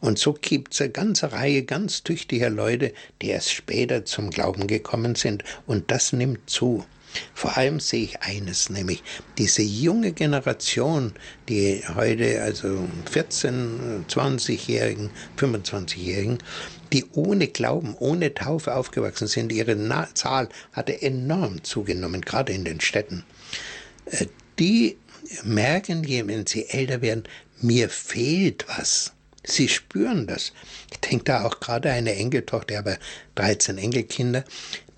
Und 0.00 0.18
so 0.18 0.34
gibt 0.34 0.74
es 0.74 0.82
eine 0.82 0.90
ganze 0.90 1.32
Reihe 1.32 1.62
ganz 1.62 2.02
tüchtiger 2.02 2.50
Leute, 2.50 2.92
die 3.22 3.28
erst 3.28 3.52
später 3.52 4.04
zum 4.04 4.30
Glauben 4.30 4.66
gekommen 4.66 5.14
sind. 5.14 5.44
Und 5.66 5.90
das 5.90 6.12
nimmt 6.12 6.50
zu. 6.50 6.84
Vor 7.32 7.56
allem 7.56 7.80
sehe 7.80 8.04
ich 8.04 8.20
eines, 8.20 8.70
nämlich 8.70 9.02
diese 9.38 9.62
junge 9.62 10.12
Generation, 10.12 11.12
die 11.48 11.82
heute, 11.94 12.42
also 12.42 12.86
14, 13.10 14.04
20-Jährigen, 14.08 15.10
25-Jährigen, 15.38 16.38
die 16.94 17.04
ohne 17.12 17.48
Glauben, 17.48 17.96
ohne 17.98 18.32
Taufe 18.34 18.74
aufgewachsen 18.76 19.26
sind, 19.26 19.50
ihre 19.50 19.76
Zahl 20.14 20.48
hatte 20.72 21.02
enorm 21.02 21.64
zugenommen, 21.64 22.20
gerade 22.20 22.52
in 22.52 22.64
den 22.64 22.80
Städten. 22.80 23.24
Äh, 24.06 24.26
die 24.60 24.96
merken, 25.42 26.06
wenn 26.06 26.46
sie 26.46 26.68
älter 26.68 27.02
werden, 27.02 27.24
mir 27.60 27.88
fehlt 27.88 28.66
was. 28.68 29.12
Sie 29.46 29.68
spüren 29.68 30.26
das. 30.26 30.52
Ich 30.92 31.00
denke 31.00 31.24
da 31.24 31.44
auch 31.44 31.60
gerade 31.60 31.90
eine 31.90 32.14
Enkeltochter, 32.14 32.78
aber 32.78 32.96
13 33.34 33.76
Enkelkinder, 33.76 34.44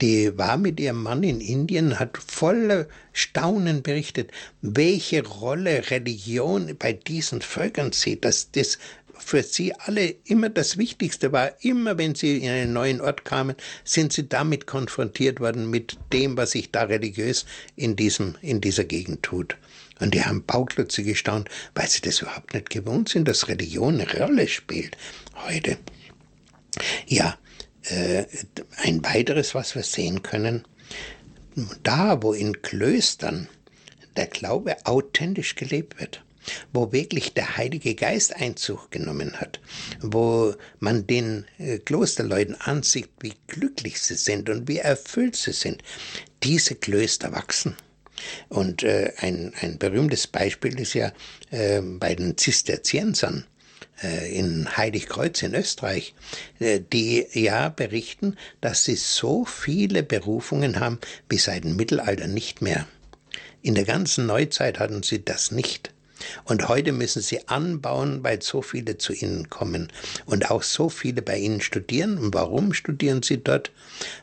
die 0.01 0.37
war 0.37 0.57
mit 0.57 0.79
ihrem 0.79 1.03
Mann 1.03 1.23
in 1.23 1.41
Indien, 1.41 1.99
hat 1.99 2.19
voller 2.19 2.87
Staunen 3.13 3.83
berichtet, 3.83 4.31
welche 4.61 5.27
Rolle 5.27 5.91
Religion 5.91 6.77
bei 6.79 6.93
diesen 6.93 7.41
Völkern 7.41 7.93
sieht, 7.93 8.25
dass 8.25 8.53
das 8.53 8.79
für 9.19 9.43
sie 9.43 9.75
alle 9.75 10.14
immer 10.25 10.49
das 10.49 10.79
Wichtigste 10.79 11.33
war. 11.33 11.53
Immer 11.62 11.99
wenn 11.99 12.14
sie 12.14 12.39
in 12.39 12.51
einen 12.51 12.73
neuen 12.73 13.01
Ort 13.01 13.25
kamen, 13.25 13.57
sind 13.85 14.12
sie 14.12 14.29
damit 14.29 14.67
konfrontiert 14.67 15.41
worden 15.41 15.71
mit 15.71 15.99
dem, 16.12 16.37
was 16.37 16.53
sich 16.53 16.71
da 16.71 16.85
religiös 16.85 17.47
in 17.75 17.97
diesem, 17.97 18.37
in 18.43 18.61
dieser 18.61 18.85
Gegend 18.85 19.23
tut. 19.23 19.57
Und 19.99 20.14
die 20.14 20.25
haben 20.25 20.45
Bauklötze 20.45 21.03
gestaunt, 21.03 21.49
weil 21.75 21.89
sie 21.89 22.03
das 22.03 22.21
überhaupt 22.21 22.55
nicht 22.55 22.71
gewohnt 22.71 23.09
sind, 23.09 23.27
dass 23.27 23.49
Religion 23.49 24.01
eine 24.01 24.12
Rolle 24.19 24.47
spielt 24.47 24.97
heute. 25.47 25.79
Ja, 27.07 27.39
äh, 27.85 28.27
ein 28.77 29.03
weiteres, 29.05 29.55
was 29.55 29.75
wir 29.75 29.83
sehen 29.83 30.23
können, 30.23 30.64
da, 31.83 32.23
wo 32.23 32.33
in 32.33 32.61
Klöstern 32.61 33.49
der 34.17 34.27
Glaube 34.27 34.77
authentisch 34.85 35.55
gelebt 35.55 35.99
wird, 35.99 36.23
wo 36.73 36.93
wirklich 36.93 37.35
der 37.35 37.57
Heilige 37.57 37.95
Geist 37.95 38.37
Einzug 38.37 38.91
genommen 38.91 39.41
hat, 39.41 39.61
wo 40.01 40.55
man 40.79 41.07
den 41.07 41.47
äh, 41.59 41.79
Klosterleuten 41.79 42.55
ansieht, 42.61 43.09
wie 43.21 43.35
glücklich 43.47 44.01
sie 44.01 44.17
sind 44.17 44.49
und 44.49 44.69
wie 44.69 44.79
erfüllt 44.79 45.37
sie 45.37 45.53
sind, 45.53 45.83
diese 46.43 46.75
Klöster 46.75 47.33
wachsen. 47.33 47.77
Und 48.49 48.83
äh, 48.83 49.13
ein, 49.19 49.53
ein 49.61 49.79
berühmtes 49.79 50.27
Beispiel 50.27 50.79
ist 50.81 50.95
ja 50.95 51.13
äh, 51.51 51.81
bei 51.81 52.15
den 52.15 52.37
Zisterziensern 52.37 53.45
äh, 54.03 54.35
in 54.35 54.77
Heiligkreuz 54.77 55.43
in 55.43 55.55
Österreich, 55.55 56.15
äh, 56.59 56.81
die 56.81 57.27
ja 57.33 57.69
berichten, 57.69 58.37
dass 58.61 58.85
sie 58.85 58.97
so 58.97 59.45
viele 59.45 60.03
Berufungen 60.03 60.81
haben 60.81 60.99
wie 61.29 61.39
seit 61.39 61.65
dem 61.65 61.77
Mittelalter 61.77 62.27
nicht 62.27 62.63
mehr. 62.63 62.87
In 63.63 63.75
der 63.75 63.85
ganzen 63.85 64.27
Neuzeit 64.27 64.79
hatten 64.79 65.03
sie 65.03 65.25
das 65.25 65.51
nicht. 65.51 65.93
Und 66.45 66.68
heute 66.68 66.93
müssen 66.93 67.22
sie 67.22 67.49
anbauen, 67.49 68.22
weil 68.22 68.43
so 68.43 68.62
viele 68.62 68.99
zu 68.99 69.12
ihnen 69.12 69.51
kommen 69.51 69.89
und 70.27 70.51
auch 70.51 70.62
so 70.62 70.89
viele 70.89 71.22
bei 71.22 71.39
ihnen 71.39 71.61
studieren. 71.61 72.18
Und 72.18 72.35
warum 72.35 72.72
studieren 72.72 73.22
sie 73.22 73.43
dort? 73.43 73.70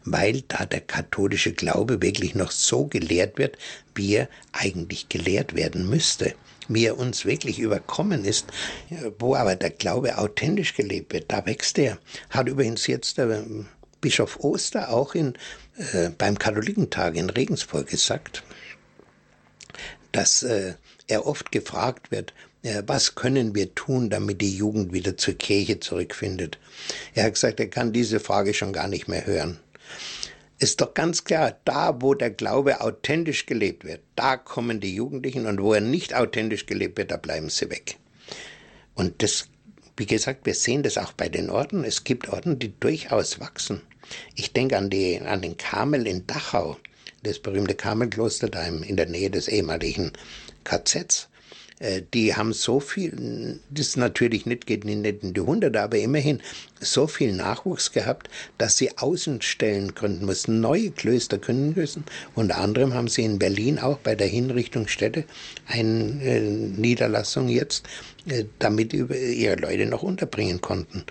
Weil 0.05 0.41
da 0.47 0.65
der 0.65 0.81
katholische 0.81 1.53
Glaube 1.53 2.01
wirklich 2.01 2.35
noch 2.35 2.51
so 2.51 2.85
gelehrt 2.85 3.37
wird, 3.37 3.57
wie 3.95 4.15
er 4.15 4.29
eigentlich 4.51 5.09
gelehrt 5.09 5.55
werden 5.55 5.89
müsste 5.89 6.33
wie 6.69 6.85
er 6.85 6.97
uns 6.97 7.25
wirklich 7.25 7.59
überkommen 7.59 8.23
ist, 8.23 8.47
wo 9.19 9.35
aber 9.35 9.55
der 9.55 9.69
Glaube 9.69 10.17
authentisch 10.17 10.73
gelebt 10.73 11.13
wird, 11.13 11.31
da 11.31 11.45
wächst 11.45 11.77
er. 11.77 11.97
Hat 12.29 12.47
übrigens 12.47 12.87
jetzt 12.87 13.17
der 13.17 13.43
Bischof 14.01 14.39
Oster 14.41 14.89
auch 14.89 15.15
in, 15.15 15.33
äh, 15.77 16.09
beim 16.09 16.37
Katholikentag 16.37 17.15
in 17.15 17.29
Regensburg 17.29 17.87
gesagt, 17.87 18.43
dass 20.11 20.43
äh, 20.43 20.73
er 21.07 21.25
oft 21.27 21.51
gefragt 21.51 22.11
wird, 22.11 22.33
äh, 22.63 22.83
was 22.85 23.15
können 23.15 23.55
wir 23.55 23.75
tun, 23.75 24.09
damit 24.09 24.41
die 24.41 24.55
Jugend 24.55 24.93
wieder 24.93 25.17
zur 25.17 25.35
Kirche 25.35 25.79
zurückfindet. 25.79 26.57
Er 27.13 27.25
hat 27.25 27.33
gesagt, 27.33 27.59
er 27.59 27.69
kann 27.69 27.93
diese 27.93 28.19
Frage 28.19 28.53
schon 28.53 28.73
gar 28.73 28.87
nicht 28.87 29.07
mehr 29.07 29.25
hören. 29.25 29.59
Ist 30.59 30.79
doch 30.79 30.93
ganz 30.93 31.25
klar, 31.25 31.57
da 31.65 32.01
wo 32.01 32.13
der 32.13 32.29
Glaube 32.29 32.79
authentisch 32.79 33.45
gelebt 33.45 33.83
wird, 33.83 34.01
da 34.15 34.37
kommen 34.37 34.79
die 34.79 34.95
Jugendlichen 34.95 35.45
und 35.45 35.61
wo 35.61 35.73
er 35.73 35.81
nicht 35.81 36.15
authentisch 36.15 36.65
gelebt 36.65 36.97
wird, 36.97 37.11
da 37.11 37.17
bleiben 37.17 37.49
sie 37.49 37.69
weg. 37.69 37.97
Und 38.95 39.21
das, 39.21 39.49
wie 39.97 40.05
gesagt, 40.05 40.45
wir 40.45 40.55
sehen 40.55 40.83
das 40.83 40.97
auch 40.97 41.11
bei 41.13 41.27
den 41.27 41.49
Orden. 41.49 41.83
Es 41.83 42.03
gibt 42.03 42.29
Orden, 42.29 42.59
die 42.59 42.79
durchaus 42.79 43.39
wachsen. 43.39 43.81
Ich 44.35 44.53
denke 44.53 44.77
an, 44.77 44.89
die, 44.89 45.19
an 45.19 45.41
den 45.41 45.57
Karmel 45.57 46.07
in 46.07 46.27
Dachau 46.27 46.77
das 47.23 47.39
berühmte 47.39 47.75
Karmelkloster 47.75 48.49
da 48.49 48.63
in 48.65 48.95
der 48.97 49.07
Nähe 49.07 49.29
des 49.29 49.47
ehemaligen 49.47 50.11
KZs. 50.63 51.29
Äh, 51.83 52.03
die 52.13 52.35
haben 52.35 52.53
so 52.53 52.79
viel, 52.79 53.59
das 53.69 53.97
natürlich 53.97 54.45
nicht 54.45 54.65
geht 54.65 54.85
nicht 54.85 55.23
in 55.23 55.33
die 55.33 55.41
Hunderte, 55.41 55.81
aber 55.81 55.97
immerhin 55.97 56.41
so 56.79 57.07
viel 57.07 57.33
Nachwuchs 57.33 57.91
gehabt, 57.91 58.29
dass 58.57 58.77
sie 58.77 58.97
Außenstellen 58.97 59.93
gründen 59.93 60.25
mussten, 60.25 60.61
neue 60.61 60.91
Klöster 60.91 61.37
gründen 61.37 61.73
müssen. 61.75 62.05
Unter 62.35 62.57
anderem 62.57 62.93
haben 62.93 63.07
sie 63.07 63.23
in 63.23 63.39
Berlin 63.39 63.79
auch 63.79 63.97
bei 63.97 64.15
der 64.15 64.27
Hinrichtungsstätte 64.27 65.25
eine 65.67 66.23
äh, 66.23 66.39
Niederlassung 66.39 67.49
jetzt, 67.49 67.85
äh, 68.27 68.45
damit 68.59 68.93
ihre 68.93 69.55
Leute 69.55 69.85
noch 69.85 70.03
unterbringen 70.03 70.61
konnten. 70.61 71.03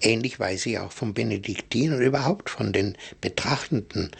Ähnlich 0.00 0.40
weiß 0.40 0.66
ich 0.66 0.78
auch 0.78 0.92
vom 0.92 1.12
Benediktiner 1.14 1.96
und 1.96 2.02
überhaupt 2.02 2.50
von 2.50 2.72
den 2.72 2.96
betrachtenden 3.20 4.10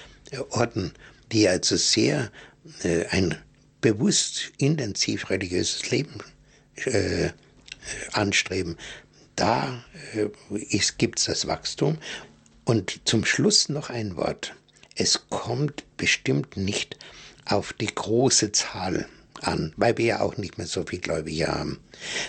Orden 0.51 0.93
die 1.33 1.49
also 1.49 1.76
sehr 1.76 2.31
äh, 2.83 3.07
ein 3.07 3.37
bewusst 3.81 4.53
intensiv 4.59 5.31
religiöses 5.31 5.91
Leben 5.91 6.18
äh, 6.85 7.31
anstreben, 8.12 8.76
da 9.37 9.85
äh, 10.14 10.29
gibt 10.99 11.18
es 11.18 11.26
das 11.26 11.47
Wachstum. 11.47 11.99
Und 12.64 13.01
zum 13.05 13.24
Schluss 13.24 13.68
noch 13.68 13.89
ein 13.89 14.16
Wort. 14.16 14.55
Es 14.95 15.29
kommt 15.31 15.85
bestimmt 15.97 16.57
nicht 16.57 16.99
auf 17.47 17.72
die 17.72 17.87
große 17.87 18.53
Zahl 18.53 19.09
an, 19.41 19.72
weil 19.76 19.97
wir 19.97 20.05
ja 20.05 20.20
auch 20.20 20.37
nicht 20.37 20.59
mehr 20.59 20.66
so 20.66 20.85
viel 20.85 20.99
Gläubige 20.99 21.47
haben, 21.47 21.79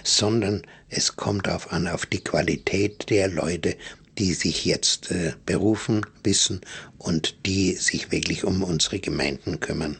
sondern 0.03 0.61
es 0.89 1.15
kommt 1.15 1.47
darauf 1.47 1.71
an, 1.73 1.87
auf 1.87 2.05
die 2.05 2.23
Qualität 2.23 3.09
der 3.09 3.27
Leute, 3.27 3.75
die 4.19 4.33
sich 4.33 4.65
jetzt 4.65 5.11
äh, 5.11 5.33
berufen 5.45 6.05
wissen 6.23 6.61
und 6.97 7.45
die 7.45 7.73
sich 7.73 8.11
wirklich 8.11 8.43
um 8.43 8.61
unsere 8.63 8.99
Gemeinden 8.99 9.59
kümmern. 9.59 9.97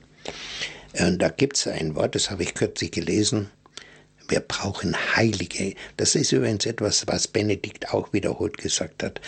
Und 1.00 1.22
da 1.22 1.30
gibt 1.30 1.58
es 1.58 1.68
ein 1.68 1.96
Wort, 1.96 2.16
das 2.16 2.30
habe 2.30 2.44
ich 2.44 2.54
kürzlich 2.54 2.92
gelesen. 2.92 3.50
Wir 4.28 4.42
brauchen 4.42 4.96
Heilige. 5.16 5.74
Das 5.98 6.14
ist 6.14 6.32
übrigens 6.32 6.68
etwas, 6.68 7.08
was 7.08 7.28
Benedikt 7.28 7.92
auch 7.92 8.14
wiederholt 8.14 8.60
gesagt 8.60 9.02
hat. 9.02 9.20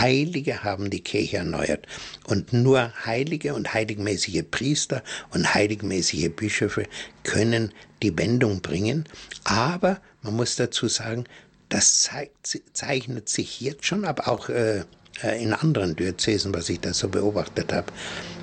Heilige 0.00 0.62
haben 0.62 0.88
die 0.88 1.02
Kirche 1.02 1.38
erneuert. 1.38 1.86
Und 2.24 2.54
nur 2.54 2.94
heilige 3.04 3.52
und 3.52 3.74
heiligmäßige 3.74 4.44
Priester 4.50 5.02
und 5.30 5.52
heiligmäßige 5.52 6.30
Bischöfe 6.34 6.86
können 7.24 7.74
die 8.02 8.16
Wendung 8.16 8.62
bringen. 8.62 9.04
Aber 9.44 10.00
man 10.22 10.36
muss 10.36 10.56
dazu 10.56 10.88
sagen, 10.88 11.24
das 11.68 12.02
zeigt, 12.02 12.60
zeichnet 12.72 13.28
sich 13.28 13.60
jetzt 13.60 13.84
schon, 13.84 14.04
aber 14.04 14.28
auch 14.28 14.48
äh, 14.48 14.84
äh, 15.22 15.42
in 15.42 15.52
anderen 15.52 15.96
Diözesen, 15.96 16.54
was 16.54 16.68
ich 16.68 16.80
da 16.80 16.94
so 16.94 17.08
beobachtet 17.08 17.72
habe, 17.72 17.92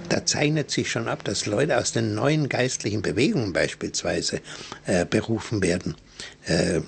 da 0.09 0.25
zeichnet 0.25 0.69
sich 0.69 0.91
schon 0.91 1.07
ab, 1.07 1.23
dass 1.23 1.45
Leute 1.45 1.77
aus 1.77 1.91
den 1.91 2.13
neuen 2.13 2.49
geistlichen 2.49 3.01
Bewegungen 3.01 3.53
beispielsweise 3.53 4.41
äh, 4.85 5.05
berufen 5.05 5.63
werden. 5.63 5.95
Äh, 6.45 6.81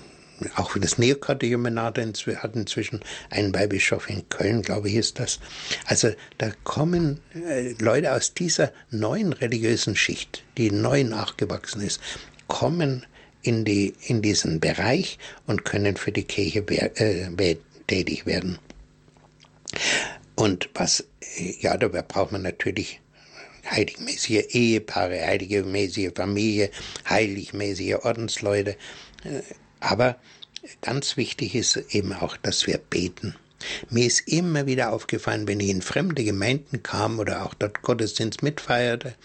auch 0.55 0.77
das 0.77 0.99
Neokatechumenat 0.99 1.97
hat 1.97 2.55
inzwischen 2.55 2.99
einen 3.31 3.55
Weihbischof 3.55 4.07
in 4.07 4.29
Köln, 4.29 4.61
glaube 4.61 4.89
ich, 4.89 4.95
ist 4.95 5.19
das. 5.19 5.39
Also 5.85 6.11
da 6.37 6.51
kommen 6.63 7.21
äh, 7.33 7.73
Leute 7.79 8.13
aus 8.13 8.35
dieser 8.35 8.71
neuen 8.91 9.33
religiösen 9.33 9.95
Schicht, 9.95 10.43
die 10.57 10.69
neu 10.69 11.03
nachgewachsen 11.03 11.81
ist, 11.81 11.99
kommen 12.47 13.03
in, 13.47 13.65
die, 13.65 13.93
in 14.05 14.21
diesen 14.21 14.59
Bereich 14.59 15.17
und 15.45 15.65
können 15.65 15.97
für 15.97 16.11
die 16.11 16.23
Kirche 16.23 16.59
äh, 16.59 17.55
tätig 17.87 18.25
werden. 18.25 18.59
Und 20.35 20.69
was, 20.73 21.05
ja, 21.59 21.77
dabei 21.77 22.01
braucht 22.01 22.31
man 22.31 22.43
natürlich 22.43 22.99
heiligmäßige 23.69 24.45
Ehepaare, 24.53 25.25
heiligmäßige 25.25 26.11
Familie, 26.15 26.69
heiligmäßige 27.09 27.95
Ordensleute. 28.03 28.77
Aber 29.79 30.17
ganz 30.81 31.17
wichtig 31.17 31.55
ist 31.55 31.77
eben 31.89 32.13
auch, 32.13 32.37
dass 32.37 32.67
wir 32.67 32.77
beten. 32.77 33.35
Mir 33.89 34.05
ist 34.05 34.27
immer 34.27 34.67
wieder 34.67 34.91
aufgefallen, 34.93 35.47
wenn 35.47 35.59
ich 35.59 35.69
in 35.69 35.81
fremde 35.81 36.23
Gemeinden 36.23 36.83
kam 36.83 37.19
oder 37.19 37.45
auch 37.45 37.53
dort 37.55 37.81
Gottesdienst 37.81 38.43
mitfeierte, 38.43 39.15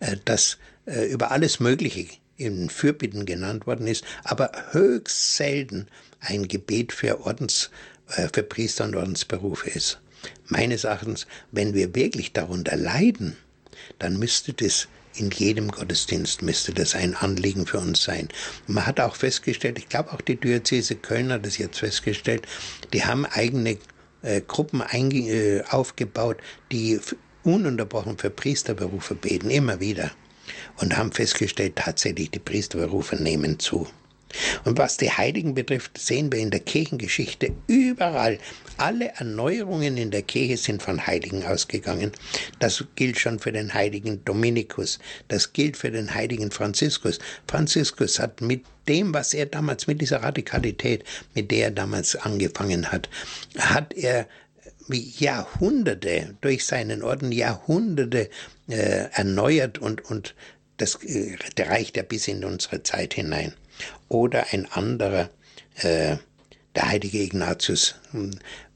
äh, 0.00 0.16
dass 0.24 0.58
äh, 0.86 1.06
über 1.06 1.30
alles 1.30 1.60
Mögliche 1.60 2.06
in 2.36 2.68
Fürbitten 2.68 3.26
genannt 3.26 3.66
worden 3.66 3.86
ist, 3.86 4.04
aber 4.24 4.50
höchst 4.70 5.36
selten 5.36 5.88
ein 6.20 6.48
Gebet 6.48 6.92
für 6.92 7.24
Ordens, 7.24 7.70
äh, 8.16 8.28
für 8.32 8.42
Priester 8.42 8.84
und 8.84 8.96
Ordensberufe 8.96 9.70
ist. 9.70 10.00
Meines 10.48 10.84
Erachtens, 10.84 11.26
wenn 11.52 11.74
wir 11.74 11.94
wirklich 11.94 12.32
darunter 12.32 12.76
leiden, 12.76 13.36
dann 13.98 14.18
müsste 14.18 14.52
das 14.52 14.88
in 15.18 15.30
jedem 15.30 15.70
Gottesdienst 15.70 16.42
müsste 16.42 16.74
das 16.74 16.94
ein 16.94 17.14
Anliegen 17.14 17.66
für 17.66 17.78
uns 17.78 18.02
sein. 18.02 18.28
man 18.66 18.84
hat 18.84 19.00
auch 19.00 19.16
festgestellt, 19.16 19.78
ich 19.78 19.88
glaube 19.88 20.12
auch 20.12 20.20
die 20.20 20.36
Diözese 20.36 20.96
Köln 20.96 21.32
hat 21.32 21.46
das 21.46 21.58
jetzt 21.58 21.78
festgestellt, 21.78 22.46
die 22.92 23.04
haben 23.04 23.24
eigene 23.24 23.78
äh, 24.22 24.42
Gruppen 24.42 24.82
äh, 24.82 25.62
aufgebaut, 25.70 26.36
die 26.70 27.00
ununterbrochen 27.44 28.18
für 28.18 28.30
Priesterberufe 28.30 29.14
beten, 29.14 29.50
immer 29.50 29.80
wieder. 29.80 30.10
Und 30.78 30.96
haben 30.96 31.12
festgestellt, 31.12 31.76
tatsächlich 31.76 32.30
die 32.30 32.38
Priesterberufe 32.38 33.16
nehmen 33.16 33.58
zu. 33.58 33.86
Und 34.64 34.78
was 34.78 34.96
die 34.96 35.10
Heiligen 35.10 35.54
betrifft, 35.54 35.98
sehen 35.98 36.30
wir 36.32 36.40
in 36.40 36.50
der 36.50 36.60
Kirchengeschichte 36.60 37.52
überall, 37.66 38.38
alle 38.76 39.08
Erneuerungen 39.16 39.96
in 39.96 40.10
der 40.10 40.22
Kirche 40.22 40.56
sind 40.56 40.82
von 40.82 41.06
Heiligen 41.06 41.44
ausgegangen. 41.44 42.12
Das 42.58 42.84
gilt 42.96 43.18
schon 43.18 43.38
für 43.38 43.52
den 43.52 43.72
heiligen 43.72 44.24
Dominikus, 44.24 44.98
das 45.28 45.52
gilt 45.52 45.76
für 45.76 45.90
den 45.90 46.12
heiligen 46.12 46.50
Franziskus. 46.50 47.18
Franziskus 47.48 48.18
hat 48.18 48.40
mit 48.40 48.64
dem, 48.88 49.14
was 49.14 49.32
er 49.32 49.46
damals, 49.46 49.86
mit 49.86 50.00
dieser 50.00 50.22
Radikalität, 50.22 51.04
mit 51.34 51.50
der 51.50 51.66
er 51.66 51.70
damals 51.70 52.16
angefangen 52.16 52.90
hat, 52.92 53.08
hat 53.58 53.94
er 53.94 54.26
wie 54.88 55.12
Jahrhunderte 55.18 56.36
durch 56.42 56.64
seinen 56.64 57.02
Orden 57.02 57.32
Jahrhunderte 57.32 58.30
äh, 58.68 59.08
erneuert 59.12 59.78
und, 59.78 60.04
und 60.04 60.34
das 60.76 60.96
äh, 61.04 61.36
reicht 61.58 61.96
ja 61.96 62.02
bis 62.02 62.28
in 62.28 62.44
unsere 62.44 62.82
Zeit 62.82 63.14
hinein. 63.14 63.54
Oder 64.08 64.46
ein 64.52 64.66
anderer, 64.72 65.30
äh, 65.76 66.16
der 66.74 66.88
heilige 66.90 67.22
Ignatius. 67.22 67.94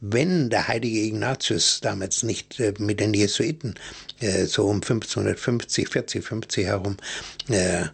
Wenn 0.01 0.49
der 0.49 0.69
heilige 0.69 1.01
Ignatius 1.01 1.81
damals 1.81 2.23
nicht 2.23 2.59
äh, 2.59 2.73
mit 2.79 3.01
den 3.01 3.13
Jesuiten 3.15 3.75
äh, 4.21 4.47
so 4.47 4.65
um 4.65 4.77
1550, 4.77 5.89
40, 5.89 6.25
50 6.25 6.67
herum 6.67 6.97
äh, 7.49 7.85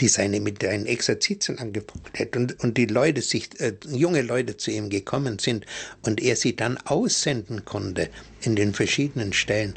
die 0.00 0.08
seine 0.08 0.40
mit 0.40 0.64
einen 0.64 0.86
Exerzitien 0.86 1.58
angefangen 1.58 2.02
hat 2.18 2.36
und, 2.36 2.62
und 2.62 2.76
die 2.76 2.86
Leute 2.86 3.22
sich, 3.22 3.60
äh, 3.60 3.74
junge 3.88 4.22
Leute 4.22 4.56
zu 4.56 4.70
ihm 4.70 4.90
gekommen 4.90 5.38
sind 5.38 5.66
und 6.02 6.20
er 6.20 6.36
sie 6.36 6.56
dann 6.56 6.78
aussenden 6.78 7.64
konnte 7.64 8.08
in 8.42 8.56
den 8.56 8.74
verschiedenen 8.74 9.32
Stellen. 9.32 9.74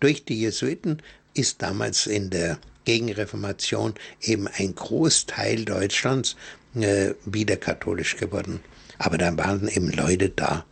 Durch 0.00 0.24
die 0.24 0.40
Jesuiten 0.40 1.02
ist 1.34 1.62
damals 1.62 2.06
in 2.06 2.30
der 2.30 2.58
Gegenreformation 2.84 3.94
eben 4.20 4.48
ein 4.48 4.74
Großteil 4.74 5.64
Deutschlands 5.64 6.36
äh, 6.74 7.14
wieder 7.24 7.56
katholisch 7.56 8.16
geworden. 8.16 8.60
Aber 8.98 9.18
da 9.18 9.36
waren 9.36 9.68
eben 9.68 9.90
Leute 9.90 10.30
da, 10.30 10.64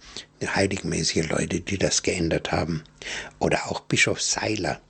heiligmäßige 0.42 1.28
Leute, 1.28 1.60
die 1.60 1.78
das 1.78 2.02
geändert 2.02 2.52
haben. 2.52 2.82
Oder 3.38 3.70
auch 3.70 3.80
Bischof 3.80 4.20
Seiler, 4.20 4.80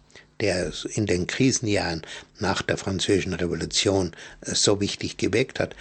der 0.41 0.73
in 0.95 1.07
den 1.07 1.27
Krisenjahren 1.27 2.03
nach 2.39 2.63
der 2.63 2.77
Französischen 2.77 3.35
Revolution 3.35 4.13
äh, 4.43 4.55
so 4.55 4.81
wichtig 4.81 5.17
gewirkt 5.17 5.61
hat. 5.61 5.75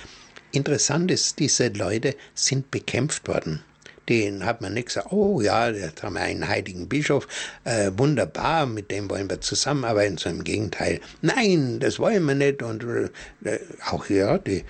Interessant 0.51 1.11
ist, 1.11 1.39
diese 1.39 1.67
Leute 1.67 2.15
sind 2.33 2.71
bekämpft 2.71 3.27
worden 3.27 3.63
den 4.09 4.45
hat 4.45 4.61
man 4.61 4.73
nicht 4.73 4.87
gesagt, 4.87 5.11
oh 5.11 5.39
ja, 5.39 5.69
jetzt 5.69 6.01
haben 6.01 6.15
wir 6.15 6.21
einen 6.21 6.47
heiligen 6.47 6.89
Bischof, 6.89 7.27
äh, 7.63 7.91
wunderbar, 7.95 8.65
mit 8.65 8.89
dem 8.91 9.09
wollen 9.09 9.29
wir 9.29 9.39
zusammenarbeiten, 9.39 10.17
sondern 10.17 10.39
im 10.39 10.43
Gegenteil, 10.43 10.99
nein, 11.21 11.79
das 11.79 11.99
wollen 11.99 12.25
wir 12.25 12.35
nicht. 12.35 12.63
Und 12.63 12.83
äh, 12.83 13.59
auch 13.85 14.09
ja, 14.09 14.39
die, 14.39 14.63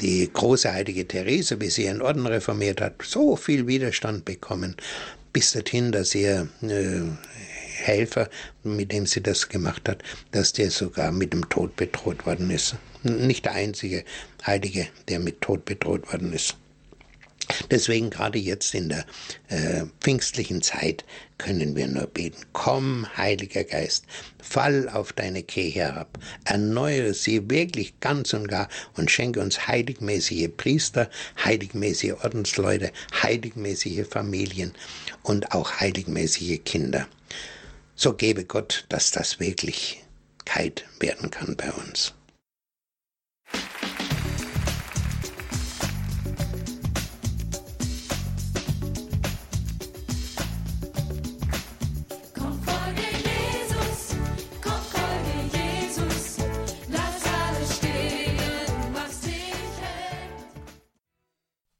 die 0.00 0.30
große 0.32 0.72
heilige 0.72 1.06
Therese, 1.06 1.60
wie 1.60 1.70
sie 1.70 1.84
ihren 1.84 2.00
Orden 2.00 2.26
reformiert 2.26 2.80
hat, 2.80 2.94
so 3.02 3.36
viel 3.36 3.66
Widerstand 3.66 4.24
bekommen, 4.24 4.76
bis 5.32 5.52
dorthin, 5.52 5.92
dass 5.92 6.14
ihr 6.14 6.48
äh, 6.62 7.00
Helfer, 7.84 8.28
mit 8.62 8.92
dem 8.92 9.06
sie 9.06 9.22
das 9.22 9.48
gemacht 9.48 9.88
hat, 9.88 10.02
dass 10.32 10.52
der 10.52 10.70
sogar 10.70 11.12
mit 11.12 11.32
dem 11.32 11.48
Tod 11.48 11.74
bedroht 11.76 12.26
worden 12.26 12.50
ist. 12.50 12.76
Nicht 13.02 13.44
der 13.44 13.52
einzige 13.52 14.04
Heilige, 14.44 14.88
der 15.08 15.20
mit 15.20 15.40
Tod 15.40 15.64
bedroht 15.64 16.12
worden 16.12 16.32
ist. 16.32 16.56
Deswegen 17.70 18.10
gerade 18.10 18.38
jetzt 18.38 18.74
in 18.74 18.88
der 18.88 19.04
äh, 19.48 19.84
pfingstlichen 20.00 20.62
Zeit 20.62 21.04
können 21.38 21.76
wir 21.76 21.86
nur 21.86 22.06
beten. 22.06 22.44
Komm, 22.52 23.06
Heiliger 23.16 23.64
Geist, 23.64 24.04
fall 24.42 24.88
auf 24.88 25.12
deine 25.12 25.42
Kirche 25.42 25.80
herab, 25.80 26.18
erneuere 26.44 27.14
sie 27.14 27.48
wirklich 27.48 27.98
ganz 28.00 28.32
und 28.34 28.48
gar 28.48 28.68
und 28.96 29.10
schenke 29.10 29.40
uns 29.40 29.66
heiligmäßige 29.66 30.48
Priester, 30.56 31.08
heiligmäßige 31.44 32.14
Ordensleute, 32.24 32.92
heiligmäßige 33.22 34.06
Familien 34.08 34.72
und 35.22 35.52
auch 35.52 35.80
heiligmäßige 35.80 36.60
Kinder. 36.64 37.06
So 37.94 38.12
gebe 38.12 38.44
Gott, 38.44 38.84
dass 38.88 39.10
das 39.10 39.40
Wirklichkeit 39.40 40.84
werden 41.00 41.30
kann 41.30 41.56
bei 41.56 41.70
uns. 41.72 42.14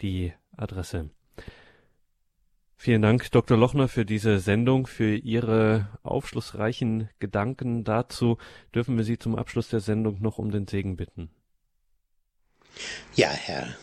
die 0.00 0.32
Adresse. 0.56 1.10
Vielen 2.80 3.02
Dank, 3.02 3.32
Dr. 3.32 3.58
Lochner, 3.58 3.88
für 3.88 4.04
diese 4.04 4.38
Sendung, 4.38 4.86
für 4.86 5.16
Ihre 5.16 5.88
aufschlussreichen 6.04 7.10
Gedanken 7.18 7.82
dazu. 7.82 8.38
Dürfen 8.72 8.96
wir 8.96 9.02
Sie 9.02 9.18
zum 9.18 9.34
Abschluss 9.34 9.68
der 9.68 9.80
Sendung 9.80 10.22
noch 10.22 10.38
um 10.38 10.52
den 10.52 10.68
Segen 10.68 10.96
bitten? 10.96 11.28
Ja, 13.16 13.30
Herr. 13.30 13.74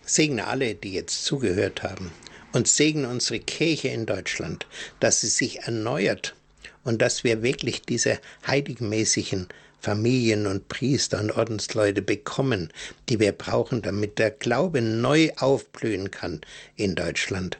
Segne 0.00 0.46
alle, 0.46 0.74
die 0.74 0.94
jetzt 0.94 1.26
zugehört 1.26 1.82
haben 1.82 2.10
und 2.54 2.66
segne 2.66 3.10
unsere 3.10 3.40
Kirche 3.40 3.88
in 3.88 4.06
Deutschland, 4.06 4.66
dass 4.98 5.20
sie 5.20 5.28
sich 5.28 5.60
erneuert 5.64 6.34
und 6.84 7.02
dass 7.02 7.24
wir 7.24 7.42
wirklich 7.42 7.82
diese 7.82 8.18
heiligenmäßigen 8.46 9.48
Familien 9.80 10.46
und 10.46 10.68
Priester 10.68 11.20
und 11.20 11.32
Ordensleute 11.32 12.00
bekommen, 12.00 12.72
die 13.10 13.20
wir 13.20 13.32
brauchen, 13.32 13.82
damit 13.82 14.18
der 14.18 14.30
Glaube 14.30 14.80
neu 14.80 15.30
aufblühen 15.36 16.10
kann 16.10 16.40
in 16.74 16.94
Deutschland. 16.94 17.58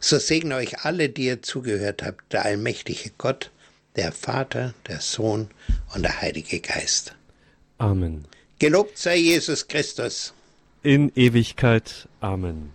So 0.00 0.18
segne 0.18 0.56
euch 0.56 0.84
alle, 0.84 1.08
die 1.08 1.26
ihr 1.26 1.42
zugehört 1.42 2.02
habt, 2.02 2.32
der 2.32 2.44
allmächtige 2.44 3.10
Gott, 3.18 3.50
der 3.96 4.12
Vater, 4.12 4.74
der 4.88 5.00
Sohn 5.00 5.48
und 5.94 6.02
der 6.02 6.20
Heilige 6.20 6.60
Geist. 6.60 7.14
Amen. 7.78 8.24
Gelobt 8.58 8.98
sei 8.98 9.16
Jesus 9.16 9.66
Christus. 9.68 10.34
In 10.82 11.12
Ewigkeit. 11.14 12.08
Amen. 12.20 12.70